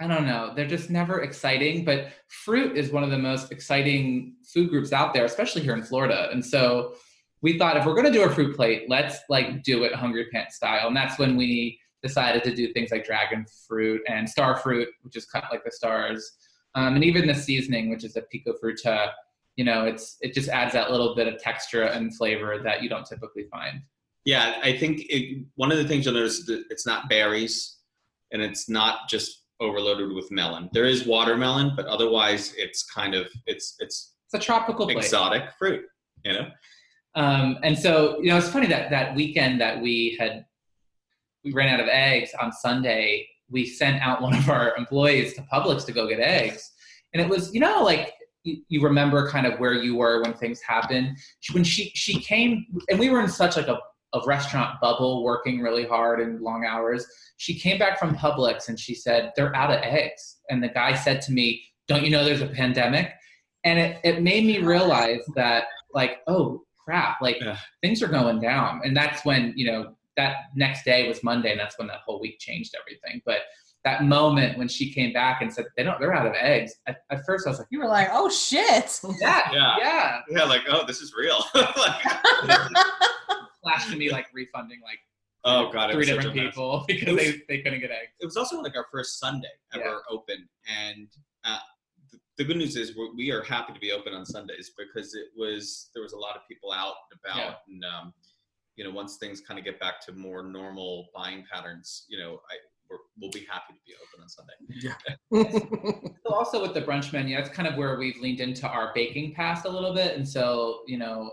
I 0.00 0.06
don't 0.06 0.26
know, 0.26 0.52
they're 0.54 0.66
just 0.66 0.90
never 0.90 1.22
exciting. 1.22 1.84
But 1.84 2.08
fruit 2.28 2.76
is 2.76 2.92
one 2.92 3.02
of 3.02 3.10
the 3.10 3.18
most 3.18 3.52
exciting 3.52 4.36
food 4.42 4.70
groups 4.70 4.92
out 4.92 5.12
there, 5.12 5.24
especially 5.24 5.62
here 5.62 5.74
in 5.74 5.82
Florida. 5.82 6.28
And 6.32 6.44
so 6.44 6.94
we 7.42 7.58
thought 7.58 7.76
if 7.76 7.84
we're 7.84 7.94
gonna 7.94 8.10
do 8.10 8.24
a 8.24 8.30
fruit 8.30 8.56
plate, 8.56 8.86
let's 8.88 9.18
like 9.28 9.62
do 9.62 9.84
it 9.84 9.94
Hungry 9.94 10.26
Pants 10.32 10.56
style, 10.56 10.88
and 10.88 10.96
that's 10.96 11.18
when 11.18 11.36
we 11.36 11.78
decided 12.02 12.42
to 12.44 12.54
do 12.54 12.72
things 12.72 12.90
like 12.90 13.04
dragon 13.04 13.44
fruit 13.66 14.00
and 14.08 14.28
star 14.28 14.56
fruit, 14.56 14.88
which 15.02 15.16
is 15.16 15.26
cut 15.26 15.44
like 15.50 15.64
the 15.64 15.70
stars, 15.70 16.32
um, 16.74 16.94
and 16.94 17.04
even 17.04 17.26
the 17.26 17.34
seasoning, 17.34 17.90
which 17.90 18.04
is 18.04 18.16
a 18.16 18.22
pico 18.22 18.54
fruta 18.62 19.10
you 19.56 19.64
know 19.64 19.84
it's 19.84 20.16
it 20.20 20.34
just 20.34 20.48
adds 20.48 20.72
that 20.72 20.90
little 20.90 21.14
bit 21.14 21.26
of 21.26 21.40
texture 21.40 21.84
and 21.84 22.14
flavor 22.14 22.60
that 22.62 22.82
you 22.82 22.88
don't 22.88 23.06
typically 23.06 23.44
find 23.50 23.80
Yeah, 24.24 24.60
I 24.62 24.76
think 24.76 25.06
it, 25.08 25.44
one 25.54 25.72
of 25.72 25.78
the 25.78 25.86
things 25.86 26.04
you'll 26.04 26.14
notice 26.14 26.38
is 26.40 26.46
that 26.46 26.64
it's 26.70 26.86
not 26.86 27.08
berries, 27.08 27.76
and 28.32 28.42
it's 28.42 28.68
not 28.68 29.08
just 29.08 29.44
overloaded 29.60 30.12
with 30.12 30.30
melon. 30.30 30.68
There 30.72 30.84
is 30.84 31.06
watermelon, 31.06 31.72
but 31.76 31.86
otherwise 31.86 32.52
it's 32.56 32.82
kind 32.90 33.14
of 33.14 33.28
it's 33.46 33.76
it's 33.78 34.14
it's 34.26 34.34
a 34.34 34.38
tropical 34.38 34.86
plate 34.86 34.98
exotic 34.98 35.44
fruit. 35.58 35.84
You 36.24 36.32
know. 36.32 36.48
um, 37.14 37.58
and 37.62 37.78
so 37.78 38.18
you 38.20 38.28
know 38.30 38.36
it's 38.36 38.48
funny 38.48 38.66
that 38.66 38.90
that 38.90 39.14
weekend 39.14 39.60
that 39.60 39.80
we 39.80 40.16
had 40.18 40.44
we 41.46 41.52
ran 41.52 41.68
out 41.72 41.80
of 41.80 41.88
eggs 41.88 42.30
on 42.42 42.52
Sunday, 42.52 43.28
we 43.48 43.64
sent 43.64 44.02
out 44.02 44.20
one 44.20 44.34
of 44.34 44.50
our 44.50 44.76
employees 44.76 45.34
to 45.34 45.42
Publix 45.42 45.86
to 45.86 45.92
go 45.92 46.08
get 46.08 46.18
eggs. 46.18 46.72
And 47.14 47.22
it 47.22 47.28
was, 47.28 47.54
you 47.54 47.60
know, 47.60 47.82
like 47.82 48.12
you, 48.68 48.82
remember 48.82 49.28
kind 49.28 49.46
of 49.46 49.58
where 49.58 49.74
you 49.74 49.96
were 49.96 50.22
when 50.22 50.34
things 50.34 50.60
happened. 50.62 51.16
When 51.52 51.64
she 51.64 51.90
she 51.94 52.20
came, 52.20 52.66
and 52.88 52.98
we 52.98 53.10
were 53.10 53.20
in 53.20 53.28
such 53.28 53.56
like 53.56 53.68
a, 53.68 53.78
a 54.14 54.20
restaurant 54.26 54.80
bubble, 54.80 55.24
working 55.24 55.60
really 55.60 55.86
hard 55.86 56.20
and 56.20 56.40
long 56.40 56.64
hours. 56.64 57.06
She 57.38 57.58
came 57.58 57.78
back 57.78 57.98
from 57.98 58.16
Publix 58.16 58.68
and 58.68 58.78
she 58.78 58.94
said 58.94 59.32
they're 59.36 59.54
out 59.54 59.70
of 59.70 59.80
eggs. 59.82 60.36
And 60.48 60.62
the 60.62 60.68
guy 60.68 60.94
said 60.94 61.20
to 61.22 61.32
me, 61.32 61.62
"Don't 61.88 62.04
you 62.04 62.10
know 62.10 62.24
there's 62.24 62.42
a 62.42 62.46
pandemic?" 62.46 63.12
And 63.64 63.78
it 63.78 64.00
it 64.04 64.22
made 64.22 64.44
me 64.46 64.58
realize 64.58 65.20
that 65.34 65.64
like, 65.92 66.18
oh 66.26 66.62
crap, 66.82 67.20
like 67.20 67.38
Yeah. 67.40 67.58
things 67.82 68.02
are 68.02 68.08
going 68.08 68.40
down. 68.40 68.80
And 68.84 68.96
that's 68.96 69.24
when 69.24 69.52
you 69.56 69.70
know 69.70 69.96
that 70.16 70.36
next 70.54 70.84
day 70.84 71.06
was 71.08 71.22
Monday, 71.22 71.50
and 71.50 71.60
that's 71.60 71.78
when 71.78 71.88
that 71.88 72.00
whole 72.06 72.20
week 72.20 72.38
changed 72.38 72.74
everything. 72.80 73.20
But 73.26 73.40
that 73.86 74.02
moment 74.02 74.58
when 74.58 74.66
she 74.68 74.92
came 74.92 75.12
back 75.12 75.40
and 75.42 75.52
said 75.52 75.64
they 75.76 75.84
don't, 75.84 75.98
they're 76.00 76.12
out 76.12 76.26
of 76.26 76.34
eggs. 76.34 76.74
At, 76.88 77.04
at 77.10 77.24
first, 77.24 77.46
I 77.46 77.50
was 77.50 77.58
like, 77.60 77.68
You 77.70 77.78
were 77.78 77.86
like, 77.88 78.08
oh 78.12 78.28
shit. 78.28 79.00
yeah, 79.20 79.48
Yeah. 79.52 79.74
yeah. 79.78 80.20
yeah, 80.28 80.44
like 80.44 80.62
oh, 80.68 80.84
this 80.84 81.00
is 81.00 81.14
real. 81.16 81.38
like, 81.54 82.02
Flashed 83.62 83.90
to 83.90 83.96
me 83.96 84.10
like 84.10 84.26
refunding 84.34 84.80
like 84.82 84.98
oh 85.44 85.70
god, 85.72 85.92
three 85.92 86.04
different 86.04 86.30
a 86.30 86.34
mess. 86.34 86.44
people 86.46 86.84
because 86.86 87.08
was- 87.14 87.16
they, 87.16 87.42
they 87.48 87.58
couldn't 87.62 87.80
get 87.80 87.90
eggs. 87.90 88.12
It 88.20 88.26
was 88.26 88.36
also 88.36 88.60
like 88.60 88.76
our 88.76 88.86
first 88.92 89.18
Sunday 89.20 89.48
ever 89.74 89.84
Yeah. 89.84 89.98
open, 90.10 90.48
and 90.68 91.08
uh, 91.44 91.58
the, 92.12 92.18
the 92.38 92.44
good 92.44 92.56
news 92.56 92.76
is 92.76 92.96
we're, 92.96 93.14
we 93.14 93.30
are 93.30 93.42
happy 93.42 93.72
to 93.72 93.78
be 93.80 93.92
open 93.92 94.12
on 94.14 94.24
Sundays 94.26 94.72
because 94.76 95.14
it 95.14 95.26
was 95.36 95.90
there 95.94 96.02
was 96.02 96.12
a 96.12 96.18
lot 96.18 96.34
of 96.36 96.42
people 96.48 96.72
out 96.72 96.94
and 97.10 97.20
about, 97.24 97.38
Yeah. 97.38 97.54
and 97.74 97.84
um, 97.84 98.14
you 98.76 98.84
know 98.84 98.90
once 98.90 99.16
things 99.16 99.40
kind 99.40 99.58
of 99.58 99.64
get 99.64 99.78
back 99.80 100.04
to 100.06 100.12
more 100.12 100.42
normal 100.44 101.08
buying 101.14 101.44
patterns, 101.52 102.04
you 102.08 102.18
know, 102.18 102.40
I 102.50 102.54
we're, 102.90 102.98
we'll 103.20 103.30
be 103.30 103.46
happy 103.50 103.74
to 103.74 103.80
be 103.86 103.94
open 103.94 104.22
on 104.22 104.28
Sunday. 104.28 104.54
Yeah. 104.68 106.10
so 106.26 106.34
also 106.34 106.62
with 106.62 106.74
the 106.74 106.82
brunch 106.82 107.12
menu, 107.12 107.36
that's 107.36 107.50
kind 107.50 107.68
of 107.68 107.76
where 107.76 107.96
we've 107.98 108.18
leaned 108.20 108.40
into 108.40 108.66
our 108.68 108.92
baking 108.94 109.34
past 109.34 109.64
a 109.64 109.68
little 109.68 109.94
bit. 109.94 110.16
And 110.16 110.28
so, 110.28 110.80
you 110.86 110.98
know, 110.98 111.30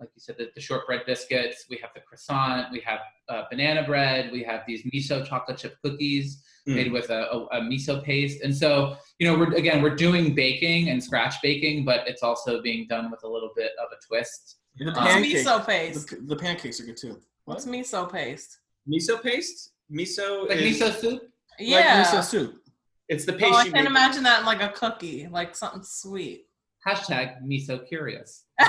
like 0.00 0.10
you 0.14 0.20
said, 0.20 0.36
the, 0.38 0.50
the 0.54 0.60
shortbread 0.60 1.02
biscuits, 1.06 1.66
we 1.68 1.76
have 1.78 1.90
the 1.94 2.00
croissant, 2.00 2.70
we 2.70 2.80
have 2.80 3.00
uh, 3.28 3.42
banana 3.50 3.84
bread, 3.84 4.30
we 4.30 4.42
have 4.44 4.62
these 4.66 4.82
miso 4.84 5.26
chocolate 5.26 5.58
chip 5.58 5.76
cookies 5.82 6.42
Mm. 6.68 6.74
made 6.74 6.92
with 6.92 7.08
a, 7.08 7.30
a, 7.30 7.44
a 7.46 7.60
miso 7.62 8.02
paste. 8.02 8.42
And 8.42 8.54
so, 8.54 8.96
you 9.18 9.26
know, 9.26 9.38
we're 9.38 9.54
again, 9.54 9.80
we're 9.80 9.94
doing 9.94 10.34
baking 10.34 10.90
and 10.90 11.02
scratch 11.02 11.36
baking, 11.42 11.84
but 11.86 12.06
it's 12.06 12.22
also 12.22 12.60
being 12.60 12.86
done 12.88 13.10
with 13.10 13.22
a 13.24 13.28
little 13.28 13.50
bit 13.56 13.72
of 13.82 13.88
a 13.90 13.96
twist. 14.06 14.56
the 14.76 14.86
What's 14.86 14.98
What's 14.98 15.12
pancake, 15.12 15.46
miso 15.46 15.66
paste? 15.66 16.10
the, 16.10 16.16
the 16.16 16.36
pancakes 16.36 16.80
are 16.80 16.84
good 16.84 16.98
too. 16.98 17.20
What's 17.46 17.64
miso 17.64 18.10
paste? 18.12 18.58
Miso 18.86 19.22
paste, 19.22 19.72
miso 19.92 20.48
Like 20.48 20.58
is 20.58 20.80
miso 20.80 20.94
soup. 20.94 21.22
Yeah. 21.58 21.78
Like 21.78 22.06
miso 22.06 22.24
soup. 22.24 22.62
it's 23.08 23.24
the 23.24 23.32
paste 23.32 23.52
Oh, 23.52 23.56
I 23.56 23.64
you 23.64 23.72
can't 23.72 23.86
imagine 23.86 24.22
that 24.24 24.40
in 24.40 24.46
like 24.46 24.62
a 24.62 24.70
cookie, 24.70 25.28
like 25.30 25.56
something 25.56 25.82
sweet. 25.82 26.46
Hashtag 26.86 27.42
miso 27.42 27.86
curious. 27.86 28.44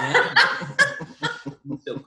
miso- 1.67 2.03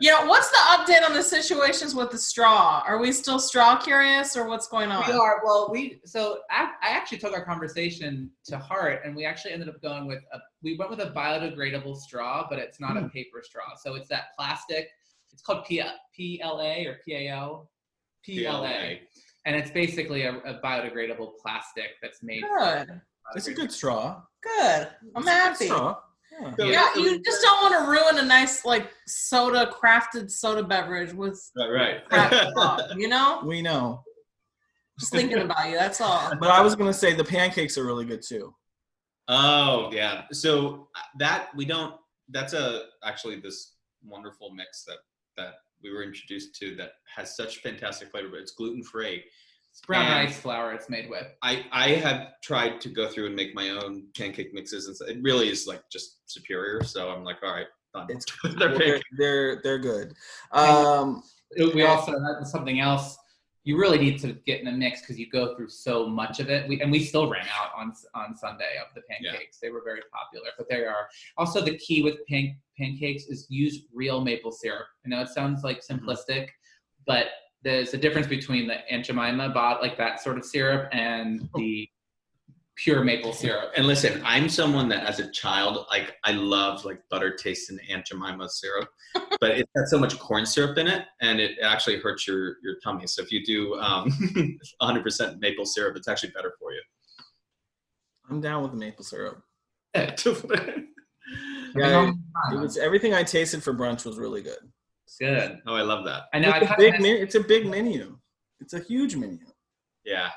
Yeah, 0.00 0.26
what's 0.26 0.50
the 0.50 0.58
update 0.70 1.04
on 1.04 1.14
the 1.14 1.22
situations 1.22 1.94
with 1.94 2.10
the 2.10 2.18
straw? 2.18 2.82
Are 2.86 2.98
we 2.98 3.12
still 3.12 3.38
straw 3.38 3.76
curious 3.76 4.36
or 4.36 4.48
what's 4.48 4.68
going 4.68 4.90
on? 4.90 5.04
We 5.06 5.14
are. 5.14 5.40
Well, 5.44 5.70
we 5.70 6.00
so 6.04 6.38
I, 6.50 6.70
I 6.82 6.90
actually 6.90 7.18
took 7.18 7.32
our 7.32 7.44
conversation 7.44 8.30
to 8.46 8.58
heart, 8.58 9.02
and 9.04 9.14
we 9.16 9.24
actually 9.24 9.52
ended 9.52 9.68
up 9.68 9.80
going 9.82 10.06
with 10.06 10.22
a. 10.32 10.38
We 10.62 10.76
went 10.76 10.90
with 10.90 11.00
a 11.00 11.10
biodegradable 11.10 11.96
straw, 11.96 12.46
but 12.48 12.58
it's 12.58 12.80
not 12.80 12.96
a 12.96 13.00
hmm. 13.00 13.08
paper 13.08 13.42
straw. 13.42 13.74
So 13.82 13.94
it's 13.94 14.08
that 14.08 14.26
plastic. 14.36 14.88
It's 15.32 15.42
called 15.42 15.64
P- 15.64 15.82
PLA 16.16 16.84
or 16.86 16.98
PAL. 17.08 17.70
PLA, 18.24 18.98
and 19.46 19.56
it's 19.56 19.70
basically 19.70 20.22
a, 20.22 20.36
a 20.38 20.60
biodegradable 20.62 21.32
plastic 21.40 21.90
that's 22.00 22.22
made. 22.22 22.42
Good. 22.58 23.00
It's 23.34 23.46
a 23.48 23.54
good 23.54 23.72
straw. 23.72 24.22
Good. 24.42 24.88
I'm 25.16 25.22
It's 25.22 25.26
a 25.26 25.30
good 25.30 25.30
happy. 25.30 25.64
straw. 25.66 25.96
Yeah. 26.40 26.54
So- 26.58 26.64
Yeah, 26.64 26.94
you 26.96 27.22
just 27.22 27.42
don't 27.42 27.62
want 27.62 27.84
to 27.84 27.90
ruin 27.90 28.24
a 28.24 28.26
nice 28.26 28.64
like 28.64 28.90
soda 29.06 29.70
crafted 29.72 30.30
soda 30.30 30.62
beverage 30.62 31.12
with 31.12 31.40
Right, 31.56 32.00
right. 32.10 32.48
straw, 32.50 32.78
you 32.96 33.08
know? 33.08 33.42
We 33.46 33.62
know. 33.62 34.02
Just 34.98 35.12
thinking 35.12 35.38
about 35.38 35.68
you, 35.70 35.76
that's 35.76 36.00
all. 36.00 36.32
But 36.38 36.50
I 36.50 36.60
was 36.60 36.74
gonna 36.76 36.92
say 36.92 37.14
the 37.14 37.24
pancakes 37.24 37.76
are 37.78 37.84
really 37.84 38.04
good 38.04 38.22
too. 38.22 38.54
Oh 39.28 39.90
yeah. 39.92 40.22
So 40.32 40.88
uh, 40.96 41.00
that 41.18 41.48
we 41.56 41.64
don't. 41.64 41.94
That's 42.28 42.52
a 42.52 42.84
actually 43.04 43.40
this 43.40 43.76
wonderful 44.04 44.52
mix 44.54 44.84
that 44.84 44.98
that 45.36 45.54
we 45.82 45.92
were 45.92 46.02
introduced 46.02 46.54
to 46.60 46.74
that 46.76 46.92
has 47.16 47.36
such 47.36 47.58
fantastic 47.58 48.10
flavor, 48.10 48.28
but 48.30 48.40
it's 48.40 48.52
gluten 48.52 48.82
free. 48.82 49.22
It's 49.70 49.80
brown 49.86 50.06
And- 50.06 50.26
rice 50.28 50.38
flour. 50.38 50.72
It's 50.72 50.90
made 50.90 51.08
with. 51.08 51.26
I 51.42 51.64
I 51.72 51.88
have 51.90 52.28
tried 52.42 52.80
to 52.82 52.88
go 52.88 53.08
through 53.08 53.26
and 53.26 53.34
make 53.36 53.54
my 53.54 53.70
own 53.70 54.04
pancake 54.16 54.52
mixes, 54.52 54.86
and 54.86 54.96
so 54.96 55.06
it 55.06 55.18
really 55.22 55.48
is 55.48 55.66
like 55.66 55.82
just 55.90 56.18
superior. 56.26 56.82
So 56.84 57.10
I'm 57.10 57.24
like, 57.24 57.38
all 57.42 57.52
right, 57.52 57.66
done. 57.94 58.06
It's 58.10 58.26
They're 58.58 58.76
they're, 58.78 59.00
they're 59.18 59.60
they're 59.62 59.78
good. 59.78 60.14
Um, 60.52 61.22
We 61.74 61.82
also 61.84 62.12
that 62.12 62.36
was 62.40 62.50
something 62.50 62.80
else. 62.80 63.16
You 63.64 63.78
really 63.78 63.98
need 63.98 64.18
to 64.20 64.32
get 64.44 64.58
in 64.58 64.66
the 64.66 64.72
mix 64.72 65.00
because 65.00 65.18
you 65.18 65.30
go 65.30 65.54
through 65.54 65.68
so 65.68 66.06
much 66.08 66.40
of 66.40 66.50
it. 66.50 66.68
We, 66.68 66.80
and 66.80 66.90
we 66.90 66.98
still 67.04 67.30
ran 67.30 67.46
out 67.60 67.70
on 67.76 67.92
on 68.14 68.36
Sunday 68.36 68.72
of 68.84 68.92
the 68.94 69.02
Yeah. 69.20 69.30
pancakes. 69.32 69.58
They 69.60 69.70
were 69.70 69.82
very 69.84 70.02
popular, 70.12 70.48
but 70.58 70.68
they 70.68 70.84
are 70.84 71.08
also 71.36 71.60
the 71.60 71.76
key 71.78 72.02
with 72.02 72.26
pan, 72.28 72.56
pancakes 72.76 73.24
is 73.26 73.46
use 73.48 73.84
real 73.92 74.20
maple 74.24 74.50
syrup. 74.50 74.86
I 75.04 75.08
know 75.10 75.20
it 75.22 75.28
sounds 75.28 75.62
like 75.62 75.78
Mm-hmm. 75.78 76.08
simplistic, 76.08 76.48
but 77.06 77.26
there's 77.62 77.94
a 77.94 77.98
difference 77.98 78.26
between 78.26 78.66
the 78.66 78.78
Aunt 78.92 79.04
Jemima 79.04 79.50
bought 79.50 79.80
like 79.80 79.96
that 79.96 80.20
sort 80.20 80.36
of 80.38 80.44
syrup 80.44 80.88
and 80.92 81.48
the 81.54 81.88
pure 82.82 83.04
maple 83.04 83.32
syrup. 83.32 83.72
And 83.76 83.86
listen, 83.86 84.20
I'm 84.24 84.48
someone 84.48 84.88
that 84.88 85.04
as 85.06 85.18
a 85.20 85.30
child, 85.30 85.86
like 85.90 86.16
I 86.24 86.32
loved 86.32 86.84
like 86.84 87.00
butter 87.10 87.34
tasting 87.36 87.78
Aunt 87.90 88.04
Jemima 88.06 88.48
syrup, 88.48 88.88
but 89.40 89.52
it's 89.52 89.70
got 89.76 89.86
so 89.88 89.98
much 89.98 90.18
corn 90.18 90.44
syrup 90.46 90.76
in 90.78 90.86
it, 90.88 91.04
and 91.20 91.40
it 91.40 91.58
actually 91.62 91.98
hurts 91.98 92.26
your 92.26 92.56
your 92.62 92.76
tummy. 92.82 93.06
So 93.06 93.22
if 93.22 93.30
you 93.30 93.44
do 93.44 93.74
um, 93.76 94.10
100% 94.82 95.38
maple 95.40 95.64
syrup, 95.66 95.96
it's 95.96 96.08
actually 96.08 96.30
better 96.30 96.52
for 96.58 96.72
you. 96.72 96.82
I'm 98.30 98.40
down 98.40 98.62
with 98.62 98.72
the 98.72 98.78
maple 98.78 99.04
syrup. 99.04 99.42
Yeah, 101.74 102.12
It 102.52 102.60
was 102.60 102.76
everything 102.76 103.14
I 103.14 103.22
tasted 103.22 103.62
for 103.62 103.72
brunch 103.72 104.04
was 104.04 104.18
really 104.18 104.42
good. 104.42 104.58
good. 105.18 105.58
oh, 105.66 105.74
I 105.74 105.80
love 105.80 106.04
that. 106.04 106.24
I 106.34 106.38
know. 106.38 106.50
It's 106.50 106.56
a 106.56 106.60
kinda 106.60 106.76
big 106.78 107.00
miss- 107.00 107.20
It's 107.22 107.34
a 107.34 107.40
big 107.40 107.66
menu. 107.66 108.18
It's 108.60 108.74
a 108.74 108.80
huge 108.80 109.16
menu. 109.16 109.38
Yeah, 110.04 110.30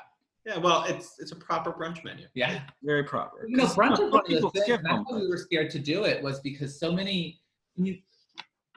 yeah. 0.46 0.58
Well, 0.58 0.84
it's 0.84 1.18
it's 1.18 1.32
a 1.32 1.36
proper 1.36 1.72
brunch 1.72 2.02
menu. 2.04 2.26
yeah. 2.34 2.60
Very 2.82 3.04
proper. 3.04 3.46
You 3.48 3.56
know, 3.56 3.64
'Cause 3.64 3.76
brunch 3.76 3.92
is 3.94 3.98
one 4.12 4.20
of 4.20 4.26
people 4.26 4.50
the 4.50 4.60
things. 4.62 4.80
That's 4.82 5.04
why 5.10 5.18
we 5.18 5.28
were 5.28 5.36
scared 5.36 5.70
to 5.70 5.78
do 5.78 6.04
it 6.04 6.22
was 6.22 6.40
because 6.40 6.78
so 6.78 6.92
many 6.92 7.40
you, 7.74 7.98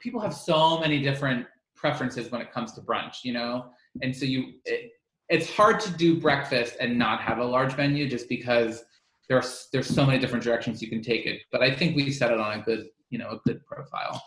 people 0.01 0.19
have 0.19 0.33
so 0.33 0.79
many 0.79 1.01
different 1.01 1.45
preferences 1.75 2.31
when 2.31 2.41
it 2.41 2.51
comes 2.51 2.73
to 2.73 2.81
brunch, 2.81 3.23
you 3.23 3.31
know, 3.33 3.71
and 4.01 4.15
so 4.15 4.25
you 4.25 4.53
it, 4.65 4.91
it's 5.29 5.49
hard 5.55 5.79
to 5.79 5.91
do 5.91 6.19
breakfast 6.19 6.75
and 6.79 6.97
not 6.97 7.21
have 7.21 7.37
a 7.37 7.45
large 7.45 7.77
menu 7.77 8.09
just 8.09 8.27
because 8.27 8.83
there's 9.29 9.67
there's 9.71 9.87
so 9.87 10.05
many 10.05 10.17
different 10.19 10.43
directions 10.43 10.81
you 10.81 10.89
can 10.89 11.01
take 11.03 11.25
it. 11.27 11.41
But 11.51 11.61
I 11.61 11.73
think 11.73 11.95
we 11.95 12.11
set 12.11 12.31
it 12.31 12.39
on 12.39 12.59
a 12.59 12.63
good 12.63 12.87
you 13.11 13.19
know 13.19 13.29
a 13.29 13.37
good 13.45 13.63
profile. 13.65 14.21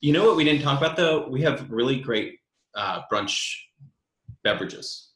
You 0.00 0.12
know 0.12 0.26
what 0.26 0.36
we 0.36 0.44
didn't 0.44 0.62
talk 0.62 0.78
about 0.78 0.96
though? 0.96 1.28
We 1.28 1.42
have 1.42 1.70
really 1.70 2.00
great 2.00 2.38
uh, 2.74 3.02
brunch 3.10 3.54
beverages. 4.44 5.07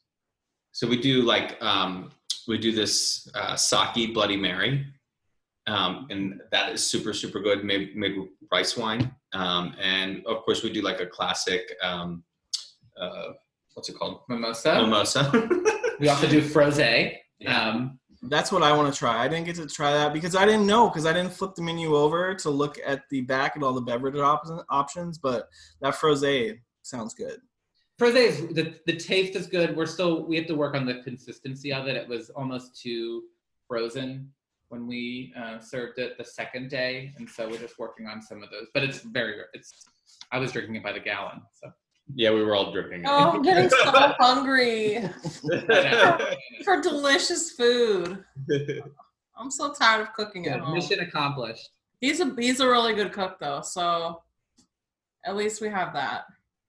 So 0.73 0.87
we 0.87 0.97
do 0.99 1.21
like 1.21 1.61
um, 1.63 2.11
we 2.47 2.57
do 2.57 2.71
this 2.73 3.29
uh, 3.35 3.55
sake 3.55 4.13
Bloody 4.13 4.35
Mary, 4.35 4.85
um, 5.67 6.07
and 6.09 6.41
that 6.51 6.73
is 6.73 6.85
super 6.85 7.13
super 7.13 7.39
good. 7.39 7.63
Made 7.63 7.95
made 7.95 8.17
with 8.17 8.29
rice 8.51 8.75
wine, 8.75 9.15
um, 9.33 9.75
and 9.79 10.25
of 10.25 10.43
course 10.43 10.63
we 10.63 10.73
do 10.73 10.81
like 10.81 10.99
a 10.99 11.05
classic. 11.05 11.61
Um, 11.81 12.23
uh, 12.99 13.33
what's 13.75 13.87
it 13.89 13.95
called? 13.95 14.21
Mimosa. 14.27 14.81
Mimosa. 14.81 15.49
We 15.99 16.09
also 16.09 16.27
do 16.27 16.41
frosé. 16.41 17.17
Yeah. 17.39 17.69
Um, 17.69 17.99
That's 18.23 18.51
what 18.51 18.63
I 18.63 18.75
want 18.75 18.91
to 18.91 18.97
try. 18.97 19.23
I 19.23 19.27
didn't 19.27 19.45
get 19.45 19.55
to 19.57 19.67
try 19.67 19.91
that 19.91 20.11
because 20.11 20.35
I 20.35 20.43
didn't 20.43 20.65
know 20.65 20.89
because 20.89 21.05
I 21.05 21.13
didn't 21.13 21.31
flip 21.31 21.55
the 21.55 21.61
menu 21.61 21.95
over 21.95 22.33
to 22.35 22.49
look 22.49 22.77
at 22.85 23.03
the 23.09 23.21
back 23.21 23.55
at 23.55 23.63
all 23.63 23.73
the 23.73 23.81
beverage 23.81 24.17
op- 24.17 24.65
options. 24.69 25.17
But 25.17 25.47
that 25.81 25.93
frosé 25.93 26.59
sounds 26.81 27.13
good. 27.13 27.39
Frosé 27.99 28.15
is 28.27 28.47
the 28.49 28.75
the 28.85 28.95
taste 28.95 29.35
is 29.35 29.47
good. 29.47 29.75
We're 29.75 29.85
still 29.85 30.25
we 30.25 30.35
have 30.37 30.47
to 30.47 30.55
work 30.55 30.75
on 30.75 30.85
the 30.85 30.95
consistency 31.03 31.71
of 31.71 31.87
it. 31.87 31.95
It 31.95 32.07
was 32.07 32.29
almost 32.31 32.79
too 32.81 33.23
frozen 33.67 34.31
when 34.69 34.87
we 34.87 35.31
uh, 35.37 35.59
served 35.59 35.99
it 35.99 36.17
the 36.17 36.25
second 36.25 36.69
day, 36.71 37.13
and 37.17 37.29
so 37.29 37.47
we're 37.47 37.59
just 37.59 37.77
working 37.77 38.07
on 38.07 38.21
some 38.21 38.41
of 38.41 38.49
those. 38.49 38.67
But 38.73 38.83
it's 38.83 38.99
very 39.01 39.35
it's. 39.53 39.85
I 40.31 40.39
was 40.39 40.51
drinking 40.51 40.75
it 40.75 40.83
by 40.83 40.91
the 40.93 40.99
gallon, 40.99 41.41
so. 41.53 41.71
yeah, 42.15 42.31
we 42.31 42.43
were 42.43 42.55
all 42.55 42.71
drinking. 42.71 43.03
Oh, 43.05 43.31
I'm 43.31 43.41
getting 43.43 43.69
so 43.69 43.77
hungry 44.19 44.95
it. 44.95 46.37
for 46.65 46.81
delicious 46.81 47.51
food. 47.51 48.23
I'm 49.37 49.51
so 49.51 49.71
tired 49.73 50.01
of 50.01 50.13
cooking 50.13 50.47
at 50.47 50.57
Yeah, 50.57 50.63
home. 50.65 50.73
mission 50.73 50.99
accomplished. 51.01 51.69
He's 52.01 52.19
a 52.19 52.33
he's 52.39 52.59
a 52.59 52.67
really 52.67 52.95
good 52.95 53.11
cook 53.13 53.37
though, 53.39 53.61
so 53.61 54.23
at 55.25 55.35
least 55.35 55.61
we 55.61 55.69
have 55.69 55.93
that. 55.93 56.25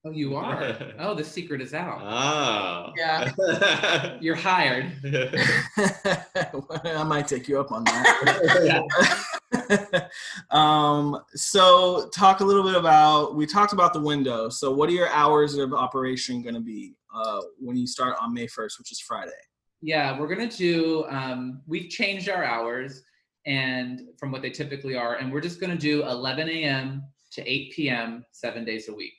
Oh, 0.06 0.10
you 0.10 0.36
are. 0.36 0.76
Oh, 0.98 1.14
the 1.14 1.24
secret 1.24 1.62
is 1.62 1.72
out. 1.74 2.00
Oh. 2.02 2.92
Yeah. 2.96 4.16
You're 4.20 4.34
hired. 4.34 4.92
I 6.84 7.02
might 7.04 7.26
take 7.26 7.48
you 7.48 7.58
up 7.58 7.72
on 7.72 7.84
that. 7.84 9.30
um, 10.50 11.18
so, 11.34 12.08
talk 12.10 12.40
a 12.40 12.44
little 12.44 12.62
bit 12.62 12.76
about. 12.76 13.34
We 13.34 13.46
talked 13.46 13.72
about 13.72 13.92
the 13.94 14.00
window. 14.00 14.50
So, 14.50 14.72
what 14.72 14.88
are 14.90 14.92
your 14.92 15.08
hours 15.08 15.56
of 15.56 15.72
operation 15.72 16.42
going 16.42 16.54
to 16.54 16.60
be 16.60 16.94
uh, 17.14 17.40
when 17.58 17.76
you 17.76 17.86
start 17.86 18.16
on 18.20 18.34
May 18.34 18.46
first, 18.46 18.78
which 18.78 18.92
is 18.92 19.00
Friday? 19.00 19.32
Yeah, 19.80 20.18
we're 20.18 20.28
gonna 20.28 20.48
do. 20.48 21.04
Um, 21.10 21.60
we've 21.66 21.90
changed 21.90 22.30
our 22.30 22.42
hours 22.42 23.02
and 23.44 24.00
from 24.18 24.32
what 24.32 24.40
they 24.40 24.48
typically 24.48 24.96
are, 24.96 25.16
and 25.16 25.30
we're 25.30 25.42
just 25.42 25.60
gonna 25.60 25.76
do 25.76 26.02
11 26.04 26.48
a.m. 26.48 27.02
to 27.32 27.46
8 27.46 27.72
p.m. 27.74 28.24
seven 28.32 28.64
days 28.64 28.88
a 28.88 28.94
week. 28.94 29.12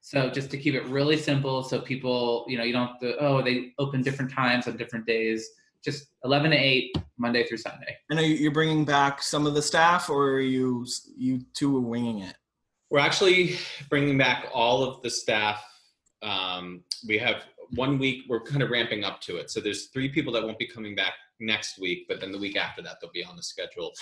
So 0.00 0.30
just 0.30 0.50
to 0.50 0.58
keep 0.58 0.74
it 0.74 0.84
really 0.86 1.16
simple, 1.16 1.62
so 1.62 1.80
people, 1.80 2.46
you 2.48 2.56
know, 2.56 2.64
you 2.64 2.72
don't 2.72 2.88
have 2.88 3.00
to. 3.00 3.16
Oh, 3.18 3.42
they 3.42 3.72
open 3.78 4.02
different 4.02 4.30
times 4.30 4.66
on 4.66 4.76
different 4.76 5.06
days. 5.06 5.48
Just 5.84 6.08
11 6.24 6.50
to 6.50 6.56
8, 6.56 6.96
Monday 7.18 7.46
through 7.46 7.58
Sunday. 7.58 7.96
And 8.10 8.18
are 8.18 8.22
you 8.22 8.34
you're 8.34 8.52
bringing 8.52 8.84
back 8.84 9.22
some 9.22 9.46
of 9.46 9.54
the 9.54 9.62
staff, 9.62 10.08
or 10.10 10.30
are 10.32 10.40
you 10.40 10.86
you 11.16 11.40
two 11.54 11.76
are 11.76 11.80
winging 11.80 12.20
it? 12.20 12.36
We're 12.90 13.00
actually 13.00 13.56
bringing 13.90 14.16
back 14.16 14.46
all 14.52 14.82
of 14.82 15.02
the 15.02 15.10
staff. 15.10 15.62
Um, 16.22 16.82
we 17.06 17.18
have 17.18 17.44
one 17.70 17.98
week, 17.98 18.24
we're 18.28 18.42
kind 18.42 18.62
of 18.62 18.70
ramping 18.70 19.04
up 19.04 19.20
to 19.22 19.36
it. 19.36 19.50
So 19.50 19.60
there's 19.60 19.86
three 19.86 20.08
people 20.08 20.32
that 20.32 20.42
won't 20.42 20.58
be 20.58 20.66
coming 20.66 20.94
back 20.94 21.14
next 21.40 21.78
week, 21.78 22.06
but 22.08 22.20
then 22.20 22.32
the 22.32 22.38
week 22.38 22.56
after 22.56 22.82
that, 22.82 22.96
they'll 23.00 23.12
be 23.12 23.24
on 23.24 23.36
the 23.36 23.42
schedule. 23.42 23.92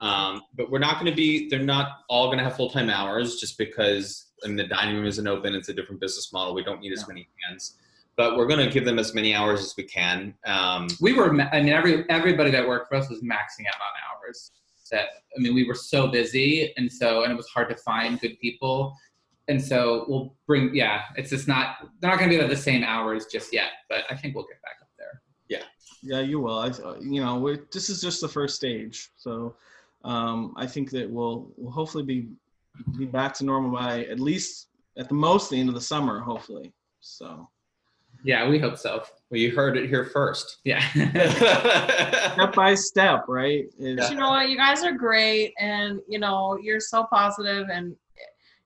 Um, 0.00 0.42
but 0.54 0.70
we're 0.70 0.78
not 0.78 0.94
going 0.94 1.10
to 1.10 1.16
be, 1.16 1.48
they're 1.48 1.58
not 1.58 1.98
all 2.08 2.26
going 2.26 2.38
to 2.38 2.44
have 2.44 2.56
full 2.56 2.70
time 2.70 2.88
hours 2.88 3.36
just 3.36 3.58
because 3.58 4.29
I 4.44 4.48
mean, 4.48 4.56
the 4.56 4.66
dining 4.66 4.96
room 4.96 5.06
isn't 5.06 5.26
open. 5.26 5.54
It's 5.54 5.68
a 5.68 5.74
different 5.74 6.00
business 6.00 6.32
model. 6.32 6.54
We 6.54 6.62
don't 6.64 6.80
need 6.80 6.92
as 6.92 7.06
many 7.08 7.28
hands. 7.46 7.76
But 8.16 8.36
we're 8.36 8.46
going 8.46 8.64
to 8.64 8.70
give 8.70 8.84
them 8.84 8.98
as 8.98 9.14
many 9.14 9.34
hours 9.34 9.60
as 9.60 9.74
we 9.76 9.84
can. 9.84 10.34
Um, 10.44 10.88
We 11.00 11.12
were, 11.14 11.32
ma- 11.32 11.48
I 11.52 11.60
mean, 11.62 11.72
every 11.72 12.08
everybody 12.10 12.50
that 12.50 12.66
worked 12.66 12.88
for 12.88 12.96
us 12.96 13.08
was 13.08 13.20
maxing 13.20 13.66
out 13.68 13.80
on 13.80 13.92
hours. 14.26 14.50
That 14.90 15.06
I 15.36 15.40
mean, 15.40 15.54
we 15.54 15.64
were 15.66 15.74
so 15.76 16.08
busy, 16.08 16.72
and 16.76 16.92
so 16.92 17.22
and 17.22 17.32
it 17.32 17.36
was 17.36 17.46
hard 17.48 17.68
to 17.70 17.76
find 17.76 18.20
good 18.20 18.38
people. 18.40 18.94
And 19.48 19.62
so 19.62 20.04
we'll 20.08 20.34
bring, 20.46 20.74
yeah, 20.74 21.02
it's 21.16 21.30
just 21.30 21.48
not, 21.48 21.88
they're 22.00 22.10
not 22.10 22.20
going 22.20 22.30
to 22.30 22.36
be 22.36 22.40
at 22.40 22.48
the 22.48 22.56
same 22.56 22.84
hours 22.84 23.26
just 23.26 23.52
yet, 23.52 23.70
but 23.88 24.04
I 24.08 24.14
think 24.14 24.36
we'll 24.36 24.44
get 24.46 24.62
back 24.62 24.76
up 24.80 24.88
there. 24.96 25.22
Yeah, 25.48 25.62
Yeah, 26.04 26.20
you 26.20 26.38
will. 26.38 26.58
I, 26.60 26.66
you 27.00 27.20
know, 27.20 27.36
we're, 27.38 27.66
this 27.72 27.90
is 27.90 28.00
just 28.00 28.20
the 28.20 28.28
first 28.28 28.54
stage, 28.54 29.10
so 29.16 29.56
um, 30.04 30.54
I 30.56 30.66
think 30.66 30.90
that 30.90 31.08
we'll 31.10 31.52
we'll 31.56 31.72
hopefully 31.72 32.04
be 32.04 32.28
be 32.98 33.04
back 33.06 33.34
to 33.34 33.44
normal 33.44 33.70
by 33.70 34.04
at 34.04 34.20
least 34.20 34.68
at 34.98 35.08
the 35.08 35.14
most 35.14 35.50
the 35.50 35.58
end 35.60 35.68
of 35.68 35.74
the 35.74 35.80
summer, 35.80 36.20
hopefully. 36.20 36.72
So 37.00 37.48
Yeah, 38.24 38.48
we 38.48 38.58
hope 38.58 38.76
so. 38.76 39.02
well, 39.30 39.40
you 39.40 39.54
heard 39.54 39.76
it 39.76 39.88
here 39.88 40.04
first. 40.04 40.58
Yeah. 40.64 40.80
step 42.34 42.54
by 42.54 42.74
step, 42.74 43.24
right? 43.28 43.64
It's- 43.78 43.96
But 44.08 44.10
you 44.10 44.18
know 44.18 44.30
what? 44.30 44.48
You 44.48 44.56
guys 44.56 44.82
are 44.84 44.92
great, 44.92 45.54
and 45.58 46.00
you 46.08 46.18
know 46.18 46.58
you're 46.62 46.80
so 46.80 47.04
positive, 47.04 47.68
and 47.72 47.96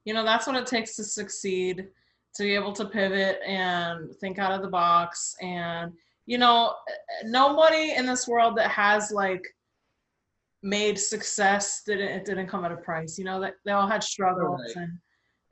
you 0.05 0.15
know 0.15 0.25
that's 0.25 0.47
what 0.47 0.57
it 0.57 0.67
takes 0.67 0.97
to 0.97 1.05
succeed. 1.05 1.89
To 2.37 2.43
be 2.43 2.55
able 2.57 2.73
to 2.73 2.87
pivot 2.87 3.39
and 3.47 4.13
think 4.17 4.41
out 4.41 4.51
of 4.51 4.61
the 4.63 4.69
box, 4.69 5.37
and 5.41 5.93
you 6.27 6.37
know, 6.39 6.75
nobody 7.27 7.93
in 7.93 8.07
this 8.07 8.27
world 8.27 8.57
that 8.57 8.71
has 8.71 9.13
like 9.13 9.45
made 10.65 10.99
success 10.99 11.83
didn't 11.87 12.09
it 12.09 12.25
didn't 12.25 12.49
come 12.49 12.65
at 12.65 12.73
a 12.73 12.77
price. 12.77 13.19
You 13.19 13.25
know 13.25 13.39
that 13.41 13.55
they 13.65 13.73
all 13.73 13.87
had 13.87 14.03
struggles, 14.03 14.61
Right. 14.75 14.77
and 14.85 14.93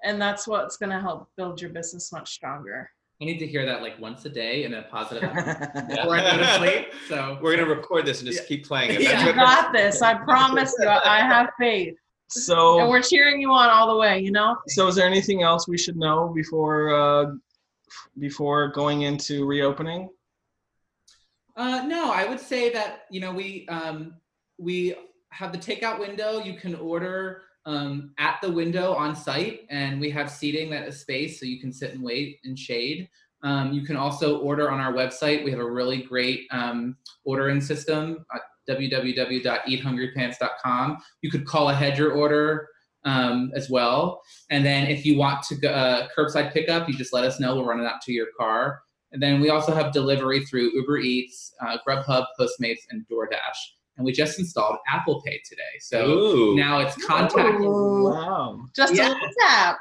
and 0.05 0.21
that's 0.21 0.49
what's 0.49 0.77
gonna 0.79 1.01
help 1.01 1.29
build 1.37 1.61
your 1.61 1.71
business 1.71 2.11
much 2.13 2.33
stronger. 2.33 2.91
I 3.21 3.25
need 3.25 3.39
to 3.39 3.47
hear 3.47 3.65
that 3.67 3.83
like 3.83 4.01
once 4.01 4.25
a 4.25 4.29
day 4.31 4.65
in 4.65 4.75
a 4.75 4.83
positive 4.83 5.23
Yeah. 5.37 5.85
before 5.89 6.17
I 6.17 6.33
go 6.33 6.39
to 6.39 6.55
sleep. 6.59 6.87
So 7.09 7.39
We're 7.41 7.55
going 7.57 7.69
to 7.69 7.73
record 7.73 8.05
this 8.05 8.21
and 8.21 8.29
just 8.29 8.49
keep 8.49 8.67
playing 8.67 8.91
it. 8.91 9.01
Yeah. 9.09 9.25
You 9.29 9.33
got 9.33 9.73
this. 9.73 10.03
I 10.03 10.15
promise 10.15 10.75
you. 10.81 10.89
I 10.89 11.19
have 11.19 11.51
faith, 11.57 11.95
So 12.29 12.81
and 12.81 12.87
so 12.87 12.91
we're 12.91 13.01
cheering 13.03 13.41
you 13.41 13.53
on 13.53 13.69
all 13.71 13.87
the 13.93 13.97
way. 13.97 14.19
You 14.19 14.33
know. 14.33 14.57
so 14.69 14.89
is 14.89 14.97
there 14.97 15.07
anything 15.07 15.43
else 15.45 15.69
we 15.69 15.79
should 15.79 15.97
know 15.97 16.33
before 16.35 16.93
uh, 16.93 17.27
before 18.19 18.69
going 18.73 19.03
into 19.03 19.47
reopening? 19.47 20.09
Uh, 21.57 21.83
no, 21.87 22.11
I 22.11 22.25
would 22.29 22.41
say 22.41 22.71
that 22.73 23.03
you 23.11 23.21
know 23.21 23.33
we 23.33 23.69
um, 23.69 24.15
we 24.63 24.95
have 25.31 25.53
the 25.53 25.59
takeout 25.59 25.99
window. 25.99 26.43
You 26.43 26.55
can 26.55 26.75
order 26.77 27.43
um, 27.65 28.13
at 28.19 28.41
the 28.43 28.51
window 28.51 28.93
on 28.95 29.15
site, 29.15 29.61
and 29.71 30.01
we 30.01 30.11
have 30.11 30.29
seating 30.31 30.71
that 30.71 30.87
is 30.87 31.01
space, 31.01 31.39
so 31.39 31.47
you 31.47 31.61
can 31.61 31.73
sit 31.73 31.95
and 31.95 32.03
wait 32.03 32.41
in 32.45 32.57
shade. 32.57 33.09
Um, 33.43 33.73
you 33.73 33.83
can 33.83 33.97
also 33.97 34.39
order 34.39 34.69
on 34.71 34.81
our 34.81 34.93
website. 34.93 35.45
We 35.45 35.51
have 35.51 35.61
a 35.61 35.71
really 35.71 36.03
great 36.03 36.47
um, 36.51 36.97
ordering 37.25 37.61
system 37.61 38.25
at 38.35 38.41
www.eathungrypants.com. 38.69 40.99
You 41.23 41.31
could 41.31 41.45
call 41.45 41.71
ahead 41.71 41.99
your 41.99 42.13
order 42.13 42.69
um, 43.05 43.51
as 43.55 43.69
well, 43.69 44.23
and 44.51 44.65
then 44.65 44.87
if 44.87 45.05
you 45.05 45.19
want 45.19 45.43
to 45.45 45.57
go 45.57 45.71
uh, 45.71 46.07
curbside 46.17 46.53
pickup, 46.53 46.89
you 46.89 46.95
just 46.95 47.13
let 47.13 47.25
us 47.25 47.41
know. 47.41 47.57
We'll 47.57 47.67
run 47.67 47.81
it 47.81 47.87
out 47.87 48.01
to 48.03 48.13
your 48.13 48.29
car. 48.39 48.83
And 49.13 49.21
then 49.23 49.41
we 49.41 49.51
also 49.51 49.75
have 49.75 49.93
delivery 49.93 50.47
through 50.47 50.73
Uber 50.75 50.99
Eats, 50.99 51.53
uh, 51.61 51.79
Grubhub, 51.87 52.25
Postmates, 52.41 52.87
and 52.91 53.05
DoorDash. 53.11 53.59
And 53.97 54.07
we 54.07 54.13
just 54.13 54.39
installed 54.39 54.79
Apple 54.89 55.21
Pay 55.23 55.41
today. 55.45 55.63
So 55.81 56.07
Ooh. 56.09 56.57
now 56.57 56.79
it's 56.79 56.97
contact. 57.05 57.59
Wow. 57.61 58.67
Just 58.75 58.95
Yeah. 58.95 59.09
a 59.09 59.11
little 59.11 59.29
tap. 59.41 59.79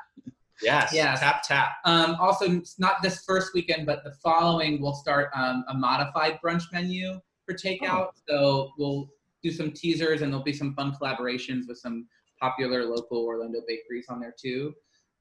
yes. 0.61 0.91
Yes. 0.93 1.19
Tap, 1.19 1.43
tap. 1.43 1.69
Um, 1.85 2.15
also, 2.19 2.61
not 2.77 3.01
this 3.01 3.23
first 3.25 3.53
weekend, 3.53 3.85
but 3.85 4.03
the 4.03 4.11
following, 4.23 4.81
we'll 4.81 4.93
start 4.93 5.29
um, 5.33 5.63
a 5.69 5.73
modified 5.73 6.39
brunch 6.43 6.63
menu 6.73 7.19
for 7.45 7.55
takeout. 7.55 8.09
So 8.27 8.71
we'll 8.77 9.09
do 9.41 9.51
some 9.51 9.71
teasers, 9.71 10.21
and 10.21 10.31
there'll 10.31 10.43
be 10.43 10.53
some 10.53 10.73
fun 10.75 10.93
collaborations 11.01 11.67
with 11.67 11.77
some 11.77 12.07
popular 12.39 12.85
local 12.85 13.19
Orlando 13.25 13.61
bakeries 13.67 14.07
on 14.09 14.19
there 14.19 14.35
too. 14.39 14.73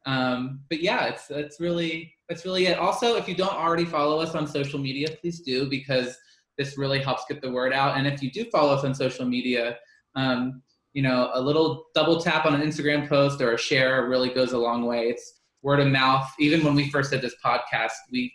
Um, 0.06 0.60
but 0.68 0.80
yeah, 0.80 1.06
it's 1.06 1.26
that's 1.26 1.60
really 1.60 2.14
that's 2.28 2.44
really 2.44 2.66
it. 2.66 2.78
Also, 2.78 3.16
if 3.16 3.28
you 3.28 3.34
don't 3.34 3.54
already 3.54 3.84
follow 3.84 4.20
us 4.20 4.34
on 4.34 4.46
social 4.46 4.78
media, 4.78 5.08
please 5.20 5.40
do 5.40 5.68
because 5.68 6.16
this 6.60 6.76
really 6.76 6.98
helps 6.98 7.24
get 7.26 7.40
the 7.40 7.50
word 7.50 7.72
out. 7.72 7.96
And 7.96 8.06
if 8.06 8.22
you 8.22 8.30
do 8.30 8.44
follow 8.50 8.74
us 8.74 8.84
on 8.84 8.94
social 8.94 9.24
media, 9.24 9.78
um, 10.14 10.60
you 10.92 11.00
know, 11.00 11.30
a 11.32 11.40
little 11.40 11.86
double 11.94 12.20
tap 12.20 12.44
on 12.44 12.54
an 12.54 12.60
Instagram 12.60 13.08
post 13.08 13.40
or 13.40 13.54
a 13.54 13.58
share 13.58 14.06
really 14.10 14.28
goes 14.28 14.52
a 14.52 14.58
long 14.58 14.84
way. 14.84 15.08
It's 15.08 15.40
word 15.62 15.80
of 15.80 15.86
mouth. 15.86 16.30
Even 16.38 16.62
when 16.62 16.74
we 16.74 16.90
first 16.90 17.12
did 17.12 17.22
this 17.22 17.34
podcast, 17.42 17.92
we 18.12 18.30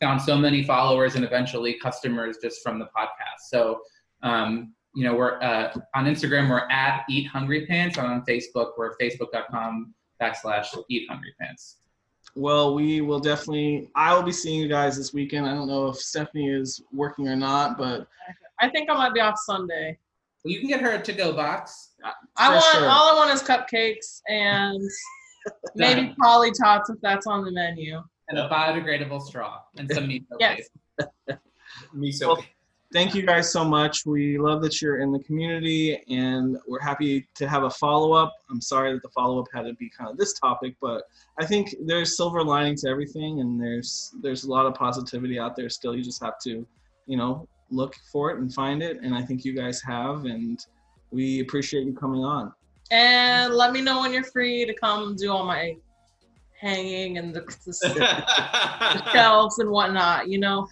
found 0.00 0.22
so 0.22 0.36
many 0.38 0.62
followers 0.62 1.16
and 1.16 1.24
eventually 1.24 1.76
customers 1.82 2.36
just 2.40 2.62
from 2.62 2.78
the 2.78 2.84
podcast. 2.96 3.48
So, 3.48 3.80
um, 4.22 4.72
you 4.94 5.02
know, 5.02 5.16
we're 5.16 5.42
uh, 5.42 5.76
on 5.96 6.04
Instagram, 6.04 6.48
we're 6.48 6.70
at 6.70 7.02
Eat 7.10 7.26
Hungry 7.26 7.66
Pants, 7.66 7.98
on 7.98 8.24
Facebook, 8.24 8.74
we're 8.78 8.96
facebook.com 8.98 9.92
backslash 10.22 10.66
Eat 10.88 11.08
Hungry 11.10 11.34
Pants. 11.40 11.78
Well, 12.36 12.74
we 12.74 13.00
will 13.00 13.20
definitely. 13.20 13.90
I 13.94 14.14
will 14.14 14.22
be 14.22 14.32
seeing 14.32 14.60
you 14.60 14.68
guys 14.68 14.96
this 14.96 15.12
weekend. 15.12 15.46
I 15.46 15.54
don't 15.54 15.68
know 15.68 15.88
if 15.88 15.96
Stephanie 15.96 16.50
is 16.50 16.82
working 16.92 17.28
or 17.28 17.36
not, 17.36 17.78
but 17.78 18.08
I 18.60 18.68
think 18.68 18.90
I 18.90 18.94
might 18.94 19.14
be 19.14 19.20
off 19.20 19.38
Sunday. 19.44 19.98
Well, 20.44 20.52
you 20.52 20.60
can 20.60 20.68
get 20.68 20.80
her 20.80 20.92
a 20.92 21.02
to-go 21.02 21.32
box. 21.32 21.92
I 22.36 22.48
For 22.48 22.52
want 22.54 22.64
sure. 22.76 22.88
all 22.88 23.14
I 23.14 23.14
want 23.14 23.30
is 23.30 23.42
cupcakes 23.42 24.20
and 24.28 24.80
maybe 25.74 26.14
Polly 26.20 26.50
Tots 26.50 26.90
if 26.90 27.00
that's 27.00 27.26
on 27.26 27.44
the 27.44 27.52
menu. 27.52 28.02
And 28.28 28.38
a 28.38 28.48
biodegradable 28.48 29.22
straw 29.22 29.60
and 29.76 29.90
some 29.90 30.08
meat. 30.08 30.24
Yes. 30.38 30.68
Miso. 31.96 32.26
Well, 32.28 32.44
thank 32.94 33.12
you 33.12 33.26
guys 33.26 33.50
so 33.52 33.64
much. 33.64 34.06
We 34.06 34.38
love 34.38 34.62
that 34.62 34.80
you're 34.80 35.00
in 35.00 35.10
the 35.10 35.18
community, 35.18 36.00
and 36.08 36.56
we're 36.66 36.80
happy 36.80 37.28
to 37.34 37.48
have 37.48 37.64
a 37.64 37.70
follow 37.70 38.12
up. 38.12 38.32
I'm 38.48 38.60
sorry 38.60 38.92
that 38.92 39.02
the 39.02 39.08
follow 39.08 39.40
up 39.40 39.48
had 39.52 39.62
to 39.62 39.74
be 39.74 39.90
kind 39.90 40.08
of 40.08 40.16
this 40.16 40.32
topic, 40.34 40.76
but 40.80 41.02
I 41.38 41.44
think 41.44 41.74
there's 41.84 42.16
silver 42.16 42.42
lining 42.42 42.76
to 42.76 42.88
everything, 42.88 43.40
and 43.40 43.60
there's 43.60 44.14
there's 44.22 44.44
a 44.44 44.50
lot 44.50 44.64
of 44.64 44.74
positivity 44.74 45.38
out 45.38 45.56
there 45.56 45.68
still. 45.68 45.94
You 45.94 46.04
just 46.04 46.22
have 46.22 46.38
to, 46.44 46.64
you 47.06 47.16
know, 47.16 47.48
look 47.70 47.96
for 48.12 48.30
it 48.30 48.38
and 48.38 48.54
find 48.54 48.80
it, 48.82 49.00
and 49.02 49.14
I 49.14 49.22
think 49.22 49.44
you 49.44 49.54
guys 49.54 49.82
have, 49.82 50.24
and 50.24 50.64
we 51.10 51.40
appreciate 51.40 51.84
you 51.84 51.92
coming 51.92 52.22
on. 52.22 52.52
And 52.92 53.54
let 53.54 53.72
me 53.72 53.80
know 53.80 54.00
when 54.00 54.12
you're 54.12 54.22
free 54.22 54.64
to 54.66 54.74
come 54.74 55.16
do 55.16 55.32
all 55.32 55.44
my 55.44 55.76
hanging 56.60 57.18
and 57.18 57.34
the, 57.34 57.40
the 57.40 59.08
shelves 59.12 59.58
and 59.58 59.68
whatnot. 59.68 60.28
You 60.28 60.38
know. 60.38 60.68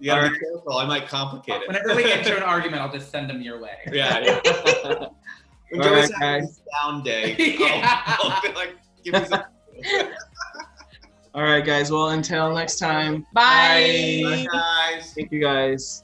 You 0.00 0.06
gotta 0.06 0.30
be 0.30 0.38
careful. 0.38 0.78
I 0.78 0.86
might 0.86 1.06
complicate 1.06 1.62
it. 1.62 1.68
Whenever 1.68 1.94
we 1.94 2.02
get 2.04 2.18
into 2.20 2.36
an 2.36 2.42
argument, 2.42 2.82
I'll 2.82 2.92
just 2.92 3.10
send 3.10 3.28
them 3.30 3.40
your 3.42 3.60
way. 3.60 3.76
yeah. 3.92 4.18
yeah. 4.20 5.06
When 5.70 5.82
All 5.82 5.88
Joey's 5.88 6.10
right, 6.10 6.20
having 6.20 6.46
guys. 6.46 6.60
a 6.60 6.86
down 6.90 7.02
day, 7.04 7.36
Yeah. 7.58 8.02
I'll, 8.06 8.32
I'll 8.32 8.42
be 8.42 8.48
like, 8.54 8.76
give 9.04 9.14
me 9.14 9.24
some. 9.26 9.42
All 11.34 11.42
right, 11.44 11.64
guys. 11.64 11.92
Well, 11.92 12.08
until 12.08 12.52
next 12.52 12.78
time. 12.80 13.24
Bye. 13.32 14.20
Bye, 14.24 14.46
guys. 14.50 15.12
Thank 15.14 15.30
you, 15.30 15.40
guys. 15.40 16.02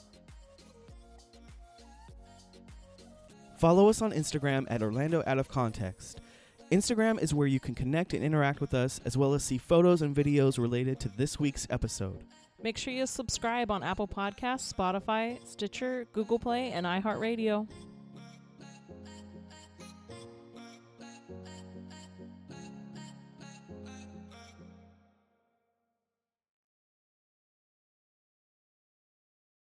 Follow 3.58 3.88
us 3.88 4.02
on 4.02 4.12
Instagram 4.12 4.66
at 4.70 4.82
Orlando 4.82 5.22
Out 5.26 5.38
of 5.38 5.48
Context. 5.48 6.20
Instagram 6.70 7.20
is 7.20 7.32
where 7.34 7.46
you 7.46 7.58
can 7.58 7.74
connect 7.74 8.12
and 8.12 8.22
interact 8.22 8.60
with 8.60 8.74
us, 8.74 9.00
as 9.04 9.16
well 9.16 9.34
as 9.34 9.42
see 9.42 9.58
photos 9.58 10.02
and 10.02 10.14
videos 10.14 10.58
related 10.58 11.00
to 11.00 11.08
this 11.08 11.40
week's 11.40 11.66
episode. 11.70 12.24
Make 12.62 12.78
sure 12.78 12.92
you 12.92 13.06
subscribe 13.06 13.70
on 13.70 13.82
Apple 13.82 14.08
Podcasts, 14.08 14.72
Spotify, 14.72 15.38
Stitcher, 15.46 16.06
Google 16.12 16.38
Play, 16.38 16.72
and 16.72 16.86
iHeartRadio. 16.86 17.68